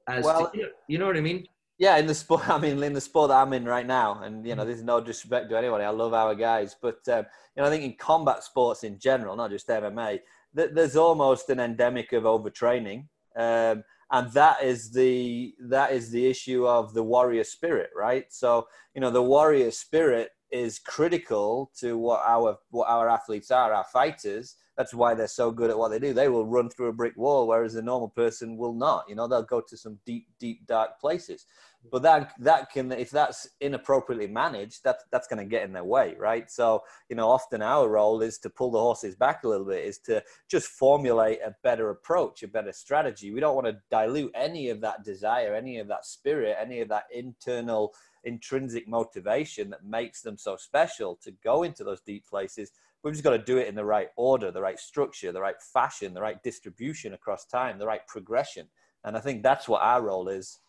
as 0.08 0.23
well, 0.23 0.49
to, 0.51 0.69
you 0.88 0.97
know 0.97 1.08
what 1.08 1.17
I 1.17 1.21
mean? 1.21 1.45
Yeah, 1.82 1.98
in 1.98 2.06
the 2.06 2.13
sport, 2.13 2.48
I 2.50 2.60
mean, 2.60 2.82
in 2.82 2.94
the 2.94 3.02
sport 3.02 3.30
that 3.30 3.41
I'm 3.41 3.54
in 3.54 3.65
right 3.65 3.86
now, 3.86 4.22
and 4.22 4.46
you 4.46 4.56
know, 4.56 4.63
there's 4.63 4.84
no 4.84 5.02
disrespect 5.02 5.50
to 5.50 5.58
anybody. 5.58 5.84
I 5.84 5.89
love 5.89 6.13
our 6.13 6.36
guys, 6.36 6.76
but 6.80 7.00
um, 7.10 7.26
you 7.56 7.62
know, 7.62 7.67
I 7.67 7.72
think 7.72 7.84
in 7.84 7.96
combat 7.96 8.44
sports 8.44 8.84
in 8.84 9.00
general, 9.00 9.36
not 9.36 9.50
just 9.50 9.67
MMA, 9.67 10.20
th- 10.56 10.70
there's 10.74 10.96
almost 10.96 11.50
an 11.50 11.60
endemic 11.60 12.13
of 12.13 12.24
overtraining, 12.24 13.08
um, 13.36 13.84
and 14.12 14.32
that 14.34 14.62
is 14.62 14.91
the 14.91 15.56
that 15.60 15.91
is 15.91 16.12
the 16.12 16.28
issue 16.28 16.67
of 16.67 16.94
the 16.94 17.02
warrior 17.02 17.44
spirit, 17.44 17.89
right? 17.98 18.26
So, 18.30 18.67
you 18.94 19.02
know, 19.02 19.10
the 19.10 19.24
warrior 19.24 19.72
spirit 19.72 20.30
is 20.52 20.78
critical 20.78 21.72
to 21.80 21.98
what 21.98 22.22
our 22.28 22.60
what 22.70 22.89
our 22.89 23.10
athletes 23.10 23.50
are, 23.50 23.74
our 23.74 23.86
fighters. 23.86 24.56
That's 24.78 24.94
why 24.94 25.13
they're 25.13 25.28
so 25.28 25.52
good 25.52 25.70
at 25.70 25.78
what 25.78 25.89
they 25.89 26.00
do. 26.00 26.13
They 26.13 26.30
will 26.30 26.46
run 26.46 26.70
through 26.70 26.88
a 26.88 26.94
brick 26.94 27.15
wall, 27.17 27.48
whereas 27.48 27.76
a 27.76 27.82
normal 27.82 28.10
person 28.10 28.58
will 28.58 28.74
not. 28.74 29.06
You 29.08 29.15
know, 29.15 29.28
they'll 29.28 29.44
go 29.44 29.62
to 29.62 29.78
some 29.78 30.00
deep, 30.06 30.28
deep, 30.39 30.65
dark 30.65 31.00
places 31.00 31.46
but 31.89 32.04
that 32.04 32.34
that 32.39 32.72
can 32.72 32.91
if 32.91 33.10
that's 33.10 33.48
inappropriately 33.60 34.28
managed 34.28 34.84
that 34.84 34.98
that's 35.12 35.28
going 35.28 35.39
to 35.39 35.50
get 35.50 35.63
in 35.63 35.74
their 35.74 35.84
way 35.84 36.15
right? 36.20 36.52
So 36.52 36.84
you 37.10 37.15
know 37.15 37.30
often 37.30 37.62
our 37.62 37.88
role 37.88 38.22
is 38.22 38.38
to 38.39 38.50
pull 38.50 38.72
the 38.72 38.80
horses 38.80 39.15
back 39.15 39.44
a 39.44 39.48
little 39.48 39.65
bit 39.65 39.84
is 39.84 39.98
to 40.00 40.24
just 40.48 40.67
formulate 40.67 41.39
a 41.44 41.56
better 41.63 41.89
approach 41.89 42.44
a 42.44 42.48
better 42.48 42.72
strategy. 42.72 43.32
We 43.32 43.39
don't 43.39 43.56
want 43.56 43.67
to 43.67 43.82
dilute 43.89 44.32
any 44.36 44.70
of 44.70 44.82
that 44.82 45.04
desire 45.04 45.56
any 45.56 45.80
of 45.80 45.88
that 45.88 46.06
spirit 46.06 46.58
any 46.60 46.82
of 46.82 46.89
that 46.89 47.06
internal 47.12 47.94
intrinsic 48.24 48.88
motivation 48.88 49.72
that 49.72 49.84
makes 49.84 50.22
them 50.22 50.38
so 50.38 50.56
special 50.56 51.17
to 51.24 51.32
go 51.44 51.63
into 51.63 51.84
those 51.84 52.02
deep 52.02 52.28
places. 52.28 52.72
We've 53.04 53.13
just 53.13 53.24
got 53.24 53.32
to 53.32 53.39
do 53.39 53.58
it 53.58 53.67
in 53.67 53.74
the 53.74 53.86
right 53.86 54.10
order 54.15 54.52
the 54.52 54.62
right 54.62 54.80
structure 54.80 55.32
the 55.32 55.41
right 55.41 55.60
fashion 55.74 56.13
the 56.13 56.22
right 56.22 56.41
distribution 56.44 57.13
across 57.13 57.46
time 57.46 57.79
the 57.79 57.88
right 57.88 58.06
progression. 58.08 58.67
And 59.04 59.17
i 59.17 59.19
think 59.19 59.42
that's 59.42 59.67
what 59.67 59.82
our 59.82 60.04
role 60.04 60.27
is 60.27 60.60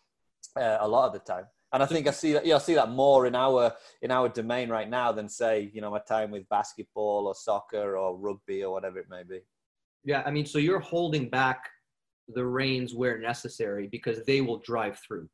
uh, 0.57 0.79
a 0.81 0.89
lot 0.89 1.07
of 1.07 1.13
the 1.13 1.19
time. 1.21 1.45
And 1.73 1.83
I 1.83 1.87
think 1.87 2.07
I 2.07 2.11
see 2.11 2.35
that, 2.35 2.45
yeah, 2.45 2.57
I 2.57 2.59
see 2.59 2.75
that 2.75 2.91
more 2.91 3.27
in 3.27 3.35
our 3.35 3.73
in 4.03 4.11
our 4.11 4.29
domain 4.29 4.69
right 4.69 4.89
now 4.89 5.11
than 5.11 5.29
say, 5.29 5.71
you 5.73 5.81
know, 5.81 5.91
my 5.91 6.01
time 6.01 6.31
with 6.31 6.49
basketball 6.51 7.27
or 7.27 7.35
soccer 7.35 7.97
or 7.97 8.17
rugby 8.17 8.63
or 8.63 8.73
whatever 8.73 8.99
it 8.99 9.07
may 9.09 9.23
be. 9.23 9.41
Yeah, 10.05 10.23
I 10.27 10.31
mean, 10.31 10.45
so 10.45 10.59
you're 10.59 10.81
holding 10.81 11.31
back 11.31 11.71
the 12.29 12.45
reins 12.45 12.95
where 12.95 13.19
necessary 13.19 13.87
because 13.87 14.25
they 14.27 14.41
will 14.41 14.59
drive 14.59 14.99
through. 14.99 15.29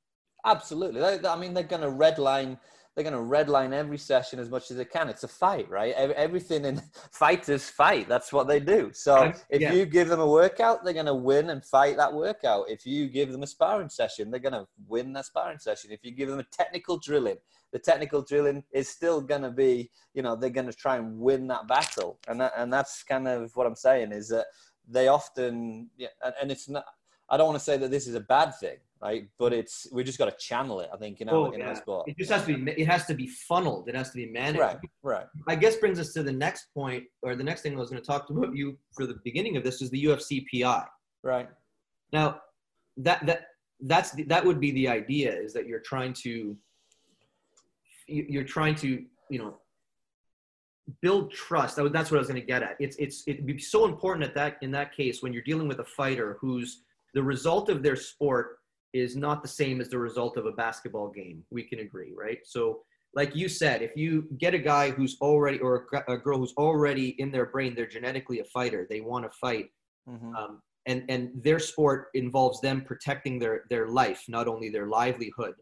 Absolutely. 0.47 1.01
They, 1.01 1.29
I 1.29 1.37
mean, 1.37 1.55
they're 1.55 1.64
going 1.64 1.83
to 1.83 1.89
redline 1.89 2.59
they're 2.99 3.09
going 3.09 3.14
to 3.14 3.30
redline 3.30 3.72
every 3.72 3.96
session 3.96 4.40
as 4.40 4.51
much 4.51 4.72
as 4.72 4.76
they 4.76 4.84
can. 4.84 5.09
It's 5.09 5.22
a 5.22 5.28
fight, 5.28 5.70
right? 5.70 5.94
Everything 5.94 6.64
in 6.64 6.82
fighters 7.12 7.70
fight. 7.70 8.09
That's 8.09 8.32
what 8.32 8.49
they 8.49 8.59
do. 8.59 8.90
So 8.92 9.32
if 9.51 9.61
yeah. 9.61 9.72
you 9.72 9.86
give 9.86 10.09
them 10.09 10.18
a 10.18 10.26
workout, 10.26 10.82
they're 10.82 10.94
going 10.94 11.07
to 11.07 11.14
win 11.14 11.51
and 11.51 11.64
fight 11.64 11.96
that 11.96 12.12
workout. 12.12 12.68
If 12.68 12.84
you 12.84 13.07
give 13.07 13.30
them 13.30 13.44
a 13.44 13.46
sparring 13.46 13.88
session, 13.88 14.32
they're 14.32 14.40
going 14.40 14.55
to 14.55 14.66
win 14.88 15.12
that 15.12 15.26
sparring 15.26 15.61
session. 15.61 15.92
If 15.92 16.01
you 16.03 16.11
give 16.11 16.28
them 16.28 16.40
a 16.40 16.46
technical 16.51 16.99
drilling, 16.99 17.36
the 17.72 17.78
technical 17.78 18.20
drilling 18.20 18.64
is 18.72 18.88
still 18.88 19.20
going 19.20 19.42
to 19.42 19.53
be, 19.53 19.92
you 20.12 20.22
know, 20.22 20.34
they're 20.34 20.51
going 20.51 20.66
to 20.66 20.72
try 20.72 20.96
and 20.96 21.20
win 21.20 21.46
that 21.46 21.68
battle. 21.68 22.18
And 22.26 22.40
that, 22.40 22.53
and 22.57 22.72
that's 22.72 23.05
kind 23.05 23.28
of 23.28 23.53
what 23.55 23.68
I'm 23.68 23.76
saying 23.76 24.11
is 24.11 24.28
that 24.30 24.46
they 24.88 25.07
often, 25.07 25.88
yeah, 25.96 26.09
and, 26.24 26.34
and 26.42 26.51
it's 26.51 26.68
not, 26.68 26.84
I 27.30 27.36
don't 27.36 27.46
want 27.46 27.61
to 27.61 27.64
say 27.64 27.76
that 27.76 27.92
this 27.92 28.09
is 28.09 28.16
a 28.16 28.20
bad 28.20 28.57
thing 28.59 28.78
right? 29.01 29.28
But 29.38 29.53
it's 29.53 29.86
we 29.92 30.05
just 30.05 30.18
got 30.18 30.26
to 30.26 30.36
channel 30.36 30.80
it. 30.80 30.90
I 30.92 30.96
think 30.96 31.20
in 31.20 31.28
our, 31.28 31.34
oh, 31.34 31.51
in 31.51 31.61
yeah. 31.61 31.68
our 31.68 31.76
sport. 31.76 32.09
It 32.09 32.16
just 32.18 32.30
has 32.30 32.44
to 32.46 32.57
be. 32.57 32.72
It 32.72 32.86
has 32.86 33.07
to 33.07 33.14
be 33.14 33.26
funneled. 33.26 33.88
It 33.88 33.94
has 33.94 34.11
to 34.11 34.16
be 34.16 34.26
managed. 34.26 34.61
Right. 34.61 34.78
Right. 35.03 35.26
I 35.46 35.55
guess 35.55 35.76
brings 35.76 35.99
us 35.99 36.12
to 36.14 36.22
the 36.22 36.32
next 36.32 36.66
point, 36.74 37.05
or 37.22 37.36
the 37.36 37.44
next 37.44 37.62
thing 37.62 37.74
I 37.74 37.78
was 37.78 37.90
going 37.90 38.03
to 38.03 38.07
talk 38.07 38.30
about 38.30 38.55
you 38.55 38.76
for 38.94 39.07
the 39.07 39.18
beginning 39.24 39.57
of 39.57 39.64
this 39.64 39.82
is 39.82 39.90
the 39.90 40.05
UFC 40.05 40.44
PI. 40.53 40.84
Right. 41.22 41.49
Now, 42.12 42.40
that 42.99 43.24
that 43.26 43.46
that's 43.80 44.12
the, 44.12 44.24
that 44.24 44.44
would 44.44 44.61
be 44.61 44.72
the 44.72 44.88
idea 44.88 45.32
is 45.32 45.53
that 45.55 45.66
you're 45.66 45.80
trying 45.80 46.12
to 46.12 46.57
you're 48.07 48.44
trying 48.44 48.74
to 48.74 49.05
you 49.30 49.38
know 49.38 49.59
build 51.03 51.30
trust 51.30 51.76
that's 51.76 52.11
what 52.11 52.16
i 52.16 52.18
was 52.18 52.28
going 52.28 52.40
to 52.40 52.46
get 52.46 52.62
at 52.62 52.74
it's 52.80 52.96
it's 52.96 53.22
it'd 53.26 53.46
be 53.46 53.59
so 53.59 53.84
important 53.84 54.24
at 54.24 54.34
that 54.34 54.57
in 54.62 54.70
that 54.70 54.96
case 54.96 55.22
when 55.22 55.32
you're 55.32 55.42
dealing 55.42 55.68
with 55.68 55.80
a 55.80 55.84
fighter 55.84 56.38
who's 56.40 56.82
the 57.14 57.22
result 57.22 57.68
of 57.68 57.82
their 57.82 57.96
sport 57.96 58.58
is 58.93 59.16
not 59.16 59.43
the 59.43 59.49
same 59.49 59.80
as 59.80 59.89
the 59.89 59.99
result 59.99 60.36
of 60.36 60.47
a 60.47 60.53
basketball 60.53 61.11
game. 61.11 61.45
We 61.51 61.62
can 61.62 61.80
agree, 61.80 62.12
right? 62.16 62.39
So, 62.45 62.80
like 63.14 63.34
you 63.34 63.49
said, 63.49 63.82
if 63.82 63.97
you 63.97 64.26
get 64.39 64.55
a 64.55 64.59
guy 64.59 64.91
who's 64.91 65.16
already, 65.20 65.59
or 65.59 65.86
a, 66.09 66.18
girl 66.18 66.39
who's 66.39 66.55
already 66.59 67.20
in 67.20 67.32
their 67.32 67.47
brain, 67.47 67.74
they're 67.74 67.86
genetically 67.86 68.41
a 68.41 68.45
fighter, 68.45 68.86
they 68.89 69.01
want 69.01 69.24
to 69.24 69.39
fight. 69.39 69.70
Mm-hmm. 70.09 70.34
Um, 70.34 70.62
and, 70.86 71.05
and 71.09 71.30
their 71.43 71.59
sport 71.59 72.09
involves 72.14 72.61
them 72.61 72.82
protecting 72.82 73.39
their, 73.39 73.64
their 73.70 73.89
life, 73.89 74.24
not 74.28 74.47
only 74.47 74.68
their 74.68 74.86
livelihood. 74.86 75.55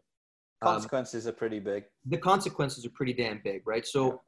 Um, 0.61 0.73
consequences 0.73 1.25
um, 1.25 1.31
are 1.31 1.35
pretty 1.35 1.59
big. 1.59 1.83
The 2.05 2.17
consequences 2.17 2.85
are 2.85 2.91
pretty 2.91 3.13
damn 3.13 3.41
big, 3.43 3.61
right? 3.65 3.85
So 3.85 4.21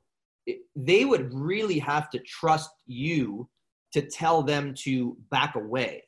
yeah. 0.46 0.56
it, 0.56 0.60
they 0.76 1.06
would 1.06 1.34
really 1.34 1.80
have 1.80 2.10
to 2.12 2.20
trust 2.20 2.72
you 2.86 3.50
to 3.94 4.02
tell 4.02 4.44
them 4.44 4.74
to 4.76 5.18
back 5.30 5.56
away 5.56 6.04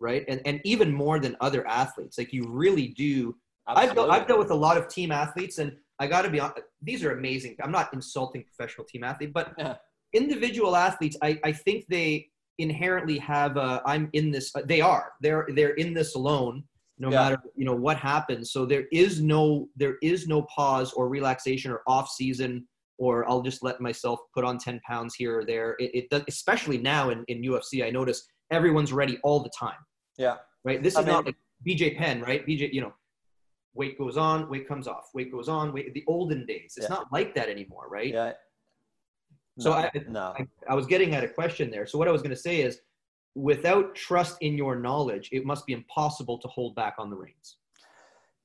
right? 0.00 0.24
And 0.28 0.40
and 0.44 0.60
even 0.64 0.92
more 0.92 1.18
than 1.18 1.36
other 1.40 1.66
athletes, 1.66 2.18
like 2.18 2.32
you 2.32 2.44
really 2.48 2.88
do. 2.88 3.36
I've 3.66 3.94
dealt, 3.94 4.10
I've 4.10 4.26
dealt 4.26 4.38
with 4.38 4.50
a 4.50 4.54
lot 4.54 4.78
of 4.78 4.88
team 4.88 5.12
athletes, 5.12 5.58
and 5.58 5.76
I 5.98 6.06
got 6.06 6.22
to 6.22 6.30
be 6.30 6.40
honest, 6.40 6.62
these 6.80 7.04
are 7.04 7.12
amazing. 7.12 7.56
I'm 7.62 7.70
not 7.70 7.92
insulting 7.92 8.42
professional 8.44 8.86
team 8.86 9.04
athlete, 9.04 9.32
but 9.34 9.52
yeah. 9.58 9.74
individual 10.14 10.74
athletes, 10.74 11.16
I 11.22 11.38
I 11.44 11.52
think 11.52 11.84
they 11.88 12.28
inherently 12.56 13.18
have 13.18 13.56
a 13.56 13.82
I'm 13.84 14.08
in 14.14 14.30
this. 14.30 14.50
Uh, 14.54 14.62
they 14.64 14.80
are 14.80 15.12
they're 15.20 15.46
they're 15.54 15.74
in 15.74 15.92
this 15.92 16.14
alone 16.14 16.64
no 16.98 17.10
yeah. 17.10 17.22
matter 17.22 17.42
you 17.54 17.64
know 17.64 17.74
what 17.74 17.96
happens 17.96 18.50
so 18.50 18.66
there 18.66 18.86
is 18.92 19.20
no 19.20 19.68
there 19.76 19.96
is 20.02 20.26
no 20.26 20.42
pause 20.42 20.92
or 20.92 21.08
relaxation 21.08 21.70
or 21.70 21.82
off 21.86 22.10
season 22.10 22.66
or 22.98 23.28
i'll 23.28 23.42
just 23.42 23.62
let 23.62 23.80
myself 23.80 24.20
put 24.34 24.44
on 24.44 24.58
10 24.58 24.80
pounds 24.86 25.14
here 25.14 25.38
or 25.38 25.44
there 25.44 25.76
it, 25.78 25.90
it 25.94 26.10
does 26.10 26.22
especially 26.28 26.78
now 26.78 27.10
in, 27.10 27.24
in 27.28 27.42
ufc 27.42 27.84
i 27.84 27.90
notice 27.90 28.26
everyone's 28.50 28.92
ready 28.92 29.18
all 29.22 29.40
the 29.40 29.50
time 29.50 29.76
yeah. 30.18 30.36
Right. 30.64 30.82
This 30.82 30.96
I 30.96 31.00
is 31.00 31.06
mean, 31.06 31.14
not 31.14 31.26
like 31.26 31.36
BJ 31.66 31.96
Penn, 31.96 32.20
right? 32.20 32.46
BJ, 32.46 32.72
you 32.72 32.82
know, 32.82 32.92
weight 33.74 33.96
goes 33.96 34.16
on, 34.18 34.50
weight 34.50 34.68
comes 34.68 34.86
off, 34.86 35.08
weight 35.14 35.32
goes 35.32 35.48
on, 35.48 35.72
weight. 35.72 35.94
The 35.94 36.04
olden 36.06 36.44
days, 36.44 36.74
it's 36.76 36.88
yeah. 36.90 36.96
not 36.96 37.06
like 37.12 37.34
that 37.36 37.48
anymore, 37.48 37.88
right? 37.88 38.12
Yeah. 38.12 38.32
So 39.58 39.70
no, 39.70 39.76
I, 39.76 39.90
no. 40.08 40.34
I, 40.38 40.46
I 40.68 40.74
was 40.74 40.86
getting 40.86 41.14
at 41.14 41.24
a 41.24 41.28
question 41.28 41.70
there. 41.70 41.86
So 41.86 41.98
what 41.98 42.08
I 42.08 42.10
was 42.10 42.20
going 42.20 42.34
to 42.34 42.36
say 42.36 42.60
is, 42.60 42.80
without 43.34 43.94
trust 43.94 44.36
in 44.40 44.56
your 44.56 44.76
knowledge, 44.76 45.28
it 45.32 45.44
must 45.46 45.64
be 45.64 45.72
impossible 45.72 46.38
to 46.38 46.48
hold 46.48 46.74
back 46.74 46.94
on 46.98 47.08
the 47.08 47.16
reins. 47.16 47.57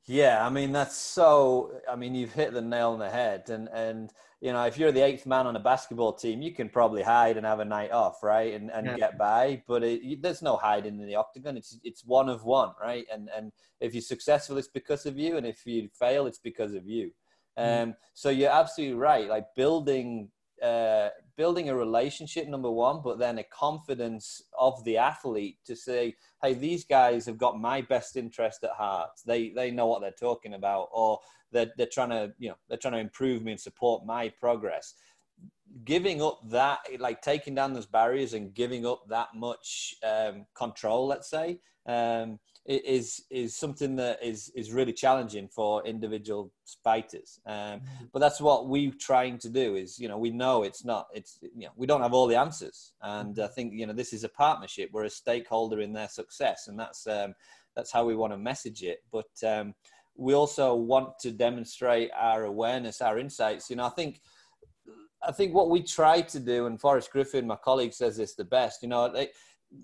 Yeah, 0.05 0.45
I 0.45 0.49
mean 0.49 0.73
that's 0.73 0.97
so. 0.97 1.71
I 1.89 1.95
mean 1.95 2.13
you've 2.13 2.33
hit 2.33 2.53
the 2.53 2.61
nail 2.61 2.91
on 2.91 2.99
the 2.99 3.09
head, 3.09 3.49
and 3.49 3.69
and 3.69 4.11
you 4.41 4.51
know 4.51 4.65
if 4.65 4.77
you're 4.77 4.91
the 4.91 5.01
eighth 5.01 5.25
man 5.25 5.47
on 5.47 5.55
a 5.55 5.61
basketball 5.61 6.13
team, 6.13 6.41
you 6.41 6.53
can 6.53 6.67
probably 6.67 7.01
hide 7.01 7.37
and 7.37 7.45
have 7.45 7.61
a 7.61 7.65
night 7.65 7.91
off, 7.91 8.21
right, 8.21 8.53
and 8.53 8.69
and 8.69 8.85
yeah. 8.85 8.97
get 8.97 9.17
by. 9.17 9.63
But 9.65 9.83
it, 9.83 10.21
there's 10.21 10.41
no 10.41 10.57
hiding 10.57 10.99
in 10.99 11.07
the 11.07 11.15
octagon. 11.15 11.55
It's 11.55 11.79
it's 11.83 12.03
one 12.03 12.27
of 12.27 12.43
one, 12.43 12.71
right? 12.81 13.05
And 13.13 13.29
and 13.35 13.53
if 13.79 13.93
you're 13.93 14.01
successful, 14.01 14.57
it's 14.57 14.67
because 14.67 15.05
of 15.05 15.17
you, 15.17 15.37
and 15.37 15.45
if 15.45 15.65
you 15.65 15.87
fail, 15.97 16.27
it's 16.27 16.39
because 16.39 16.73
of 16.73 16.85
you. 16.85 17.11
Mm-hmm. 17.57 17.91
Um, 17.91 17.95
so 18.13 18.29
you're 18.29 18.51
absolutely 18.51 18.97
right. 18.97 19.29
Like 19.29 19.45
building 19.55 20.29
uh, 20.63 21.09
building 21.35 21.69
a 21.69 21.75
relationship 21.75 22.47
number 22.47 22.71
one 22.71 23.01
but 23.03 23.19
then 23.19 23.37
a 23.37 23.43
confidence 23.43 24.41
of 24.57 24.83
the 24.85 24.97
athlete 24.97 25.57
to 25.65 25.75
say 25.75 26.15
hey 26.41 26.53
these 26.53 26.85
guys 26.85 27.25
have 27.25 27.37
got 27.37 27.59
my 27.59 27.81
best 27.81 28.15
interest 28.15 28.63
at 28.63 28.71
heart. 28.71 29.09
They 29.25 29.49
they 29.49 29.71
know 29.71 29.87
what 29.87 30.01
they're 30.01 30.11
talking 30.11 30.53
about 30.53 30.89
or 30.91 31.19
they're, 31.51 31.71
they're 31.77 31.87
trying 31.91 32.09
to 32.09 32.33
you 32.39 32.49
know 32.49 32.57
they're 32.67 32.77
trying 32.77 32.93
to 32.93 32.99
improve 32.99 33.43
me 33.43 33.51
and 33.51 33.61
support 33.61 34.05
my 34.05 34.29
progress. 34.39 34.93
Giving 35.85 36.21
up 36.21 36.39
that 36.49 36.79
like 36.99 37.21
taking 37.21 37.55
down 37.55 37.73
those 37.73 37.85
barriers 37.85 38.33
and 38.33 38.53
giving 38.53 38.85
up 38.85 39.03
that 39.09 39.29
much 39.35 39.95
um, 40.03 40.45
control 40.55 41.07
let's 41.07 41.29
say 41.29 41.59
um, 41.85 42.39
is 42.65 43.25
is 43.29 43.55
something 43.57 43.95
that 43.97 44.23
is 44.23 44.49
is 44.55 44.71
really 44.71 44.93
challenging 44.93 45.49
for 45.49 45.85
individual 45.85 46.51
fighters. 46.83 47.39
Um, 47.45 47.55
mm-hmm. 47.55 48.05
but 48.13 48.19
that's 48.19 48.39
what 48.39 48.69
we're 48.69 48.93
trying 48.97 49.37
to 49.39 49.49
do. 49.49 49.75
Is 49.75 49.99
you 49.99 50.07
know 50.07 50.17
we 50.17 50.29
know 50.29 50.63
it's 50.63 50.85
not 50.85 51.07
it's 51.13 51.39
you 51.41 51.65
know 51.65 51.73
we 51.75 51.87
don't 51.87 52.01
have 52.01 52.13
all 52.13 52.27
the 52.27 52.39
answers, 52.39 52.93
and 53.01 53.37
I 53.37 53.43
mm-hmm. 53.43 53.53
think 53.53 53.73
you 53.73 53.85
know 53.85 53.93
this 53.93 54.13
is 54.13 54.23
a 54.23 54.29
partnership. 54.29 54.89
We're 54.93 55.05
a 55.05 55.09
stakeholder 55.09 55.81
in 55.81 55.91
their 55.91 56.07
success, 56.07 56.67
and 56.67 56.79
that's 56.79 57.05
um, 57.05 57.33
that's 57.75 57.91
how 57.91 58.05
we 58.05 58.15
want 58.15 58.31
to 58.31 58.37
message 58.37 58.81
it. 58.83 58.99
But 59.11 59.31
um, 59.45 59.73
we 60.15 60.33
also 60.33 60.73
want 60.73 61.19
to 61.19 61.31
demonstrate 61.31 62.11
our 62.17 62.45
awareness, 62.45 63.01
our 63.01 63.19
insights. 63.19 63.69
You 63.69 63.75
know, 63.75 63.85
I 63.85 63.91
think. 63.91 64.21
I 65.25 65.31
think 65.31 65.53
what 65.53 65.69
we 65.69 65.81
try 65.81 66.19
to 66.19 66.37
do, 66.37 66.65
and 66.65 66.81
Forrest 66.81 67.09
Griffin, 67.09 67.47
my 67.47 67.55
colleague, 67.55 67.93
says 67.93 68.17
this 68.17 68.35
the 68.35 68.43
best. 68.43 68.83
You 68.83 68.89
know, 68.89 69.09
they, 69.09 69.29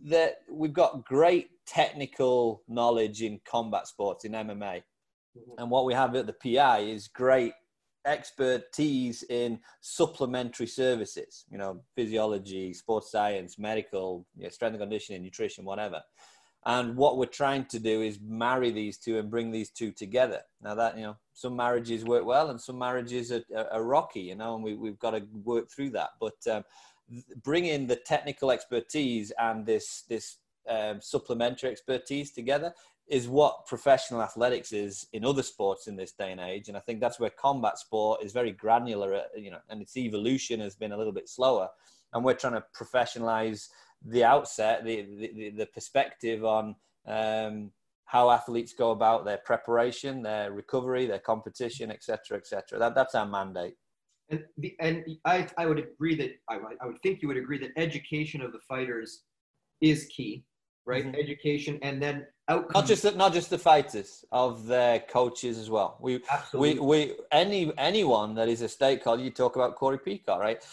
that 0.06 0.38
we've 0.50 0.74
got 0.74 1.06
great 1.06 1.50
technical 1.70 2.64
knowledge 2.68 3.22
in 3.22 3.40
combat 3.46 3.88
sports 3.88 4.26
in 4.26 4.32
MMA, 4.32 4.82
mm-hmm. 4.82 5.52
and 5.60 5.70
what 5.70 5.86
we 5.86 5.94
have 5.94 6.16
at 6.16 6.26
the 6.26 6.34
PI 6.34 6.80
is 6.80 7.08
great 7.08 7.54
expertise 8.06 9.24
in 9.30 9.60
supplementary 9.82 10.68
services. 10.68 11.46
You 11.50 11.58
know, 11.58 11.82
physiology, 11.96 12.74
sports 12.74 13.12
science, 13.12 13.60
medical, 13.60 14.26
you 14.36 14.44
know, 14.44 14.50
strength 14.50 14.74
and 14.74 14.82
conditioning, 14.82 15.22
nutrition, 15.22 15.66
whatever. 15.66 16.02
And 16.66 16.98
what 16.98 17.18
we're 17.18 17.26
trying 17.26 17.66
to 17.66 17.80
do 17.80 18.02
is 18.02 18.20
marry 18.22 18.72
these 18.72 18.98
two 18.98 19.18
and 19.18 19.30
bring 19.30 19.50
these 19.50 19.70
two 19.70 19.92
together. 19.92 20.42
Now 20.62 20.76
that 20.76 20.98
you 20.98 21.04
know, 21.04 21.18
some 21.34 21.56
marriages 21.56 22.04
work 22.04 22.26
well 22.26 22.50
and 22.50 22.60
some 22.60 22.78
marriages 22.78 23.32
are, 23.32 23.44
are, 23.56 23.68
are 23.74 23.84
rocky. 23.84 24.22
You 24.22 24.36
know, 24.36 24.56
and 24.56 24.64
we, 24.64 24.76
we've 24.76 25.00
got 25.00 25.12
to 25.12 25.24
work 25.44 25.70
through 25.72 25.92
that. 25.92 26.10
But 26.20 26.36
um, 26.52 26.64
bringing 27.44 27.88
the 27.88 27.96
technical 27.96 28.52
expertise 28.52 29.32
and 29.40 29.66
this 29.66 30.04
this 30.10 30.38
um, 30.70 31.02
supplementary 31.02 31.70
expertise 31.72 32.32
together 32.32 32.74
is 33.10 33.28
what 33.28 33.66
professional 33.66 34.22
athletics 34.22 34.72
is 34.72 35.08
in 35.14 35.26
other 35.26 35.42
sports 35.42 35.88
in 35.88 35.96
this 35.96 36.12
day 36.12 36.32
and 36.32 36.40
age. 36.40 36.68
And 36.68 36.78
i 36.78 36.80
think 36.80 37.00
that's 37.02 37.20
where 37.20 37.32
combat 37.32 37.80
sport 37.80 38.24
is 38.24 38.32
very 38.32 38.52
granular 38.52 39.16
uh, 39.16 39.22
you 39.36 39.52
know 39.52 39.60
and 39.70 39.82
its 39.82 39.98
evolution 39.98 40.60
has 40.60 40.76
been 40.76 40.92
a 40.92 40.98
little 40.98 41.14
bit 41.14 41.28
slower. 41.28 41.68
And 42.14 42.24
we're 42.24 42.34
trying 42.34 42.54
to 42.54 42.64
professionalize 42.76 43.68
the 44.06 44.24
outset 44.24 44.86
the 44.86 45.32
the, 45.36 45.50
the 45.50 45.66
perspective 45.68 46.46
on 46.46 46.76
um, 47.08 47.72
how 48.06 48.32
athletes 48.32 48.74
go 48.74 48.92
about 48.92 49.26
their 49.26 49.40
preparation 49.40 50.22
their 50.22 50.52
recovery 50.52 51.06
their 51.06 51.20
competition 51.20 51.92
etc 51.92 52.38
etc 52.38 52.80
that, 52.80 52.96
that's 52.96 53.16
our 53.16 53.26
mandate. 53.26 53.76
And 54.32 54.44
the, 54.58 54.76
and 54.80 55.04
I, 55.26 55.48
I 55.58 55.66
would 55.66 55.80
agree 55.80 56.16
that 56.16 56.32
I, 56.48 56.60
I 56.82 56.86
would 56.86 57.02
think 57.02 57.24
you 57.24 57.28
would 57.28 57.38
agree 57.38 57.58
that 57.60 57.72
education 57.78 58.42
of 58.42 58.52
the 58.52 58.60
fighters 58.68 59.24
is 59.82 60.06
key 60.16 60.44
right? 60.86 61.06
Mm-hmm. 61.06 61.16
Education, 61.16 61.80
and 61.82 62.02
then 62.02 62.26
outcomes. 62.50 62.74
Not 62.74 62.88
just 62.88 63.04
the, 63.04 63.12
not 63.12 63.34
just 63.34 63.50
the 63.50 63.58
fighters, 63.58 64.26
of 64.32 64.66
their 64.66 65.00
coaches 65.00 65.58
as 65.58 65.70
well. 65.70 65.98
We 66.02 66.22
Absolutely. 66.30 66.80
we 66.80 67.08
we 67.08 67.16
any 67.32 67.72
anyone 67.78 68.36
that 68.36 68.50
is 68.50 68.62
a 68.62 68.70
stakeholder. 68.70 69.24
You 69.24 69.32
talk 69.32 69.56
about 69.56 69.76
Corey 69.76 70.00
Peacock, 70.00 70.40
right? 70.40 70.64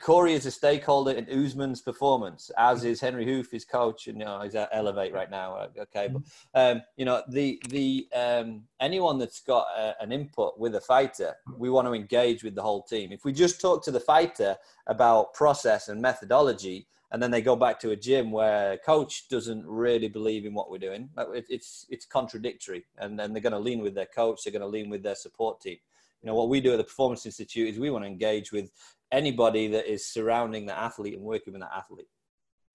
Corey 0.00 0.32
is 0.32 0.46
a 0.46 0.50
stakeholder 0.50 1.12
in 1.12 1.28
Usman's 1.28 1.82
performance, 1.82 2.50
as 2.58 2.84
is 2.84 3.00
Henry 3.00 3.24
Hooft, 3.24 3.52
his 3.52 3.64
coach, 3.64 4.08
and 4.08 4.18
you 4.18 4.24
know 4.24 4.40
he's 4.40 4.54
at 4.54 4.70
Elevate 4.72 5.12
right 5.12 5.30
now. 5.30 5.54
Uh, 5.54 5.68
okay, 5.78 6.08
mm-hmm. 6.08 6.18
but 6.52 6.60
um, 6.60 6.82
you 6.96 7.04
know 7.04 7.22
the 7.28 7.60
the 7.68 8.08
um, 8.14 8.62
anyone 8.80 9.18
that's 9.18 9.40
got 9.40 9.66
a, 9.76 9.94
an 10.00 10.12
input 10.12 10.58
with 10.58 10.74
a 10.74 10.80
fighter, 10.80 11.34
we 11.56 11.70
want 11.70 11.86
to 11.86 11.92
engage 11.92 12.42
with 12.42 12.54
the 12.54 12.62
whole 12.62 12.82
team. 12.82 13.12
If 13.12 13.24
we 13.24 13.32
just 13.32 13.60
talk 13.60 13.84
to 13.84 13.90
the 13.90 14.00
fighter 14.00 14.56
about 14.86 15.34
process 15.34 15.88
and 15.88 16.00
methodology 16.00 16.86
and 17.12 17.22
then 17.22 17.30
they 17.30 17.40
go 17.40 17.54
back 17.54 17.78
to 17.80 17.90
a 17.90 17.96
gym 17.96 18.30
where 18.32 18.78
coach 18.78 19.28
doesn't 19.28 19.64
really 19.66 20.08
believe 20.08 20.44
in 20.44 20.54
what 20.54 20.70
we're 20.70 20.78
doing. 20.78 21.08
It's 21.48 21.86
it's 21.88 22.04
contradictory, 22.04 22.84
and 22.98 23.18
then 23.18 23.32
they're 23.32 23.42
going 23.42 23.52
to 23.52 23.58
lean 23.58 23.80
with 23.80 23.94
their 23.94 24.06
coach. 24.06 24.42
They're 24.42 24.52
going 24.52 24.62
to 24.62 24.66
lean 24.66 24.90
with 24.90 25.02
their 25.02 25.14
support 25.14 25.60
team. 25.60 25.78
you 26.22 26.26
know 26.26 26.34
what 26.34 26.48
we 26.48 26.60
do 26.60 26.72
at 26.72 26.78
the 26.78 26.84
Performance 26.84 27.24
Institute 27.24 27.68
is 27.68 27.78
we 27.78 27.90
want 27.90 28.04
to 28.04 28.10
engage 28.10 28.50
with 28.50 28.70
anybody 29.12 29.68
that 29.68 29.90
is 29.90 30.06
surrounding 30.06 30.66
the 30.66 30.76
athlete 30.76 31.14
and 31.14 31.22
working 31.22 31.52
with 31.52 31.62
that 31.62 31.74
athlete. 31.74 32.08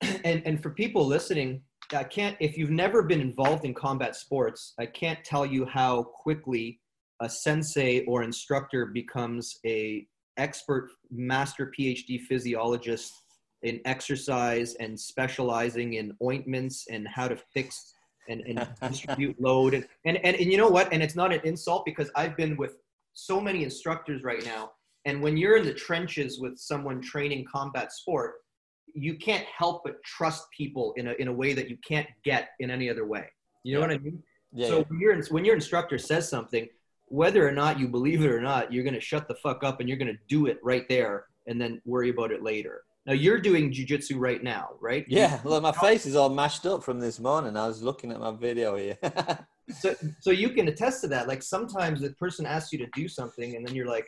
And 0.23 0.41
and 0.45 0.61
for 0.61 0.69
people 0.69 1.05
listening, 1.05 1.61
I 1.91 2.05
can't 2.05 2.37
if 2.39 2.57
you've 2.57 2.71
never 2.85 3.03
been 3.03 3.21
involved 3.21 3.65
in 3.65 3.73
combat 3.73 4.15
sports, 4.15 4.73
I 4.79 4.85
can't 4.85 5.23
tell 5.25 5.45
you 5.45 5.65
how 5.65 6.03
quickly 6.03 6.79
a 7.19 7.29
sensei 7.29 8.03
or 8.05 8.23
instructor 8.23 8.85
becomes 8.85 9.59
a 9.65 10.07
expert 10.37 10.89
master 11.11 11.71
PhD 11.77 12.19
physiologist 12.21 13.13
in 13.63 13.79
exercise 13.85 14.75
and 14.75 14.99
specializing 14.99 15.93
in 15.93 16.15
ointments 16.23 16.87
and 16.89 17.07
how 17.07 17.27
to 17.27 17.35
fix 17.35 17.93
and, 18.29 18.41
and 18.41 18.67
distribute 18.87 19.39
load 19.39 19.73
and, 19.73 19.87
and, 20.05 20.17
and 20.17 20.35
and 20.35 20.51
you 20.51 20.57
know 20.57 20.69
what 20.69 20.91
and 20.91 21.01
it's 21.01 21.15
not 21.15 21.33
an 21.33 21.41
insult 21.43 21.85
because 21.85 22.09
I've 22.15 22.37
been 22.37 22.57
with 22.57 22.77
so 23.13 23.41
many 23.41 23.63
instructors 23.63 24.23
right 24.23 24.43
now 24.45 24.71
and 25.05 25.21
when 25.21 25.37
you're 25.37 25.57
in 25.57 25.65
the 25.65 25.73
trenches 25.73 26.39
with 26.39 26.57
someone 26.57 27.01
training 27.01 27.45
combat 27.51 27.91
sport 27.91 28.35
you 28.93 29.15
can't 29.15 29.45
help 29.45 29.83
but 29.83 30.01
trust 30.03 30.45
people 30.55 30.93
in 30.97 31.07
a, 31.07 31.13
in 31.13 31.27
a 31.27 31.33
way 31.33 31.53
that 31.53 31.69
you 31.69 31.77
can't 31.87 32.07
get 32.23 32.49
in 32.59 32.69
any 32.69 32.89
other 32.89 33.05
way 33.05 33.25
you 33.63 33.73
know 33.73 33.79
yeah. 33.81 33.87
what 33.87 33.95
I 33.95 33.99
mean 33.99 34.23
yeah, 34.53 34.67
so 34.67 34.77
yeah. 34.77 34.83
when 34.87 34.99
your 34.99 35.23
when 35.29 35.45
your 35.45 35.55
instructor 35.55 35.97
says 35.97 36.29
something 36.29 36.67
whether 37.11 37.45
or 37.45 37.51
not 37.51 37.77
you 37.77 37.89
believe 37.89 38.23
it 38.23 38.31
or 38.31 38.39
not, 38.39 38.71
you're 38.71 38.85
going 38.85 38.93
to 38.93 39.01
shut 39.01 39.27
the 39.27 39.35
fuck 39.35 39.65
up 39.65 39.81
and 39.81 39.89
you're 39.89 39.97
going 39.97 40.07
to 40.07 40.19
do 40.29 40.45
it 40.45 40.57
right 40.63 40.87
there 40.87 41.25
and 41.45 41.59
then 41.59 41.81
worry 41.83 42.09
about 42.09 42.31
it 42.31 42.41
later. 42.41 42.83
Now 43.05 43.13
you're 43.13 43.39
doing 43.39 43.71
jujitsu 43.71 44.15
right 44.17 44.43
now, 44.43 44.69
right? 44.79 45.05
Yeah. 45.07 45.39
Well, 45.43 45.59
my 45.59 45.71
face 45.71 46.05
is 46.05 46.15
all 46.15 46.29
mashed 46.29 46.65
up 46.67 46.83
from 46.83 46.99
this 46.99 47.19
morning. 47.19 47.57
I 47.57 47.67
was 47.67 47.81
looking 47.81 48.11
at 48.11 48.19
my 48.19 48.31
video 48.31 48.75
here. 48.75 48.97
so, 49.79 49.95
so 50.19 50.29
you 50.29 50.49
can 50.51 50.67
attest 50.67 51.01
to 51.01 51.07
that. 51.07 51.27
Like 51.27 51.41
sometimes 51.41 52.01
the 52.01 52.11
person 52.11 52.45
asks 52.45 52.71
you 52.71 52.77
to 52.79 52.87
do 52.93 53.07
something, 53.07 53.55
and 53.55 53.67
then 53.67 53.73
you're 53.73 53.87
like, 53.87 54.07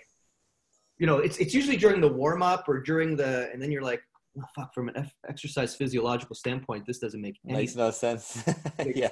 you 1.00 1.08
know, 1.08 1.18
it's 1.18 1.38
it's 1.40 1.56
usually 1.56 1.78
during 1.78 2.02
the 2.02 2.08
warm 2.08 2.44
up 2.44 2.66
or 2.68 2.82
during 2.82 3.16
the, 3.16 3.50
and 3.52 3.60
then 3.62 3.72
you're 3.72 3.82
like, 3.82 4.02
oh, 4.38 4.44
fuck. 4.56 4.72
From 4.76 4.90
an 4.90 4.98
F- 4.98 5.16
exercise 5.28 5.76
physiological 5.76 6.36
standpoint, 6.36 6.86
this 6.86 7.00
doesn't 7.00 7.20
make 7.22 7.40
any 7.46 7.58
makes 7.58 7.76
no 7.76 7.90
sense. 7.90 8.44
yeah. 8.96 9.10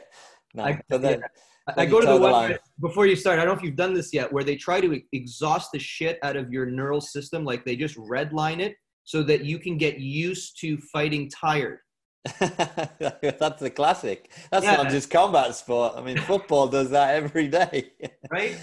No, 0.54 0.66
I, 0.66 0.82
but 0.90 1.02
then, 1.02 1.22
yeah. 1.22 1.74
I 1.76 1.88
go 1.88 2.00
to 2.00 2.06
the 2.06 2.20
website 2.20 2.60
before 2.80 3.08
you 3.08 3.16
start. 3.16 3.40
I 3.40 3.46
don't 3.46 3.56
know 3.56 3.58
if 3.58 3.66
you've 3.66 3.76
done 3.76 3.96
this 3.96 4.14
yet, 4.14 4.32
where 4.32 4.44
they 4.44 4.58
try 4.58 4.80
to 4.80 5.02
exhaust 5.12 5.72
the 5.72 5.80
shit 5.80 6.20
out 6.22 6.36
of 6.36 6.52
your 6.52 6.68
neural 6.68 7.02
system. 7.02 7.44
Like 7.44 7.66
they 7.66 7.76
just 7.76 7.98
redline 7.98 8.60
it 8.60 8.76
so 9.04 9.24
that 9.24 9.44
you 9.46 9.60
can 9.60 9.78
get 9.78 10.00
used 10.00 10.60
to 10.62 10.78
fighting 10.78 11.30
tired. 11.30 11.80
That's 12.40 13.60
the 13.60 13.72
classic. 13.74 14.32
That's 14.52 14.66
yeah. 14.66 14.76
not 14.76 14.90
just 14.90 15.10
combat 15.10 15.56
sport. 15.56 15.94
I 15.96 16.02
mean, 16.02 16.18
football 16.18 16.68
does 16.68 16.92
that 16.92 17.16
every 17.16 17.48
day. 17.48 17.92
right? 18.32 18.58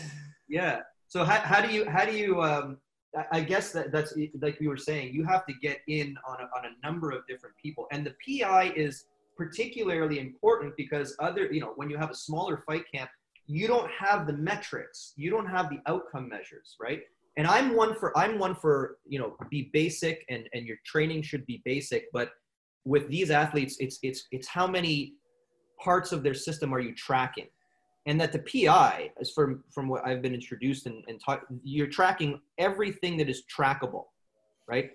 Yeah. 0.48 0.80
So 1.08 1.24
how, 1.24 1.40
how 1.40 1.60
do 1.60 1.72
you 1.72 1.88
how 1.88 2.04
do 2.04 2.16
you 2.16 2.42
um, 2.42 2.78
I 3.32 3.40
guess 3.40 3.72
that 3.72 3.90
that's 3.90 4.14
like 4.40 4.60
we 4.60 4.68
were 4.68 4.76
saying. 4.76 5.14
You 5.14 5.24
have 5.24 5.46
to 5.46 5.54
get 5.60 5.78
in 5.88 6.16
on 6.28 6.36
a, 6.40 6.44
on 6.56 6.66
a 6.66 6.86
number 6.86 7.10
of 7.10 7.26
different 7.26 7.56
people, 7.60 7.86
and 7.90 8.06
the 8.06 8.14
PI 8.24 8.72
is 8.76 9.06
particularly 9.36 10.18
important 10.18 10.76
because 10.76 11.16
other, 11.20 11.46
you 11.52 11.60
know, 11.60 11.72
when 11.76 11.88
you 11.88 11.96
have 11.96 12.10
a 12.10 12.14
smaller 12.14 12.62
fight 12.66 12.84
camp, 12.92 13.08
you 13.46 13.66
don't 13.66 13.90
have 13.90 14.26
the 14.26 14.32
metrics, 14.34 15.14
you 15.16 15.30
don't 15.30 15.46
have 15.46 15.70
the 15.70 15.78
outcome 15.86 16.28
measures, 16.28 16.76
right? 16.80 17.02
And 17.38 17.46
I'm 17.46 17.74
one 17.74 17.94
for 17.94 18.16
I'm 18.18 18.38
one 18.38 18.54
for 18.54 18.98
you 19.06 19.18
know 19.18 19.36
be 19.48 19.70
basic 19.72 20.26
and 20.28 20.48
and 20.52 20.66
your 20.66 20.76
training 20.84 21.22
should 21.22 21.46
be 21.46 21.62
basic, 21.64 22.12
but 22.12 22.32
with 22.84 23.08
these 23.08 23.30
athletes, 23.30 23.76
it's 23.78 23.98
it's 24.02 24.26
it's 24.32 24.48
how 24.48 24.66
many 24.66 25.14
parts 25.78 26.10
of 26.10 26.22
their 26.22 26.34
system 26.34 26.74
are 26.74 26.80
you 26.80 26.94
tracking, 26.94 27.46
and 28.06 28.20
that 28.20 28.32
the 28.32 28.40
PI, 28.40 29.12
as 29.20 29.30
from 29.30 29.62
from 29.72 29.88
what 29.88 30.04
I've 30.04 30.20
been 30.20 30.34
introduced 30.34 30.86
and, 30.86 31.04
and 31.06 31.20
taught, 31.24 31.42
you're 31.62 31.86
tracking 31.86 32.40
everything 32.58 33.16
that 33.18 33.28
is 33.28 33.44
trackable, 33.56 34.06
right? 34.66 34.90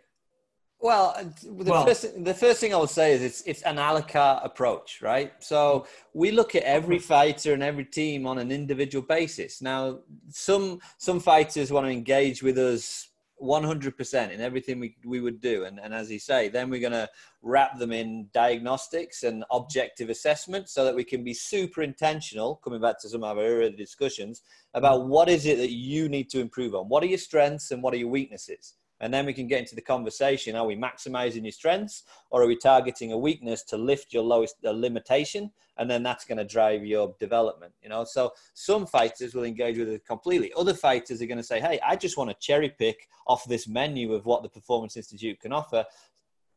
Well, 0.84 1.13
uh, 1.17 1.23
the, 1.41 1.71
well, 1.71 1.86
first, 1.86 2.25
the 2.25 2.34
first 2.34 2.59
thing 2.59 2.73
I 2.73 2.77
will 2.77 2.88
say 2.88 3.13
is 3.13 3.21
it's 3.21 3.41
it's 3.43 3.61
an 3.61 3.77
a 3.77 3.93
la 3.93 4.01
carte 4.01 4.41
approach, 4.43 5.01
right? 5.01 5.31
So 5.39 5.57
mm. 5.79 5.88
we 6.13 6.31
look 6.31 6.55
at 6.55 6.63
every 6.63 6.97
mm. 6.97 7.01
fighter 7.01 7.53
and 7.53 7.63
every 7.63 7.86
team 7.86 8.27
on 8.27 8.38
an 8.38 8.51
individual 8.51 9.05
basis. 9.05 9.61
Now, 9.61 9.99
some 10.29 10.81
some 10.97 11.21
fighters 11.21 11.71
want 11.71 11.86
to 11.86 11.89
engage 11.89 12.43
with 12.43 12.57
us 12.57 13.07
100% 13.41 14.31
in 14.31 14.41
everything 14.41 14.79
we, 14.79 14.97
we 15.05 15.21
would 15.21 15.39
do. 15.39 15.63
And, 15.63 15.79
and 15.79 15.93
as 15.93 16.11
you 16.11 16.19
say, 16.19 16.49
then 16.49 16.69
we're 16.69 16.79
going 16.79 16.93
to 16.93 17.09
wrap 17.41 17.77
them 17.77 17.91
in 17.91 18.29
diagnostics 18.34 19.23
and 19.23 19.43
objective 19.51 20.09
assessment 20.09 20.69
so 20.69 20.86
that 20.86 20.95
we 20.95 21.03
can 21.03 21.23
be 21.23 21.34
super 21.34 21.81
intentional, 21.81 22.57
coming 22.63 22.79
back 22.79 23.01
to 23.01 23.09
some 23.09 23.23
of 23.23 23.38
our 23.38 23.43
earlier 23.43 23.69
discussions, 23.71 24.43
about 24.73 25.01
mm. 25.01 25.07
what 25.07 25.29
is 25.29 25.45
it 25.45 25.57
that 25.57 25.71
you 25.71 26.09
need 26.09 26.29
to 26.29 26.41
improve 26.41 26.75
on? 26.75 26.89
What 26.89 27.03
are 27.03 27.07
your 27.07 27.17
strengths 27.17 27.71
and 27.71 27.81
what 27.81 27.93
are 27.93 27.97
your 27.97 28.09
weaknesses? 28.09 28.75
And 29.04 29.14
then 29.14 29.26
we 29.26 29.34
can 29.34 29.47
get 29.47 29.60
into 29.60 29.76
the 29.76 29.82
conversation. 29.82 30.56
Are 30.56 30.66
we 30.66 30.78
maximizing 30.78 31.43
your 31.43 31.51
strengths 31.51 32.04
or 32.32 32.41
are 32.41 32.47
we 32.47 32.56
targeting 32.56 33.12
a 33.12 33.18
weakness 33.18 33.62
to 33.64 33.78
lift 33.78 34.14
your 34.14 34.24
lowest 34.24 34.56
limitation? 34.64 35.51
And 35.78 35.89
then 35.89 36.04
that's 36.04 36.24
going 36.24 36.38
to 36.38 36.45
drive 36.45 36.86
your 36.86 37.14
development 37.20 37.74
you 37.82 37.89
know? 37.89 38.06
So 38.06 38.32
some 38.54 38.86
fighters 38.86 39.36
will 39.36 39.43
engage 39.43 39.78
with 39.78 39.89
it 39.89 40.06
completely. 40.06 40.54
Other 40.56 40.74
fighters 40.74 41.22
are 41.22 41.26
going 41.26 41.38
to 41.38 41.43
say 41.43 41.60
hey 41.60 41.80
i 41.86 41.95
just 41.95 42.18
want 42.18 42.30
to 42.30 42.36
cherry 42.39 42.70
pick 42.70 43.08
off 43.28 43.45
this 43.45 43.68
menu 43.68 44.14
of 44.14 44.26
what 44.26 44.43
the 44.43 44.49
performance 44.49 44.95
institute 44.95 45.39
can 45.39 45.51
offer 45.51 45.86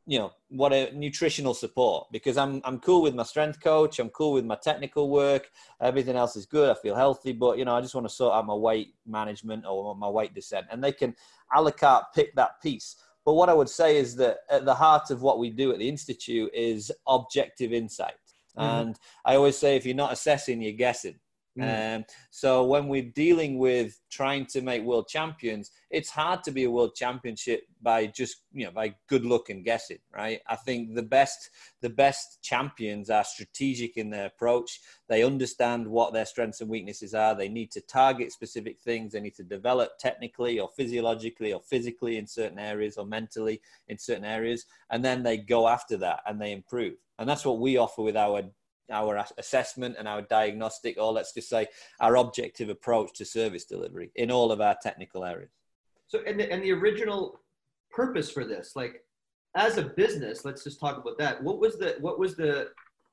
you 0.06 0.18
know 0.18 0.30
what 0.48 0.72
a 0.72 0.92
nutritional 0.94 1.52
support 1.52 2.06
because 2.12 2.36
I'm 2.36 2.60
I'm 2.64 2.78
cool 2.78 3.02
with 3.02 3.14
my 3.14 3.24
strength 3.24 3.60
coach, 3.60 3.98
I'm 3.98 4.08
cool 4.10 4.32
with 4.32 4.44
my 4.44 4.54
technical 4.54 5.10
work, 5.10 5.50
everything 5.80 6.14
else 6.14 6.36
is 6.36 6.46
good. 6.46 6.70
I 6.70 6.80
feel 6.80 6.94
healthy, 6.94 7.32
but 7.32 7.58
you 7.58 7.64
know 7.64 7.74
I 7.74 7.80
just 7.80 7.94
want 7.94 8.08
to 8.08 8.14
sort 8.14 8.32
out 8.32 8.46
my 8.46 8.54
weight 8.54 8.94
management 9.04 9.64
or 9.66 9.96
my 9.96 10.08
weight 10.08 10.32
descent, 10.32 10.66
and 10.70 10.82
they 10.82 10.92
can 10.92 11.14
a 11.54 11.62
la 11.62 11.70
carte 11.70 12.06
pick 12.14 12.34
that 12.36 12.60
piece. 12.62 12.96
But 13.24 13.34
what 13.34 13.48
I 13.48 13.54
would 13.54 13.68
say 13.68 13.96
is 13.96 14.14
that 14.16 14.38
at 14.50 14.64
the 14.64 14.74
heart 14.74 15.10
of 15.10 15.22
what 15.22 15.38
we 15.38 15.50
do 15.50 15.72
at 15.72 15.78
the 15.78 15.88
institute 15.88 16.50
is 16.54 16.92
objective 17.08 17.72
insight, 17.72 18.14
mm-hmm. 18.56 18.62
and 18.62 18.98
I 19.24 19.34
always 19.34 19.58
say 19.58 19.76
if 19.76 19.84
you're 19.84 19.96
not 19.96 20.12
assessing, 20.12 20.62
you're 20.62 20.72
guessing. 20.72 21.18
Mm. 21.58 21.96
Um, 21.96 22.04
so 22.30 22.64
when 22.64 22.88
we're 22.88 23.10
dealing 23.14 23.58
with 23.58 23.98
trying 24.10 24.46
to 24.46 24.60
make 24.60 24.82
world 24.82 25.08
champions, 25.08 25.70
it's 25.90 26.10
hard 26.10 26.42
to 26.44 26.50
be 26.50 26.64
a 26.64 26.70
world 26.70 26.94
championship 26.94 27.62
by 27.80 28.06
just 28.06 28.42
you 28.52 28.64
know 28.64 28.70
by 28.70 28.94
good 29.08 29.24
luck 29.24 29.48
and 29.48 29.64
guessing, 29.64 29.98
right? 30.12 30.40
I 30.48 30.56
think 30.56 30.94
the 30.94 31.02
best 31.02 31.50
the 31.80 31.90
best 31.90 32.42
champions 32.42 33.08
are 33.08 33.24
strategic 33.24 33.96
in 33.96 34.10
their 34.10 34.26
approach. 34.26 34.80
They 35.08 35.22
understand 35.22 35.86
what 35.86 36.12
their 36.12 36.26
strengths 36.26 36.60
and 36.60 36.68
weaknesses 36.68 37.14
are. 37.14 37.34
They 37.34 37.48
need 37.48 37.70
to 37.72 37.80
target 37.80 38.32
specific 38.32 38.80
things. 38.80 39.12
They 39.12 39.20
need 39.20 39.36
to 39.36 39.44
develop 39.44 39.98
technically 39.98 40.60
or 40.60 40.68
physiologically 40.76 41.52
or 41.52 41.60
physically 41.60 42.18
in 42.18 42.26
certain 42.26 42.58
areas 42.58 42.96
or 42.96 43.06
mentally 43.06 43.62
in 43.88 43.98
certain 43.98 44.24
areas, 44.24 44.66
and 44.90 45.04
then 45.04 45.22
they 45.22 45.38
go 45.38 45.68
after 45.68 45.96
that 45.98 46.20
and 46.26 46.40
they 46.40 46.52
improve. 46.52 46.94
And 47.18 47.26
that's 47.26 47.46
what 47.46 47.60
we 47.60 47.78
offer 47.78 48.02
with 48.02 48.16
our 48.16 48.42
our 48.90 49.24
assessment 49.38 49.96
and 49.98 50.06
our 50.06 50.22
diagnostic, 50.22 50.96
or 50.98 51.12
let's 51.12 51.32
just 51.34 51.48
say 51.48 51.66
our 52.00 52.16
objective 52.16 52.68
approach 52.68 53.12
to 53.14 53.24
service 53.24 53.64
delivery 53.64 54.10
in 54.14 54.30
all 54.30 54.52
of 54.52 54.60
our 54.60 54.76
technical 54.82 55.24
areas. 55.24 55.50
So, 56.06 56.20
and 56.26 56.38
the, 56.38 56.50
and 56.52 56.62
the 56.62 56.72
original 56.72 57.40
purpose 57.90 58.30
for 58.30 58.44
this, 58.44 58.76
like 58.76 59.04
as 59.56 59.78
a 59.78 59.82
business, 59.82 60.44
let's 60.44 60.62
just 60.62 60.78
talk 60.78 60.98
about 60.98 61.18
that. 61.18 61.42
What 61.42 61.58
was 61.58 61.78
the, 61.78 61.96
what 62.00 62.18
was 62.18 62.36
the, 62.36 62.68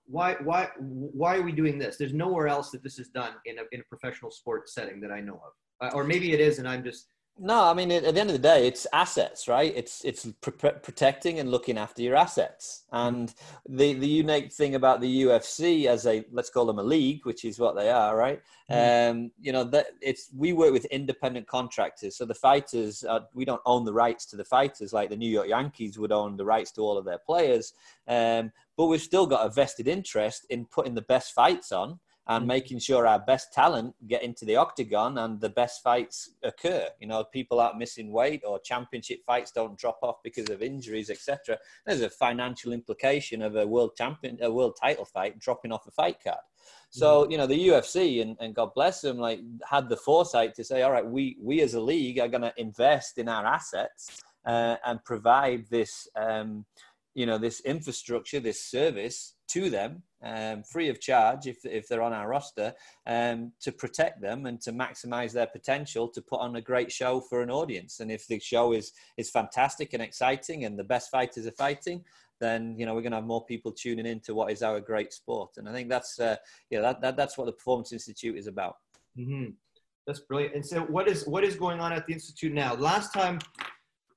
why, 0.05 0.35
why, 0.43 0.69
why 0.77 1.37
are 1.37 1.41
we 1.41 1.53
doing 1.53 1.79
this? 1.79 1.97
There's 1.97 2.13
nowhere 2.13 2.47
else 2.47 2.69
that 2.71 2.83
this 2.83 2.99
is 2.99 3.07
done 3.07 3.33
in 3.45 3.59
a, 3.59 3.61
in 3.71 3.79
a 3.79 3.83
professional 3.83 4.29
sports 4.29 4.73
setting 4.73 4.99
that 5.01 5.11
I 5.11 5.21
know 5.21 5.35
of. 5.35 5.53
Uh, 5.81 5.95
or 5.95 6.03
maybe 6.03 6.33
it 6.33 6.39
is, 6.39 6.59
and 6.59 6.67
I'm 6.67 6.83
just 6.83 7.07
no, 7.39 7.63
I 7.63 7.73
mean 7.73 7.91
at 7.91 8.03
the 8.03 8.21
end 8.21 8.29
of 8.29 8.35
the 8.35 8.47
day, 8.47 8.67
it's 8.67 8.85
assets, 8.93 9.47
right? 9.47 9.73
It's 9.75 10.05
it's 10.05 10.27
pr- 10.41 10.51
protecting 10.51 11.39
and 11.39 11.49
looking 11.49 11.79
after 11.79 12.03
your 12.03 12.15
assets. 12.15 12.83
And 12.91 13.33
the 13.67 13.93
the 13.93 14.07
unique 14.07 14.53
thing 14.53 14.75
about 14.75 15.01
the 15.01 15.23
UFC 15.23 15.87
as 15.87 16.05
a 16.05 16.23
let's 16.31 16.51
call 16.51 16.67
them 16.67 16.77
a 16.77 16.83
league, 16.83 17.25
which 17.25 17.43
is 17.43 17.57
what 17.57 17.75
they 17.75 17.89
are, 17.89 18.15
right? 18.15 18.39
Mm. 18.69 19.11
Um, 19.11 19.31
you 19.41 19.51
know 19.51 19.63
that 19.63 19.87
it's 19.99 20.29
we 20.35 20.53
work 20.53 20.73
with 20.73 20.85
independent 20.85 21.47
contractors, 21.47 22.15
so 22.15 22.25
the 22.25 22.35
fighters 22.35 23.03
are, 23.03 23.21
we 23.33 23.45
don't 23.45 23.61
own 23.65 23.83
the 23.83 23.93
rights 23.93 24.27
to 24.27 24.35
the 24.35 24.45
fighters 24.45 24.93
like 24.93 25.09
the 25.09 25.17
New 25.17 25.29
York 25.29 25.47
Yankees 25.47 25.97
would 25.97 26.11
own 26.11 26.37
the 26.37 26.45
rights 26.45 26.71
to 26.73 26.81
all 26.81 26.99
of 26.99 27.05
their 27.05 27.19
players. 27.19 27.73
Um, 28.07 28.51
but 28.77 28.85
we've 28.85 29.01
still 29.01 29.25
got 29.25 29.45
a 29.45 29.49
vested 29.49 29.87
interest 29.87 30.45
in 30.51 30.65
putting 30.65 30.93
the 30.93 31.01
best 31.01 31.33
fights 31.33 31.71
on 31.71 31.99
and 32.27 32.45
mm. 32.45 32.47
making 32.47 32.79
sure 32.79 33.05
our 33.05 33.19
best 33.19 33.51
talent 33.53 33.93
get 34.07 34.23
into 34.23 34.45
the 34.45 34.55
octagon 34.55 35.17
and 35.17 35.41
the 35.41 35.49
best 35.49 35.83
fights 35.83 36.31
occur. 36.43 36.87
You 36.99 37.07
know, 37.07 37.23
people 37.23 37.59
aren't 37.59 37.77
missing 37.77 38.11
weight 38.11 38.43
or 38.45 38.59
championship 38.59 39.19
fights 39.25 39.51
don't 39.51 39.77
drop 39.77 39.99
off 40.01 40.17
because 40.23 40.49
of 40.49 40.61
injuries, 40.61 41.09
etc. 41.09 41.57
There's 41.85 42.01
a 42.01 42.09
financial 42.09 42.71
implication 42.71 43.41
of 43.41 43.55
a 43.55 43.67
world 43.67 43.91
champion, 43.97 44.37
a 44.41 44.51
world 44.51 44.77
title 44.81 45.05
fight 45.05 45.39
dropping 45.39 45.71
off 45.71 45.87
a 45.87 45.91
fight 45.91 46.17
card. 46.23 46.39
So 46.89 47.25
mm. 47.25 47.31
you 47.31 47.37
know 47.37 47.47
the 47.47 47.67
UFC 47.67 48.21
and, 48.21 48.37
and 48.39 48.55
God 48.55 48.73
bless 48.73 49.01
them, 49.01 49.17
like 49.17 49.41
had 49.69 49.89
the 49.89 49.97
foresight 49.97 50.55
to 50.55 50.63
say, 50.63 50.83
all 50.83 50.91
right, 50.91 51.05
we 51.05 51.37
we 51.41 51.61
as 51.61 51.73
a 51.73 51.81
league 51.81 52.19
are 52.19 52.27
going 52.27 52.41
to 52.41 52.53
invest 52.57 53.17
in 53.17 53.27
our 53.27 53.45
assets 53.45 54.21
uh, 54.45 54.77
and 54.85 55.03
provide 55.03 55.65
this. 55.69 56.07
Um, 56.15 56.65
you 57.13 57.25
know 57.25 57.37
this 57.37 57.59
infrastructure, 57.61 58.39
this 58.39 58.63
service 58.63 59.35
to 59.49 59.69
them 59.69 60.03
um, 60.23 60.63
free 60.63 60.89
of 60.89 60.99
charge 60.99 61.47
if, 61.47 61.63
if 61.65 61.87
they're 61.87 62.01
on 62.01 62.13
our 62.13 62.27
roster 62.27 62.73
um, 63.05 63.51
to 63.61 63.71
protect 63.71 64.21
them 64.21 64.45
and 64.45 64.59
to 64.61 64.71
maximize 64.71 65.31
their 65.31 65.47
potential 65.47 66.07
to 66.07 66.21
put 66.21 66.39
on 66.39 66.55
a 66.55 66.61
great 66.61 66.91
show 66.91 67.19
for 67.19 67.41
an 67.41 67.51
audience. 67.51 67.99
And 67.99 68.11
if 68.11 68.25
the 68.27 68.39
show 68.39 68.73
is 68.73 68.93
is 69.17 69.29
fantastic 69.29 69.93
and 69.93 70.01
exciting 70.01 70.65
and 70.65 70.77
the 70.77 70.83
best 70.83 71.11
fighters 71.11 71.45
are 71.45 71.51
fighting, 71.51 72.03
then 72.39 72.75
you 72.77 72.85
know 72.85 72.95
we're 72.95 73.01
going 73.01 73.11
to 73.11 73.17
have 73.17 73.25
more 73.25 73.45
people 73.45 73.71
tuning 73.71 74.05
in 74.05 74.19
to 74.21 74.33
what 74.33 74.51
is 74.51 74.63
our 74.63 74.79
great 74.79 75.13
sport. 75.13 75.51
And 75.57 75.67
I 75.67 75.71
think 75.71 75.89
that's 75.89 76.19
uh, 76.19 76.37
yeah 76.69 76.81
that, 76.81 77.01
that 77.01 77.17
that's 77.17 77.37
what 77.37 77.45
the 77.45 77.53
Performance 77.53 77.93
Institute 77.93 78.37
is 78.37 78.47
about. 78.47 78.77
Mm-hmm. 79.17 79.51
That's 80.07 80.19
brilliant. 80.19 80.55
And 80.55 80.65
so 80.65 80.81
what 80.81 81.07
is 81.07 81.27
what 81.27 81.43
is 81.43 81.55
going 81.55 81.79
on 81.79 81.93
at 81.93 82.05
the 82.07 82.13
institute 82.13 82.53
now? 82.53 82.75
Last 82.75 83.13
time 83.13 83.39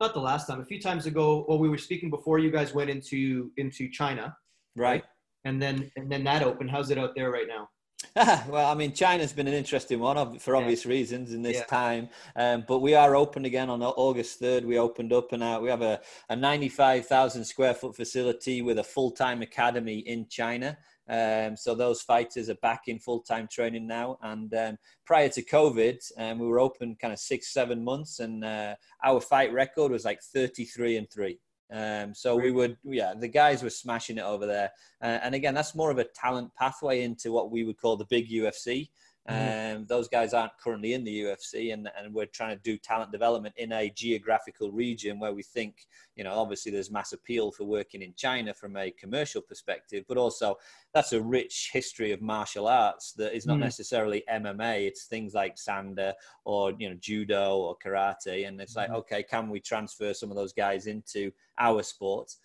not 0.01 0.15
the 0.15 0.21
last 0.21 0.47
time, 0.47 0.61
a 0.61 0.65
few 0.65 0.81
times 0.81 1.07
ago, 1.07 1.45
well, 1.49 1.59
we 1.59 1.69
were 1.69 1.79
speaking 1.79 2.11
before 2.11 2.39
you 2.39 2.51
guys 2.51 2.75
went 2.75 2.91
into 2.91 3.51
into 3.57 3.89
China, 3.89 4.37
right? 4.75 5.05
And 5.45 5.61
then 5.61 5.91
and 5.97 6.11
then 6.11 6.25
that 6.25 6.43
opened. 6.43 6.71
How's 6.71 6.91
it 6.91 6.99
out 6.99 7.15
there 7.15 7.31
right 7.31 7.49
now? 7.49 7.69
well, 8.49 8.71
I 8.71 8.75
mean, 8.75 8.93
China's 8.93 9.33
been 9.33 9.49
an 9.49 9.55
interesting 9.55 10.01
one 10.01 10.39
for 10.39 10.57
obvious 10.57 10.85
yeah. 10.85 10.91
reasons 10.91 11.33
in 11.33 11.43
this 11.43 11.57
yeah. 11.57 11.65
time. 11.65 12.09
Um, 12.35 12.65
but 12.67 12.81
we 12.81 12.95
are 12.95 13.17
open 13.17 13.45
again 13.45 13.71
on 13.71 13.83
August 13.83 14.41
3rd. 14.41 14.65
We 14.65 14.79
opened 14.79 15.13
up 15.13 15.33
and 15.33 15.43
out. 15.43 15.63
We 15.63 15.71
have 15.71 15.83
a, 15.83 16.01
a 16.29 16.37
95,000 16.37 17.45
square 17.45 17.75
foot 17.75 17.97
facility 17.97 18.63
with 18.63 18.79
a 18.79 18.85
full 18.85 19.11
time 19.11 19.43
academy 19.43 19.99
in 19.99 20.29
China. 20.29 20.77
Um, 21.09 21.57
so 21.57 21.75
those 21.75 22.03
fighters 22.03 22.51
are 22.51 22.57
back 22.57 22.83
in 22.89 22.99
full 22.99 23.21
time 23.21 23.49
training 23.51 23.87
now. 23.87 24.19
And 24.23 24.53
um, 24.55 24.79
prior 25.05 25.29
to 25.31 25.43
COVID, 25.43 25.99
um, 26.19 26.39
we 26.39 26.47
were 26.47 26.61
open 26.61 26.97
kind 27.01 27.13
of 27.13 27.19
six, 27.19 27.53
seven 27.53 27.85
months, 27.85 28.21
and 28.21 28.45
uh, 28.45 28.75
our 29.05 29.21
fight 29.21 29.53
record 29.53 29.93
was 29.93 30.05
like 30.05 30.21
33 30.23 30.97
and 30.97 31.11
three. 31.11 31.39
Um, 31.73 32.15
so 32.15 32.37
we 32.37 32.53
would, 32.53 32.77
yeah, 32.85 33.15
the 33.19 33.29
guys 33.29 33.63
were 33.63 33.71
smashing 33.71 34.19
it 34.19 34.25
over 34.25 34.47
there. 34.47 34.71
Uh, 35.03 35.19
and 35.23 35.35
again, 35.35 35.55
that's 35.55 35.75
more 35.75 35.91
of 35.91 35.99
a 35.99 36.05
talent 36.05 36.55
pathway 36.55 37.03
into 37.03 37.33
what 37.33 37.51
we 37.51 37.65
would 37.65 37.77
call 37.77 37.97
the 37.97 38.07
big 38.07 38.31
UFC. 38.31 38.89
Mm-hmm. 39.29 39.77
Um, 39.77 39.87
those 39.87 40.09
guys 40.09 40.33
aren't 40.35 40.57
currently 40.59 40.93
in 40.95 41.05
the 41.05 41.23
UFC, 41.23 41.73
and, 41.73 41.89
and 41.99 42.15
we're 42.15 42.27
trying 42.27 42.57
to 42.57 42.63
do 42.63 42.79
talent 42.79 43.13
development 43.13 43.55
in 43.57 43.73
a 43.73 43.91
geographical 43.91 44.71
region 44.71 45.19
where 45.19 45.33
we 45.33 45.43
think, 45.43 45.87
you 46.15 46.25
know, 46.25 46.35
obviously 46.35 46.71
there's 46.71 46.91
mass 46.91 47.13
appeal 47.13 47.51
for 47.51 47.65
working 47.65 48.03
in 48.03 48.15
China 48.17 48.55
from 48.55 48.77
a 48.77 48.91
commercial 48.93 49.43
perspective, 49.43 50.05
but 50.09 50.17
also 50.17 50.57
that's 50.95 51.13
a 51.13 51.21
rich 51.21 51.71
history 51.73 52.13
of 52.13 52.23
martial 52.23 52.69
arts 52.69 53.13
that 53.15 53.35
is 53.35 53.47
not 53.47 53.55
mm-hmm. 53.55 53.65
necessarily 53.65 54.23
MMA. 54.33 54.87
It's 54.87 55.07
things 55.07 55.35
like 55.35 55.57
Sanda 55.57 56.15
or 56.45 56.73
you 56.79 56.89
know 56.89 56.97
judo 57.01 57.57
or 57.57 57.77
karate, 57.85 58.47
and 58.47 58.61
it's 58.61 58.77
like, 58.77 58.89
mm-hmm. 58.89 58.97
okay, 58.97 59.23
can 59.23 59.51
we 59.51 59.61
transfer 59.61 60.15
some 60.15 60.31
of 60.31 60.37
those 60.37 60.53
guys 60.53 60.87
into 60.87 61.33
our 61.59 61.83
sports? 61.83 62.39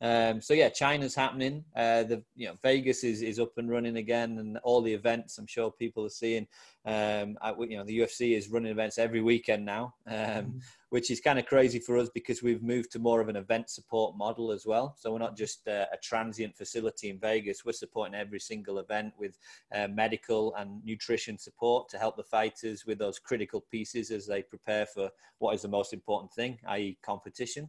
Um, 0.00 0.40
so 0.40 0.54
yeah, 0.54 0.68
China's 0.68 1.14
happening. 1.14 1.64
Uh, 1.74 2.04
the 2.04 2.22
you 2.36 2.46
know 2.46 2.54
Vegas 2.62 3.02
is, 3.02 3.22
is 3.22 3.40
up 3.40 3.58
and 3.58 3.68
running 3.68 3.96
again, 3.96 4.38
and 4.38 4.58
all 4.58 4.80
the 4.80 4.92
events 4.92 5.38
I'm 5.38 5.46
sure 5.46 5.70
people 5.72 6.04
are 6.04 6.10
seeing. 6.10 6.46
Um, 6.84 7.36
I, 7.42 7.52
you 7.58 7.76
know 7.76 7.84
the 7.84 7.98
UFC 7.98 8.36
is 8.36 8.48
running 8.48 8.70
events 8.70 8.98
every 8.98 9.20
weekend 9.20 9.64
now, 9.64 9.94
um, 10.06 10.14
mm-hmm. 10.14 10.58
which 10.90 11.10
is 11.10 11.20
kind 11.20 11.38
of 11.38 11.46
crazy 11.46 11.80
for 11.80 11.98
us 11.98 12.08
because 12.14 12.44
we've 12.44 12.62
moved 12.62 12.92
to 12.92 13.00
more 13.00 13.20
of 13.20 13.28
an 13.28 13.34
event 13.34 13.70
support 13.70 14.16
model 14.16 14.52
as 14.52 14.64
well. 14.64 14.94
So 14.96 15.12
we're 15.12 15.18
not 15.18 15.36
just 15.36 15.66
uh, 15.66 15.86
a 15.92 15.96
transient 16.00 16.56
facility 16.56 17.10
in 17.10 17.18
Vegas. 17.18 17.64
We're 17.64 17.72
supporting 17.72 18.14
every 18.14 18.40
single 18.40 18.78
event 18.78 19.14
with 19.18 19.36
uh, 19.74 19.88
medical 19.88 20.54
and 20.54 20.80
nutrition 20.84 21.38
support 21.38 21.88
to 21.88 21.98
help 21.98 22.16
the 22.16 22.22
fighters 22.22 22.86
with 22.86 22.98
those 22.98 23.18
critical 23.18 23.64
pieces 23.68 24.12
as 24.12 24.28
they 24.28 24.42
prepare 24.42 24.86
for 24.86 25.10
what 25.38 25.56
is 25.56 25.62
the 25.62 25.68
most 25.68 25.92
important 25.92 26.32
thing, 26.32 26.58
i.e., 26.68 26.98
competition. 27.02 27.68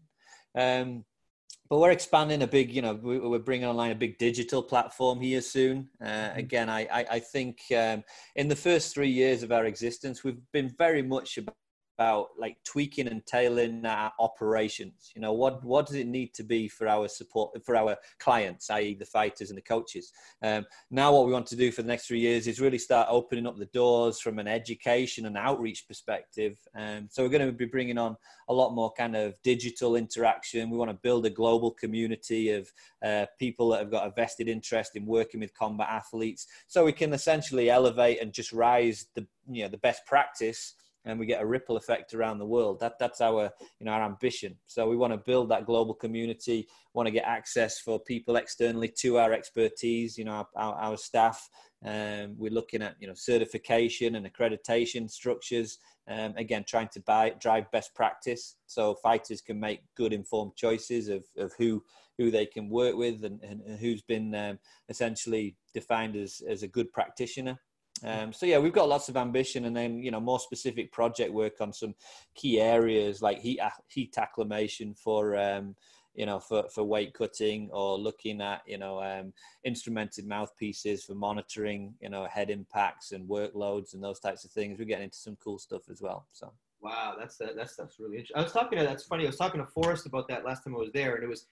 Um, 0.55 1.05
but 1.69 1.77
we're 1.77 1.91
expanding 1.91 2.41
a 2.41 2.47
big, 2.47 2.73
you 2.73 2.81
know, 2.81 2.95
we're 2.95 3.37
bringing 3.37 3.67
online 3.67 3.91
a 3.91 3.95
big 3.95 4.17
digital 4.17 4.63
platform 4.63 5.21
here 5.21 5.39
soon. 5.39 5.87
Uh, 6.01 6.05
mm-hmm. 6.05 6.39
again, 6.39 6.69
I, 6.69 6.87
I, 6.91 7.19
think 7.19 7.61
um, 7.77 8.03
in 8.35 8.47
the 8.47 8.55
first 8.55 8.93
three 8.93 9.09
years 9.09 9.43
of 9.43 9.51
our 9.51 9.65
existence, 9.65 10.23
we've 10.23 10.41
been 10.51 10.73
very 10.79 11.03
much 11.03 11.37
about 11.99 12.29
like 12.37 12.55
tweaking 12.63 13.09
and 13.09 13.25
tailoring 13.25 13.85
our 13.85 14.09
operations. 14.19 15.11
You 15.13 15.21
know, 15.21 15.33
what 15.33 15.61
what 15.65 15.85
does 15.85 15.97
it 15.97 16.07
need 16.07 16.33
to 16.35 16.43
be 16.43 16.69
for 16.69 16.87
our 16.87 17.09
support 17.09 17.51
for 17.65 17.75
our 17.75 17.97
clients, 18.19 18.69
i.e., 18.69 18.95
the 18.97 19.05
fighters 19.05 19.49
and 19.49 19.57
the 19.57 19.61
coaches? 19.61 20.13
Um, 20.41 20.65
now, 20.89 21.11
what 21.11 21.25
we 21.25 21.33
want 21.33 21.47
to 21.47 21.57
do 21.57 21.73
for 21.73 21.81
the 21.81 21.89
next 21.89 22.07
three 22.07 22.21
years 22.21 22.47
is 22.47 22.61
really 22.61 22.77
start 22.77 23.09
opening 23.11 23.45
up 23.45 23.57
the 23.57 23.65
doors 23.65 24.21
from 24.21 24.39
an 24.39 24.47
education 24.47 25.25
and 25.25 25.35
outreach 25.35 25.89
perspective. 25.89 26.57
Um, 26.73 27.09
so 27.11 27.21
we're 27.21 27.37
going 27.37 27.45
to 27.45 27.51
be 27.51 27.65
bringing 27.65 27.97
on 27.97 28.15
a 28.47 28.53
lot 28.53 28.73
more 28.73 28.93
kind 28.93 29.17
of 29.17 29.35
digital 29.43 29.97
interaction. 29.97 30.69
We 30.69 30.77
want 30.77 30.91
to 30.91 30.97
build 31.03 31.25
a 31.25 31.29
global 31.29 31.71
community 31.71 32.51
of 32.51 32.71
uh, 33.03 33.25
people 33.37 33.69
that 33.71 33.79
have 33.79 33.91
got 33.91 34.07
a 34.07 34.11
vested 34.11 34.47
interest 34.47 34.95
in 34.95 35.05
working 35.05 35.41
with 35.41 35.53
combat 35.53 35.89
athletes, 35.89 36.47
so 36.67 36.85
we 36.85 36.93
can 36.93 37.11
essentially 37.11 37.69
elevate 37.69 38.21
and 38.21 38.31
just 38.31 38.53
rise 38.53 39.07
the 39.15 39.27
you 39.51 39.63
know 39.63 39.69
the 39.69 39.77
best 39.79 40.05
practice 40.05 40.75
and 41.09 41.19
we 41.19 41.25
get 41.25 41.41
a 41.41 41.45
ripple 41.45 41.77
effect 41.77 42.13
around 42.13 42.39
the 42.39 42.45
world. 42.45 42.79
That 42.79 42.99
that's 42.99 43.21
our 43.21 43.51
you 43.79 43.85
know 43.85 43.91
our 43.91 44.03
ambition. 44.03 44.55
So 44.65 44.87
we 44.87 44.97
want 44.97 45.13
to 45.13 45.17
build 45.17 45.49
that 45.49 45.65
global 45.65 45.93
community. 45.93 46.67
Want 46.93 47.07
to 47.07 47.11
get 47.11 47.25
access 47.25 47.79
for 47.79 47.99
people 47.99 48.35
externally 48.35 48.91
to 48.99 49.17
our 49.17 49.33
expertise. 49.33 50.17
You 50.17 50.25
know 50.25 50.31
our, 50.31 50.47
our, 50.55 50.75
our 50.75 50.97
staff. 50.97 51.49
Um, 51.85 52.35
we're 52.37 52.51
looking 52.51 52.81
at 52.81 52.95
you 52.99 53.07
know 53.07 53.13
certification 53.15 54.15
and 54.15 54.31
accreditation 54.31 55.09
structures. 55.09 55.79
Um, 56.07 56.33
again, 56.37 56.65
trying 56.67 56.89
to 56.93 57.01
buy, 57.01 57.35
drive 57.39 57.69
best 57.71 57.93
practice 57.93 58.55
so 58.65 58.95
fighters 58.95 59.41
can 59.41 59.59
make 59.59 59.81
good 59.95 60.11
informed 60.11 60.55
choices 60.55 61.07
of, 61.07 61.23
of 61.37 61.53
who 61.59 61.83
who 62.19 62.29
they 62.29 62.45
can 62.45 62.69
work 62.69 62.97
with 62.97 63.23
and, 63.23 63.41
and 63.41 63.79
who's 63.79 64.01
been 64.01 64.35
um, 64.35 64.59
essentially 64.89 65.55
defined 65.73 66.17
as, 66.17 66.41
as 66.47 66.63
a 66.63 66.67
good 66.67 66.91
practitioner. 66.91 67.57
Um, 68.03 68.33
so 68.33 68.45
yeah, 68.45 68.59
we've 68.59 68.73
got 68.73 68.89
lots 68.89 69.09
of 69.09 69.17
ambition, 69.17 69.65
and 69.65 69.75
then 69.75 70.01
you 70.01 70.11
know 70.11 70.19
more 70.19 70.39
specific 70.39 70.91
project 70.91 71.33
work 71.33 71.61
on 71.61 71.73
some 71.73 71.95
key 72.35 72.59
areas 72.59 73.21
like 73.21 73.39
heat 73.39 73.59
heat 73.87 74.17
acclimation 74.17 74.93
for 74.93 75.37
um, 75.37 75.75
you 76.15 76.25
know 76.25 76.39
for, 76.39 76.67
for 76.73 76.83
weight 76.83 77.13
cutting, 77.13 77.69
or 77.71 77.97
looking 77.97 78.41
at 78.41 78.61
you 78.65 78.77
know 78.77 79.01
um, 79.01 79.33
instrumented 79.65 80.25
mouthpieces 80.25 81.03
for 81.03 81.15
monitoring 81.15 81.93
you 82.01 82.09
know 82.09 82.25
head 82.25 82.49
impacts 82.49 83.11
and 83.11 83.27
workloads 83.29 83.93
and 83.93 84.03
those 84.03 84.19
types 84.19 84.45
of 84.45 84.51
things. 84.51 84.79
We're 84.79 84.85
getting 84.85 85.05
into 85.05 85.17
some 85.17 85.37
cool 85.43 85.59
stuff 85.59 85.83
as 85.89 86.01
well. 86.01 86.27
So 86.31 86.51
wow, 86.81 87.15
that's 87.17 87.37
that 87.37 87.55
that 87.55 87.69
stuff's 87.69 87.99
really 87.99 88.17
interesting. 88.17 88.37
I 88.37 88.43
was 88.43 88.53
talking 88.53 88.79
to 88.79 88.85
that's 88.85 89.03
funny. 89.03 89.23
I 89.23 89.27
was 89.27 89.37
talking 89.37 89.59
to 89.59 89.67
Forrest 89.67 90.05
about 90.05 90.27
that 90.29 90.45
last 90.45 90.63
time 90.63 90.75
I 90.75 90.79
was 90.79 90.91
there, 90.93 91.15
and 91.15 91.23
it 91.23 91.29
was 91.29 91.45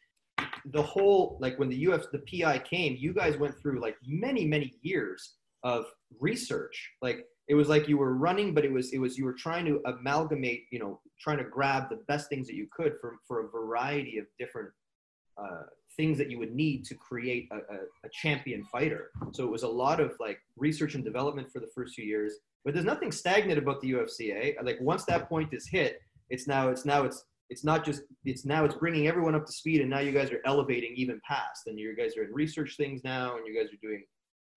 the 0.66 0.84
whole 0.84 1.38
like 1.40 1.58
when 1.60 1.70
the 1.70 1.88
UF 1.88 2.06
the 2.12 2.20
PI 2.20 2.60
came, 2.60 2.96
you 2.98 3.14
guys 3.14 3.38
went 3.38 3.60
through 3.60 3.80
like 3.82 3.98
many 4.06 4.46
many 4.46 4.74
years 4.82 5.34
of 5.64 5.86
research. 6.20 6.92
Like 7.02 7.26
it 7.48 7.56
was 7.56 7.70
like 7.70 7.88
you 7.88 7.98
were 7.98 8.14
running 8.14 8.54
but 8.54 8.66
it 8.66 8.72
was 8.72 8.92
it 8.92 8.98
was 8.98 9.18
you 9.18 9.24
were 9.24 9.34
trying 9.34 9.66
to 9.66 9.82
amalgamate 9.86 10.66
you 10.70 10.80
know 10.80 11.00
trying 11.20 11.38
to 11.38 11.46
grab 11.46 11.90
the 11.90 12.00
best 12.08 12.28
things 12.30 12.46
that 12.46 12.56
you 12.56 12.68
could 12.76 12.94
for 13.00 13.16
for 13.26 13.40
a 13.40 13.50
variety 13.50 14.18
of 14.18 14.26
different 14.38 14.70
uh, 15.42 15.64
things 15.96 16.18
that 16.18 16.30
you 16.30 16.38
would 16.40 16.54
need 16.54 16.84
to 16.84 16.96
create 16.96 17.48
a, 17.52 17.56
a, 17.56 17.78
a, 18.06 18.10
champion 18.12 18.64
fighter. 18.72 19.12
So 19.34 19.44
it 19.44 19.52
was 19.52 19.64
a 19.64 19.68
lot 19.68 20.00
of 20.00 20.14
like 20.20 20.40
research 20.56 20.96
and 20.96 21.04
development 21.04 21.52
for 21.52 21.60
the 21.60 21.70
first 21.76 21.96
few 21.96 22.06
years 22.06 22.34
but 22.68 22.74
there's 22.74 22.86
nothing 22.86 23.14
stagnant 23.14 23.58
about 23.58 23.80
the 23.80 23.92
ufca 23.92 24.62
like 24.62 24.78
once 24.82 25.06
that 25.06 25.30
point 25.30 25.54
is 25.54 25.66
hit 25.68 26.02
it's 26.30 26.48
now 26.48 26.68
it's 26.68 26.84
now 26.84 27.04
it's 27.04 27.24
it's 27.50 27.64
not 27.64 27.86
just 27.86 28.02
it's 28.26 28.46
now 28.46 28.66
it's 28.66 28.76
bringing 28.76 29.08
everyone 29.08 29.36
up 29.36 29.46
to 29.46 29.54
speed 29.54 29.80
and 29.80 29.90
now 29.90 30.00
you 30.00 30.12
guys 30.12 30.32
are 30.32 30.42
elevating 30.46 30.94
even 30.98 31.22
past 31.26 31.68
and 31.68 31.80
you 31.80 31.96
guys 31.96 32.18
are 32.18 32.26
in 32.26 32.34
research 32.34 32.76
things 32.76 33.06
now 33.06 33.38
and 33.38 33.48
you 33.48 33.58
guys 33.58 33.72
are 33.72 33.82
doing 33.82 34.04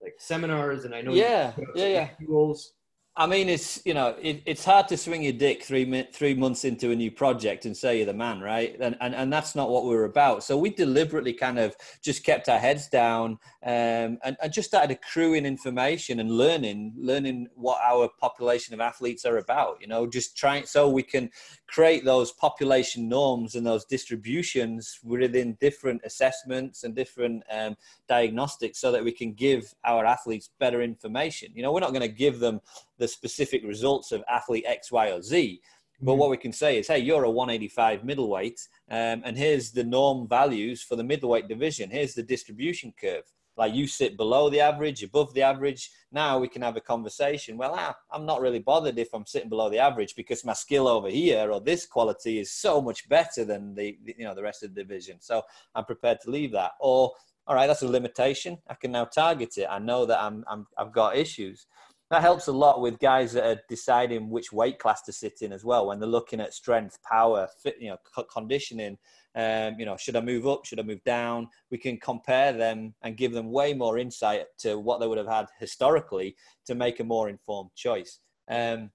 like 0.03 0.15
seminars, 0.19 0.85
and 0.85 0.95
I 0.95 1.03
know 1.03 1.13
yeah, 1.13 1.53
yeah, 1.75 1.87
yeah. 1.87 2.09
Rules. 2.27 2.73
I 3.17 3.27
mean, 3.27 3.49
it's 3.49 3.85
you 3.85 3.93
know, 3.93 4.15
it, 4.23 4.41
it's 4.47 4.65
hard 4.65 4.87
to 4.89 4.97
swing 4.97 5.23
your 5.25 5.33
dick 5.33 5.65
three 5.65 6.07
three 6.15 6.33
months 6.33 6.65
into 6.65 6.93
a 6.93 6.97
new 6.97 7.11
project 7.11 7.65
and 7.67 7.77
say 7.77 7.97
you're 7.97 8.07
the 8.07 8.15
man, 8.15 8.41
right? 8.41 8.77
And 8.81 8.97
and 9.01 9.17
and 9.17 9.33
that's 9.33 9.57
not 9.57 9.69
what 9.69 9.85
we 9.85 9.95
are 9.97 10.05
about. 10.05 10.45
So 10.45 10.57
we 10.57 10.71
deliberately 10.71 11.33
kind 11.33 11.59
of 11.59 11.75
just 12.03 12.25
kept 12.25 12.49
our 12.49 12.59
heads 12.59 12.89
down 12.89 13.33
um, 13.65 14.19
and, 14.23 14.37
and 14.41 14.53
just 14.53 14.69
started 14.69 14.93
accruing 14.93 15.45
information 15.45 16.21
and 16.21 16.31
learning, 16.31 16.95
learning 16.97 17.49
what 17.57 17.81
our 17.83 18.09
population 18.21 18.75
of 18.75 18.81
athletes 18.81 19.25
are 19.25 19.39
about. 19.39 19.79
You 19.81 19.89
know, 19.89 20.07
just 20.07 20.37
trying 20.37 20.65
so 20.67 20.89
we 20.89 21.03
can 21.03 21.31
create 21.67 22.05
those 22.05 22.31
population 22.33 23.09
norms 23.09 23.57
and 23.57 23.67
those 23.67 23.85
distributions 23.85 25.01
within 25.03 25.59
different 25.61 26.01
assessments 26.05 26.85
and 26.85 26.95
different 26.95 27.43
um, 27.51 27.77
diagnostics 28.09 28.81
so 28.81 28.93
that 28.93 29.05
we 29.05 29.13
can 29.13 29.33
give 29.33 29.75
our 29.85 30.07
athletes 30.07 30.51
better 30.61 30.81
information. 30.81 31.51
You 31.55 31.65
know, 31.65 31.73
we're 31.73 31.81
not 31.81 31.93
going 31.93 32.01
to 32.03 32.09
give 32.09 32.39
them 32.39 32.61
the 33.01 33.09
specific 33.09 33.65
results 33.65 34.13
of 34.13 34.23
athlete 34.29 34.65
X, 34.67 34.93
Y, 34.93 35.11
or 35.11 35.21
Z. 35.21 35.61
But 36.01 36.15
what 36.15 36.31
we 36.31 36.37
can 36.37 36.53
say 36.53 36.79
is, 36.79 36.87
hey, 36.87 37.01
you're 37.01 37.25
a 37.25 37.31
185 37.31 38.05
middleweight, 38.05 38.61
um, 38.91 39.23
and 39.25 39.37
here's 39.37 39.73
the 39.73 39.85
norm 39.85 40.29
values 40.29 40.83
for 40.83 40.97
the 40.97 41.05
middleweight 41.05 41.49
division. 41.49 41.91
Here's 41.91 42.15
the 42.15 42.23
distribution 42.23 42.95
curve 42.99 43.25
like 43.61 43.75
you 43.75 43.87
sit 43.87 44.17
below 44.17 44.49
the 44.49 44.61
average, 44.61 45.03
above 45.03 45.35
the 45.35 45.43
average. 45.43 45.91
Now 46.11 46.39
we 46.39 46.49
can 46.49 46.63
have 46.63 46.77
a 46.77 46.81
conversation. 46.81 47.59
Well, 47.59 47.75
ah, 47.77 47.95
I'm 48.11 48.25
not 48.25 48.41
really 48.41 48.59
bothered 48.59 48.99
if 48.99 49.09
I'm 49.13 49.27
sitting 49.27 49.51
below 49.51 49.69
the 49.69 49.79
average 49.79 50.15
because 50.17 50.47
my 50.47 50.55
skill 50.55 50.89
over 50.89 51.11
here 51.11 51.53
or 51.53 51.61
this 51.61 51.85
quality 51.85 52.39
is 52.39 52.53
so 52.53 52.81
much 52.81 53.07
better 53.11 53.45
than 53.45 53.75
the, 53.75 53.99
the 54.05 54.15
you 54.19 54.25
know 54.25 54.35
the 54.35 54.43
rest 54.43 54.63
of 54.63 54.75
the 54.75 54.83
division. 54.83 55.19
So 55.21 55.43
I'm 55.75 55.85
prepared 55.85 56.21
to 56.23 56.31
leave 56.31 56.53
that. 56.53 56.73
Or 56.81 57.13
all 57.47 57.55
right, 57.55 57.67
that's 57.67 57.83
a 57.83 57.89
limitation. 57.89 58.57
I 58.67 58.75
can 58.75 58.93
now 58.93 59.05
target 59.05 59.59
it. 59.59 59.67
I 59.71 59.79
know 59.79 60.07
that 60.07 60.23
I'm, 60.23 60.43
I'm 60.49 60.67
I've 60.79 60.93
got 60.93 61.17
issues 61.17 61.67
that 62.11 62.23
helps 62.23 62.49
a 62.49 62.53
lot 62.53 62.81
with 62.81 62.99
guys 62.99 63.33
that 63.33 63.47
are 63.47 63.61
deciding 63.69 64.31
which 64.31 64.53
weight 64.53 64.79
class 64.79 65.03
to 65.03 65.13
sit 65.13 65.43
in 65.43 65.53
as 65.53 65.65
well 65.65 65.87
when 65.87 66.01
they're 66.01 66.09
looking 66.09 66.41
at 66.41 66.53
strength 66.53 66.99
power 67.03 67.49
fit 67.63 67.77
you 67.81 67.91
know 67.91 68.25
conditioning. 68.33 68.99
Um, 69.37 69.77
you 69.79 69.87
know 69.87 69.97
should 69.97 70.17
i 70.17 70.21
move 70.21 70.47
up? 70.47 70.65
Should 70.65 70.81
i 70.81 70.83
move 70.83 71.05
down? 71.05 71.49
We 71.71 71.79
can 71.79 71.99
compare 71.99 72.53
them 72.53 72.95
and 73.03 73.17
give 73.17 73.33
them 73.33 73.53
way 73.53 73.75
more 73.75 73.97
insight 73.97 74.47
to 74.59 74.79
what 74.79 74.99
they 74.99 75.07
would 75.07 75.19
have 75.19 75.29
had 75.29 75.47
historically 75.61 76.35
to 76.67 76.75
make 76.75 76.99
a 76.99 77.05
more 77.05 77.29
informed 77.29 77.71
choice. 77.77 78.19
Um, 78.51 78.91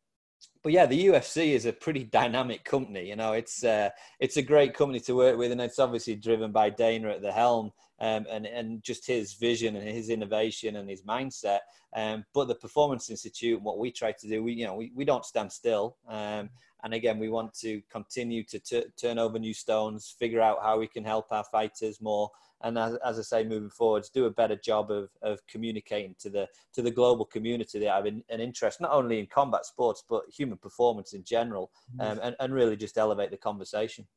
but 0.64 0.72
yeah, 0.72 0.88
the 0.88 1.08
UFC 1.08 1.54
is 1.54 1.66
a 1.66 1.74
pretty 1.74 2.04
dynamic 2.20 2.64
company. 2.64 3.08
You 3.08 3.16
know, 3.16 3.34
it's 3.34 3.64
uh, 3.64 3.90
it's 4.20 4.38
a 4.38 4.42
great 4.42 4.74
company 4.74 5.00
to 5.02 5.16
work 5.16 5.38
with, 5.38 5.52
and 5.52 5.62
it's 5.62 5.80
obviously 5.80 6.16
driven 6.16 6.52
by 6.52 6.70
Dana 6.70 7.10
at 7.10 7.22
the 7.22 7.32
helm, 7.32 7.72
um, 8.00 8.26
and 8.30 8.46
and 8.46 8.84
just 8.84 9.06
his 9.06 9.34
vision 9.34 9.76
and 9.76 9.88
his 9.88 10.10
innovation 10.10 10.78
and 10.78 10.90
his 10.90 11.04
mindset. 11.04 11.60
Um, 11.96 12.26
but 12.34 12.48
the 12.48 12.56
Performance 12.56 13.10
Institute, 13.10 13.62
what 13.62 13.78
we 13.78 13.92
try 13.92 14.12
to 14.12 14.28
do, 14.28 14.44
we 14.44 14.54
you 14.54 14.66
know 14.66 14.76
we, 14.76 14.92
we 14.96 15.06
don't 15.06 15.26
stand 15.26 15.52
still. 15.52 15.98
Um, 16.08 16.50
and 16.84 16.94
again, 16.94 17.18
we 17.18 17.30
want 17.30 17.54
to 17.62 17.82
continue 17.92 18.44
to 18.44 18.60
t- 18.60 18.86
turn 18.96 19.18
over 19.18 19.40
new 19.40 19.56
stones, 19.56 20.16
figure 20.20 20.42
out 20.42 20.60
how 20.62 20.78
we 20.78 20.88
can 20.88 21.04
help 21.04 21.26
our 21.32 21.44
fighters 21.46 22.00
more, 22.00 22.30
and 22.64 22.78
as, 22.78 22.96
as 23.06 23.20
I 23.20 23.22
say, 23.22 23.44
moving 23.44 23.70
forwards, 23.70 24.10
do 24.10 24.26
a 24.26 24.32
better 24.32 24.56
job 24.56 24.92
of, 24.92 25.10
of 25.22 25.46
communicating 25.48 26.16
to 26.20 26.30
the 26.30 26.48
to 26.74 26.82
the 26.82 26.92
global 26.92 27.26
community 27.26 27.80
that 27.80 27.90
I 27.90 27.96
have 27.96 28.06
an, 28.06 28.24
an 28.30 28.40
interest 28.40 28.82
not 28.82 28.92
only 28.92 29.20
in 29.20 29.28
combat 29.28 29.66
sports 29.66 30.04
but 30.08 30.24
human 30.30 30.58
performance 30.58 31.14
in 31.14 31.24
general, 31.24 31.72
mm-hmm. 31.98 32.12
um, 32.12 32.20
and, 32.24 32.36
and 32.40 32.54
really 32.54 32.76
just 32.76 32.98
elevate 32.98 33.32
the 33.32 33.38
conversation. 33.38 34.08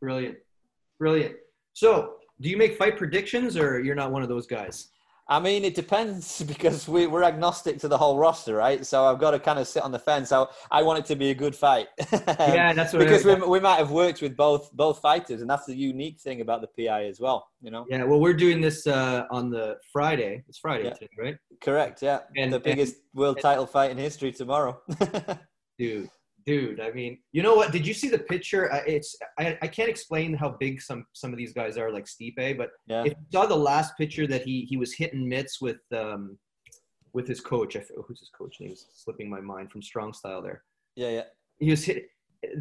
Brilliant, 0.00 0.36
brilliant. 0.98 1.36
So, 1.72 2.14
do 2.40 2.48
you 2.48 2.56
make 2.56 2.76
fight 2.76 2.96
predictions, 2.96 3.56
or 3.56 3.80
you're 3.80 3.94
not 3.94 4.12
one 4.12 4.22
of 4.22 4.28
those 4.28 4.46
guys? 4.46 4.88
I 5.30 5.38
mean, 5.38 5.64
it 5.64 5.76
depends 5.76 6.42
because 6.52 6.88
we, 6.88 7.06
we're 7.06 7.22
agnostic 7.22 7.78
to 7.78 7.88
the 7.88 7.96
whole 7.96 8.18
roster, 8.18 8.56
right? 8.56 8.84
So 8.84 9.04
I've 9.04 9.20
got 9.20 9.30
to 9.30 9.38
kind 9.38 9.60
of 9.60 9.68
sit 9.68 9.84
on 9.84 9.92
the 9.92 9.98
fence. 9.98 10.32
I, 10.32 10.44
I 10.70 10.82
want 10.82 10.98
it 10.98 11.06
to 11.06 11.16
be 11.16 11.30
a 11.30 11.34
good 11.34 11.54
fight. 11.54 11.86
yeah, 12.12 12.72
that's 12.72 12.92
what 12.92 12.98
because 12.98 13.24
we, 13.24 13.34
we 13.36 13.60
might 13.60 13.76
have 13.76 13.92
worked 13.92 14.20
with 14.20 14.36
both 14.36 14.72
both 14.72 14.98
fighters, 14.98 15.40
and 15.40 15.48
that's 15.48 15.66
the 15.66 15.74
unique 15.74 16.20
thing 16.20 16.40
about 16.40 16.60
the 16.60 16.86
PI 16.86 17.04
as 17.04 17.20
well. 17.20 17.46
You 17.62 17.70
know. 17.70 17.86
Yeah, 17.88 18.02
well, 18.04 18.20
we're 18.20 18.34
doing 18.34 18.60
this 18.60 18.86
uh, 18.86 19.24
on 19.30 19.50
the 19.50 19.76
Friday. 19.92 20.42
It's 20.48 20.58
Friday, 20.58 20.84
yeah. 20.84 20.94
today, 20.94 21.08
right? 21.16 21.36
Correct. 21.62 22.02
Yeah, 22.02 22.20
and 22.36 22.52
the 22.52 22.60
biggest 22.60 22.94
and, 22.94 23.20
world 23.20 23.38
title 23.40 23.66
fight 23.66 23.92
in 23.92 23.98
history 23.98 24.32
tomorrow. 24.32 24.80
dude, 25.78 26.10
dude. 26.46 26.80
I 26.80 26.90
mean, 26.92 27.18
you 27.32 27.42
know 27.42 27.54
what? 27.54 27.72
Did 27.72 27.86
you 27.86 27.94
see 27.94 28.08
the 28.08 28.18
picture? 28.18 28.70
It's 28.86 29.16
I, 29.38 29.58
I 29.62 29.66
can't 29.66 29.88
explain 29.88 30.34
how 30.34 30.56
big 30.60 30.80
some 30.80 31.06
some 31.12 31.32
of 31.32 31.38
these 31.38 31.52
guys 31.52 31.76
are, 31.76 31.90
like 31.92 32.06
Stipe. 32.06 32.56
But 32.56 32.70
yeah. 32.86 33.02
if 33.02 33.12
you 33.12 33.26
saw 33.32 33.46
the 33.46 33.56
last 33.56 33.96
picture 33.96 34.26
that 34.26 34.42
he 34.42 34.66
he 34.68 34.76
was 34.76 34.92
hitting 34.92 35.28
mitts 35.28 35.60
with 35.60 35.80
um 35.96 36.38
with 37.12 37.26
his 37.26 37.40
coach. 37.40 37.76
I 37.76 37.84
who's 38.06 38.20
his 38.20 38.30
coach 38.36 38.56
name? 38.60 38.72
Is 38.72 38.86
slipping 38.94 39.28
my 39.28 39.40
mind 39.40 39.70
from 39.70 39.82
Strong 39.82 40.12
Style 40.14 40.42
there. 40.42 40.62
Yeah, 40.96 41.10
yeah. 41.10 41.22
He 41.58 41.70
was 41.70 41.84
hit. 41.84 42.06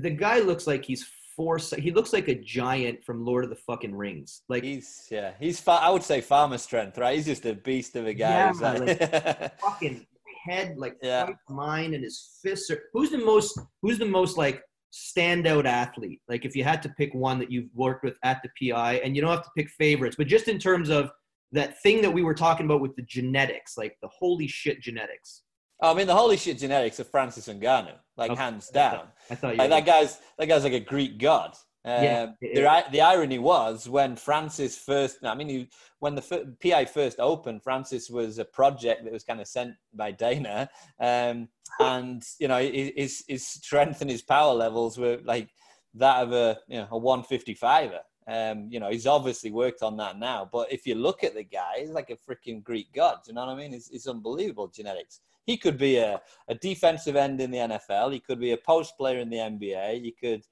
The 0.02 0.10
guy 0.10 0.40
looks 0.40 0.68
like 0.68 0.84
he's 0.84 1.06
four. 1.36 1.58
He 1.78 1.92
looks 1.92 2.12
like 2.14 2.28
a 2.28 2.36
giant 2.36 3.04
from 3.04 3.24
Lord 3.24 3.44
of 3.44 3.50
the 3.50 3.56
fucking 3.56 3.96
Rings. 3.96 4.42
Like 4.50 4.64
he's 4.64 5.08
yeah, 5.10 5.32
he's. 5.40 5.60
Far, 5.60 5.82
I 5.82 5.90
would 5.90 6.04
say 6.04 6.22
farmer 6.22 6.58
strength, 6.58 6.98
right? 6.98 7.16
He's 7.16 7.26
just 7.26 7.46
a 7.46 7.54
beast 7.54 7.96
of 7.96 8.08
a 8.08 8.14
guy. 8.14 8.52
Yeah, 8.60 8.72
like, 8.72 9.60
fucking 9.62 10.06
head, 10.50 10.76
like 10.78 10.96
yeah. 11.02 11.30
mind, 11.50 11.94
and 11.94 12.04
his 12.04 12.40
fists 12.42 12.70
are. 12.70 12.82
Who's 12.94 13.12
the 13.12 13.18
most? 13.18 13.60
Who's 13.82 13.98
the 13.98 14.06
most 14.06 14.38
like 14.38 14.62
standout 14.94 15.66
athlete? 15.66 16.22
Like 16.28 16.46
if 16.46 16.56
you 16.56 16.64
had 16.64 16.82
to 16.84 16.90
pick 16.90 17.14
one 17.14 17.40
that 17.40 17.52
you've 17.52 17.70
worked 17.74 18.04
with 18.04 18.16
at 18.24 18.42
the 18.44 18.72
PI, 18.72 18.96
and 19.04 19.16
you 19.16 19.22
don't 19.22 19.32
have 19.32 19.44
to 19.44 19.52
pick 19.56 19.70
favorites, 19.70 20.16
but 20.18 20.28
just 20.28 20.48
in 20.48 20.60
terms 20.60 20.90
of 20.90 21.12
that 21.52 21.82
thing 21.82 22.02
that 22.02 22.12
we 22.12 22.24
were 22.24 22.34
talking 22.34 22.66
about 22.66 22.82
with 22.82 22.96
the 22.96 23.02
genetics, 23.04 23.78
like 23.78 23.96
the 24.02 24.10
holy 24.10 24.48
shit 24.48 24.82
genetics. 24.82 25.44
Oh, 25.82 25.94
I 25.94 25.96
mean, 25.96 26.08
the 26.08 26.16
holy 26.16 26.38
shit 26.38 26.60
genetics 26.60 27.00
of 27.00 27.10
Francis 27.10 27.48
Ngannou, 27.48 27.94
like 28.18 28.32
okay. 28.32 28.42
hands 28.42 28.70
down. 28.70 29.08
I 29.30 29.36
thought, 29.36 29.58
like, 29.58 29.70
that 29.70 29.86
guy's 29.86 30.20
that 30.38 30.48
guy's 30.48 30.64
like 30.64 30.74
a 30.74 30.80
Greek 30.80 31.18
god. 31.20 31.56
Um, 31.86 32.04
yeah, 32.04 32.26
the, 32.42 32.84
the 32.92 33.02
irony 33.02 33.40
was 33.40 33.88
when 33.88 34.16
Francis 34.16 34.78
first, 34.78 35.20
I 35.24 35.34
mean, 35.34 35.48
he, 35.48 35.70
when 36.00 36.16
the 36.16 36.56
PI 36.62 36.86
first 36.86 37.20
opened, 37.20 37.64
Francis 37.64 38.10
was 38.10 38.38
a 38.38 38.46
project 38.46 39.06
that 39.06 39.14
was 39.14 39.24
kind 39.24 39.40
of 39.40 39.48
sent 39.48 39.76
by 39.94 40.12
Dana. 40.12 40.70
Um, 41.00 41.48
and, 41.80 42.24
you 42.40 42.50
know, 42.50 42.60
his, 42.60 43.24
his 43.28 43.48
strength 43.48 44.02
and 44.02 44.10
his 44.10 44.22
power 44.22 44.54
levels 44.54 44.98
were 44.98 45.20
like 45.24 45.50
that 45.94 46.24
of 46.24 46.34
a, 46.34 46.60
you 46.68 46.80
know, 46.80 46.88
a 46.92 47.00
155er. 47.00 48.00
Um, 48.28 48.68
you 48.70 48.80
know, 48.80 48.90
he's 48.92 49.08
obviously 49.08 49.50
worked 49.50 49.82
on 49.82 49.98
that 49.98 50.20
now. 50.20 50.48
But 50.52 50.72
if 50.72 50.86
you 50.86 50.96
look 50.96 51.24
at 51.24 51.34
the 51.34 51.44
guy, 51.44 51.80
he's 51.80 51.90
like 51.90 52.12
a 52.12 52.16
freaking 52.16 52.62
Greek 52.62 52.94
god. 52.94 53.20
You 53.26 53.34
know 53.34 53.46
what 53.46 53.54
I 53.54 53.56
mean? 53.56 53.74
It's, 53.74 53.90
it's 53.90 54.08
unbelievable 54.08 54.68
genetics. 54.68 55.22
He 55.46 55.58
could 55.58 55.78
be 55.78 55.98
a, 55.98 56.22
a 56.48 56.56
defensive 56.56 57.16
end 57.16 57.42
in 57.42 57.50
the 57.50 57.58
NFL. 57.58 58.14
He 58.14 58.20
could 58.20 58.40
be 58.40 58.52
a 58.52 58.58
post 58.58 58.96
player 58.98 59.20
in 59.20 59.30
the 59.30 59.38
NBA. 59.38 60.04
He 60.04 60.12
could 60.12 60.44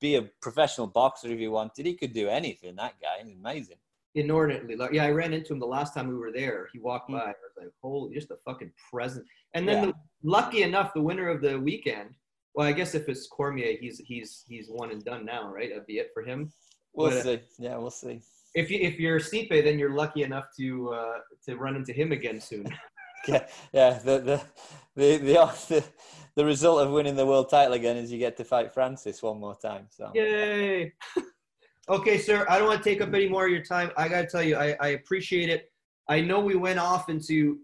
be 0.00 0.16
a 0.16 0.22
professional 0.40 0.86
boxer 0.86 1.28
if 1.28 1.38
he 1.38 1.48
wanted. 1.48 1.86
He 1.86 1.94
could 1.94 2.12
do 2.12 2.28
anything. 2.28 2.76
That 2.76 2.94
guy, 3.00 3.24
he's 3.24 3.36
amazing. 3.36 3.76
Inordinately, 4.14 4.76
like 4.76 4.92
yeah, 4.92 5.04
I 5.04 5.10
ran 5.10 5.32
into 5.32 5.54
him 5.54 5.58
the 5.58 5.66
last 5.66 5.94
time 5.94 6.08
we 6.08 6.14
were 6.14 6.32
there. 6.32 6.68
He 6.72 6.78
walked 6.78 7.08
mm. 7.08 7.14
by. 7.14 7.20
I 7.20 7.28
was 7.28 7.56
like, 7.56 7.68
holy, 7.80 8.14
just 8.14 8.30
a 8.30 8.36
fucking 8.44 8.72
present. 8.90 9.24
And 9.54 9.66
then, 9.66 9.76
yeah. 9.76 9.86
the, 9.86 9.94
lucky 10.22 10.62
enough, 10.62 10.92
the 10.92 11.00
winner 11.00 11.28
of 11.28 11.40
the 11.40 11.58
weekend. 11.58 12.10
Well, 12.54 12.66
I 12.66 12.72
guess 12.72 12.94
if 12.94 13.08
it's 13.08 13.26
Cormier, 13.26 13.78
he's 13.80 13.98
he's 13.98 14.44
he's 14.46 14.68
one 14.68 14.90
and 14.90 15.02
done 15.02 15.24
now, 15.24 15.50
right? 15.50 15.70
That'd 15.70 15.86
be 15.86 15.98
it 15.98 16.10
for 16.12 16.22
him. 16.22 16.52
We'll 16.92 17.10
but, 17.10 17.18
uh, 17.18 17.22
see. 17.22 17.40
Yeah, 17.58 17.76
we'll 17.78 17.90
see. 17.90 18.20
If 18.54 18.70
you 18.70 18.80
if 18.80 19.00
you're 19.00 19.18
Stipe, 19.18 19.64
then 19.64 19.78
you're 19.78 19.94
lucky 19.94 20.24
enough 20.24 20.44
to 20.58 20.92
uh, 20.92 21.18
to 21.46 21.56
run 21.56 21.76
into 21.76 21.94
him 21.94 22.12
again 22.12 22.38
soon. 22.38 22.66
yeah, 23.28 23.46
yeah. 23.72 23.98
The 23.98 24.18
the 24.18 24.42
the 24.94 25.16
the, 25.16 25.54
the 25.68 25.84
the 26.36 26.44
result 26.44 26.80
of 26.80 26.92
winning 26.92 27.16
the 27.16 27.26
world 27.26 27.50
title 27.50 27.74
again 27.74 27.96
is 27.96 28.10
you 28.10 28.18
get 28.18 28.36
to 28.38 28.44
fight 28.44 28.72
Francis 28.72 29.22
one 29.22 29.38
more 29.38 29.56
time. 29.56 29.86
So 29.90 30.10
yay! 30.14 30.92
okay, 31.88 32.18
sir. 32.18 32.46
I 32.48 32.58
don't 32.58 32.68
want 32.68 32.82
to 32.82 32.88
take 32.88 33.00
up 33.00 33.12
any 33.12 33.28
more 33.28 33.46
of 33.46 33.52
your 33.52 33.64
time. 33.64 33.90
I 33.96 34.08
got 34.08 34.22
to 34.22 34.26
tell 34.26 34.42
you, 34.42 34.56
I, 34.56 34.76
I 34.80 34.88
appreciate 34.88 35.48
it. 35.48 35.70
I 36.08 36.20
know 36.20 36.40
we 36.40 36.54
went 36.54 36.78
off 36.78 37.08
into 37.08 37.58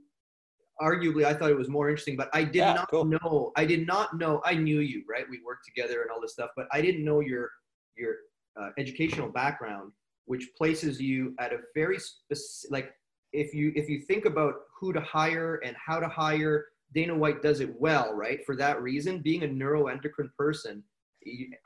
arguably 0.80 1.24
I 1.24 1.34
thought 1.34 1.50
it 1.50 1.56
was 1.56 1.68
more 1.68 1.88
interesting, 1.88 2.16
but 2.16 2.28
I 2.32 2.44
did 2.44 2.56
yeah, 2.56 2.74
not 2.74 2.90
cool. 2.90 3.04
know. 3.04 3.52
I 3.56 3.64
did 3.64 3.86
not 3.86 4.16
know. 4.16 4.40
I 4.44 4.54
knew 4.54 4.80
you, 4.80 5.02
right? 5.08 5.24
We 5.28 5.40
worked 5.44 5.64
together 5.64 6.02
and 6.02 6.10
all 6.10 6.20
this 6.20 6.32
stuff, 6.32 6.50
but 6.56 6.66
I 6.72 6.80
didn't 6.80 7.04
know 7.04 7.20
your 7.20 7.50
your 7.96 8.14
uh, 8.60 8.70
educational 8.78 9.28
background, 9.28 9.92
which 10.26 10.48
places 10.56 11.00
you 11.00 11.34
at 11.40 11.52
a 11.52 11.58
very 11.74 11.98
specific. 11.98 12.70
Like 12.70 12.92
if 13.32 13.54
you 13.54 13.72
if 13.74 13.88
you 13.88 14.00
think 14.02 14.24
about 14.24 14.54
who 14.78 14.92
to 14.92 15.00
hire 15.00 15.60
and 15.64 15.76
how 15.84 15.98
to 15.98 16.08
hire 16.08 16.66
Dana 16.94 17.14
White 17.14 17.42
does 17.42 17.60
it 17.60 17.78
well, 17.78 18.14
right? 18.14 18.44
For 18.44 18.56
that 18.56 18.82
reason, 18.82 19.20
being 19.20 19.44
a 19.44 19.48
neuroendocrine 19.48 20.34
person 20.38 20.82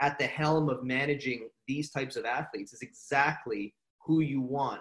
at 0.01 0.19
the 0.19 0.27
helm 0.27 0.69
of 0.69 0.83
managing 0.83 1.49
these 1.69 1.91
types 1.91 2.17
of 2.17 2.25
athletes 2.25 2.73
is 2.73 2.83
exactly 2.83 3.75
who 4.05 4.21
you 4.21 4.41
want, 4.41 4.81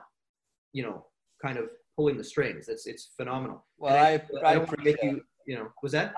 you 0.73 0.83
know, 0.83 1.05
kind 1.43 1.57
of 1.57 1.69
pulling 1.95 2.17
the 2.17 2.23
strings. 2.23 2.67
It's 2.67 2.87
it's 2.87 3.11
phenomenal. 3.15 3.65
Well, 3.77 3.95
I, 3.95 4.21
I, 4.43 4.53
I, 4.53 4.53
appreciate 4.53 4.97
you, 5.03 5.21
you 5.45 5.55
know, 5.55 5.67
was 5.83 5.91
that? 5.91 6.13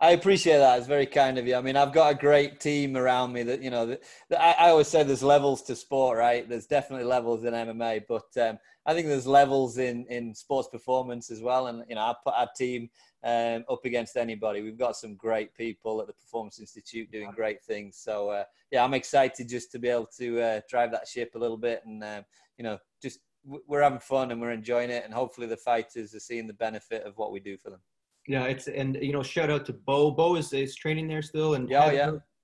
I 0.00 0.12
appreciate 0.12 0.58
that. 0.58 0.78
It's 0.78 0.86
very 0.86 1.06
kind 1.06 1.38
of 1.38 1.46
you. 1.46 1.56
I 1.56 1.60
mean, 1.60 1.76
I've 1.76 1.92
got 1.92 2.12
a 2.12 2.14
great 2.14 2.60
team 2.60 2.96
around 2.96 3.32
me 3.32 3.42
that, 3.42 3.62
you 3.62 3.70
know, 3.70 3.86
that, 3.86 4.02
that 4.30 4.40
I, 4.40 4.66
I, 4.66 4.70
always 4.70 4.86
say 4.86 5.02
there's 5.02 5.24
levels 5.24 5.62
to 5.62 5.74
sport, 5.74 6.18
right? 6.18 6.48
There's 6.48 6.66
definitely 6.66 7.04
levels 7.04 7.42
in 7.42 7.52
MMA, 7.52 8.04
but 8.08 8.28
um, 8.40 8.58
I 8.88 8.94
think 8.94 9.06
there's 9.06 9.26
levels 9.26 9.76
in, 9.76 10.06
in 10.06 10.34
sports 10.34 10.66
performance 10.66 11.30
as 11.30 11.42
well. 11.42 11.66
And, 11.66 11.84
you 11.90 11.94
know, 11.94 12.00
I 12.00 12.14
put 12.24 12.32
our 12.34 12.48
team 12.56 12.88
um, 13.22 13.64
up 13.70 13.84
against 13.84 14.16
anybody. 14.16 14.62
We've 14.62 14.78
got 14.78 14.96
some 14.96 15.14
great 15.14 15.54
people 15.54 16.00
at 16.00 16.06
the 16.06 16.14
Performance 16.14 16.58
Institute 16.58 17.12
doing 17.12 17.30
great 17.36 17.62
things. 17.62 17.98
So, 17.98 18.30
uh, 18.30 18.44
yeah, 18.70 18.82
I'm 18.82 18.94
excited 18.94 19.46
just 19.46 19.70
to 19.72 19.78
be 19.78 19.88
able 19.88 20.08
to 20.16 20.40
uh, 20.40 20.60
drive 20.70 20.90
that 20.92 21.06
ship 21.06 21.32
a 21.34 21.38
little 21.38 21.58
bit 21.58 21.82
and, 21.84 22.02
um, 22.02 22.24
you 22.56 22.64
know, 22.64 22.78
just 23.02 23.20
we're 23.44 23.82
having 23.82 24.00
fun 24.00 24.30
and 24.30 24.40
we're 24.40 24.52
enjoying 24.52 24.88
it. 24.88 25.04
And 25.04 25.12
hopefully 25.12 25.46
the 25.46 25.56
fighters 25.58 26.14
are 26.14 26.20
seeing 26.20 26.46
the 26.46 26.54
benefit 26.54 27.04
of 27.04 27.18
what 27.18 27.30
we 27.30 27.40
do 27.40 27.58
for 27.58 27.68
them. 27.68 27.80
Yeah, 28.26 28.44
it's 28.44 28.68
and 28.68 28.96
you 29.00 29.12
know, 29.12 29.22
shout 29.22 29.50
out 29.50 29.64
to 29.66 29.72
Bo. 29.72 30.10
Bo 30.10 30.36
is, 30.36 30.52
is 30.52 30.76
training 30.76 31.08
there 31.08 31.22
still, 31.22 31.54
and 31.54 31.66
yeah, 31.66 31.84
Heather, 31.84 31.94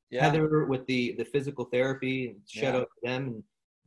yeah, 0.08 0.18
yeah. 0.18 0.24
Heather 0.24 0.64
with 0.64 0.86
the 0.86 1.14
the 1.18 1.26
physical 1.26 1.66
therapy. 1.66 2.28
And 2.28 2.40
shout 2.48 2.74
yeah. 2.74 2.80
out 2.80 2.88
to 2.88 3.10
them 3.10 3.26
and 3.26 3.42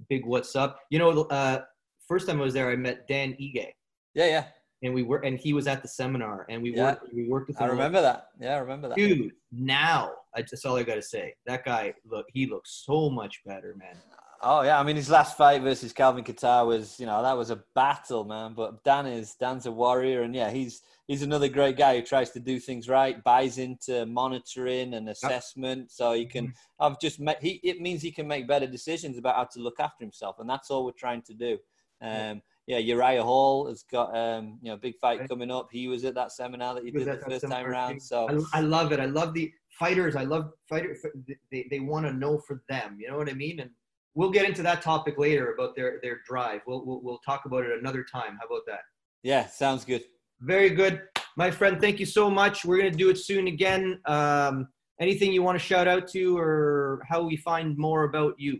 big 0.08 0.24
what's 0.24 0.56
up. 0.56 0.80
You 0.92 1.00
know, 1.00 1.22
uh, 1.24 1.62
first 2.08 2.28
time 2.28 2.40
I 2.40 2.44
was 2.44 2.54
there, 2.54 2.70
I 2.70 2.76
met 2.76 3.08
Dan 3.08 3.34
Ige. 3.34 3.68
Yeah, 4.14 4.26
yeah. 4.26 4.46
And 4.84 4.94
we 4.94 5.04
were, 5.04 5.18
and 5.20 5.40
he 5.40 5.54
was 5.54 5.66
at 5.68 5.82
the 5.82 5.88
seminar, 5.88 6.46
and 6.50 6.62
we 6.62 6.76
yeah. 6.76 6.92
worked. 6.92 7.14
We 7.14 7.28
worked 7.28 7.48
with. 7.48 7.58
Him 7.58 7.64
I 7.64 7.68
remember 7.68 8.02
that. 8.02 8.28
Yeah, 8.40 8.56
I 8.56 8.60
remember 8.60 8.90
that. 8.90 8.98
Dude, 8.98 9.32
now 9.52 10.12
I, 10.36 10.42
that's 10.42 10.66
all 10.66 10.78
I 10.78 10.84
got 10.84 10.96
to 10.96 11.02
say. 11.02 11.34
That 11.48 11.66
guy, 11.66 11.94
look, 12.06 12.28
he 12.32 12.46
looks 12.46 12.84
so 12.86 13.10
much 13.10 13.42
better, 13.44 13.76
man. 13.78 13.96
Oh 14.42 14.62
yeah, 14.62 14.80
I 14.80 14.84
mean 14.84 14.96
his 14.96 15.10
last 15.10 15.36
fight 15.36 15.64
versus 15.64 15.94
Calvin 15.94 16.24
Kattar 16.24 16.66
was, 16.68 17.00
you 17.00 17.08
know, 17.08 17.24
that 17.24 17.36
was 17.36 17.50
a 17.50 17.64
battle, 17.74 18.24
man. 18.24 18.54
But 18.54 18.84
Dan 18.84 19.08
is 19.08 19.34
Dan's 19.34 19.66
a 19.66 19.72
warrior, 19.72 20.22
and 20.22 20.36
yeah, 20.36 20.52
he's 20.52 20.84
he's 21.08 21.24
another 21.24 21.48
great 21.48 21.76
guy 21.76 21.96
who 21.96 22.04
tries 22.04 22.30
to 22.32 22.40
do 22.40 22.60
things 22.60 22.88
right, 22.88 23.24
buys 23.24 23.58
into 23.58 24.06
monitoring 24.06 24.94
and 24.94 25.10
assessment, 25.10 25.80
yep. 25.82 25.90
so 25.90 26.14
he 26.14 26.26
can. 26.26 26.48
Mm-hmm. 26.48 26.84
I've 26.84 27.00
just 27.00 27.20
met. 27.20 27.42
He 27.42 27.60
it 27.64 27.82
means 27.82 28.04
he 28.04 28.12
can 28.12 28.28
make 28.28 28.48
better 28.48 28.68
decisions 28.68 29.18
about 29.18 29.36
how 29.36 29.46
to 29.46 29.60
look 29.60 29.80
after 29.80 30.04
himself, 30.04 30.36
and 30.40 30.48
that's 30.48 30.70
all 30.70 30.86
we're 30.86 30.92
trying 30.92 31.24
to 31.24 31.34
do. 31.34 31.58
Um, 32.02 32.42
yeah, 32.68 32.80
Uriah 32.80 33.24
Hall 33.24 33.68
has 33.68 33.84
got 33.84 34.16
um, 34.16 34.60
you 34.62 34.70
know 34.70 34.78
big 34.78 34.96
fight 35.00 35.28
coming 35.30 35.50
up. 35.50 35.70
He 35.72 35.88
was 35.88 36.04
at 36.04 36.16
that 36.16 36.34
seminar 36.34 36.76
that 36.76 36.86
you 36.86 36.92
did 36.92 37.08
the 37.08 37.18
first 37.18 37.48
time 37.48 37.66
around. 37.66 38.02
So 38.02 38.46
I, 38.54 38.60
I, 38.60 38.62
love 38.62 38.92
it. 38.92 39.00
I 39.00 39.06
love 39.06 39.34
the 39.34 39.52
fighters. 39.80 40.18
I 40.18 40.24
love 40.24 40.52
fighters. 40.70 41.00
They, 41.50 41.66
they 41.72 41.80
want 41.80 42.06
to 42.06 42.14
know 42.14 42.38
for 42.40 42.62
them. 42.68 42.98
You 43.00 43.10
know 43.10 43.18
what 43.18 43.30
I 43.30 43.34
mean? 43.34 43.62
And 43.62 43.70
we'll 44.16 44.32
get 44.32 44.46
into 44.46 44.62
that 44.64 44.82
topic 44.82 45.18
later 45.18 45.54
about 45.54 45.78
their 45.78 46.00
their 46.04 46.20
drive. 46.28 46.62
We'll 46.68 46.86
we'll, 46.86 47.02
we'll 47.02 47.20
talk 47.20 47.46
about 47.46 47.64
it 47.64 47.80
another 47.80 48.04
time. 48.04 48.38
How 48.40 48.48
about 48.48 48.66
that? 48.68 48.82
Yeah, 49.24 49.48
sounds 49.48 49.86
good. 49.86 50.04
Very 50.42 50.70
good, 50.70 51.04
my 51.38 51.50
friend. 51.50 51.80
Thank 51.80 52.02
you 52.02 52.06
so 52.06 52.30
much. 52.30 52.66
We're 52.66 52.78
gonna 52.78 52.92
do 52.92 53.10
it 53.10 53.18
soon 53.18 53.48
again. 53.48 54.02
Um, 54.06 54.68
anything 55.00 55.32
you 55.32 55.42
want 55.42 55.58
to 55.58 55.64
shout 55.64 55.88
out 55.88 56.08
to, 56.10 56.38
or 56.38 57.02
how 57.08 57.24
we 57.24 57.38
find 57.38 57.78
more 57.78 58.04
about 58.04 58.36
you? 58.38 58.60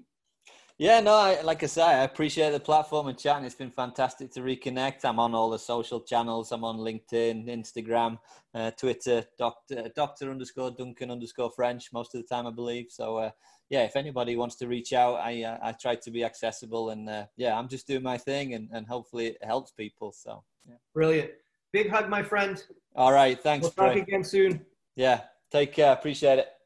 Yeah, 0.80 1.00
no, 1.00 1.16
I, 1.16 1.42
like 1.42 1.64
I 1.64 1.66
say, 1.66 1.82
I 1.82 2.04
appreciate 2.04 2.52
the 2.52 2.60
platform 2.60 3.08
and 3.08 3.18
chatting. 3.18 3.46
It's 3.46 3.56
been 3.56 3.72
fantastic 3.72 4.32
to 4.34 4.42
reconnect. 4.42 5.06
I'm 5.06 5.18
on 5.18 5.34
all 5.34 5.50
the 5.50 5.58
social 5.58 6.02
channels. 6.02 6.52
I'm 6.52 6.64
on 6.64 6.78
LinkedIn, 6.78 7.48
Instagram, 7.48 8.20
uh, 8.54 8.70
Twitter, 8.72 9.26
doctor, 9.40 9.90
doctor 9.96 10.30
underscore 10.30 10.70
Duncan 10.70 11.10
underscore 11.10 11.50
French 11.50 11.92
most 11.92 12.14
of 12.14 12.22
the 12.22 12.28
time, 12.28 12.46
I 12.46 12.52
believe. 12.52 12.88
So, 12.92 13.18
uh, 13.18 13.32
yeah, 13.70 13.86
if 13.86 13.96
anybody 13.96 14.36
wants 14.36 14.56
to 14.58 14.68
reach 14.68 14.94
out, 14.94 15.16
I 15.16 15.42
uh, 15.42 15.58
I 15.64 15.72
try 15.72 15.96
to 15.96 16.12
be 16.12 16.24
accessible, 16.24 16.92
and 16.92 17.10
uh, 17.10 17.26
yeah, 17.38 17.58
I'm 17.58 17.68
just 17.68 17.88
doing 17.88 18.04
my 18.04 18.20
thing, 18.20 18.54
and, 18.54 18.70
and 18.72 18.86
hopefully 18.86 19.28
it 19.28 19.44
helps 19.44 19.72
people. 19.72 20.12
So, 20.12 20.44
yeah. 20.70 20.76
brilliant. 20.94 21.32
Big 21.74 21.90
hug, 21.90 22.08
my 22.08 22.22
friend. 22.22 22.64
All 22.96 23.12
right, 23.12 23.42
thanks. 23.42 23.64
We'll 23.64 23.88
talk 23.88 23.98
again 23.98 24.24
soon. 24.24 24.64
Yeah, 24.96 25.22
take 25.52 25.74
care. 25.74 25.92
Appreciate 25.92 26.38
it. 26.38 26.57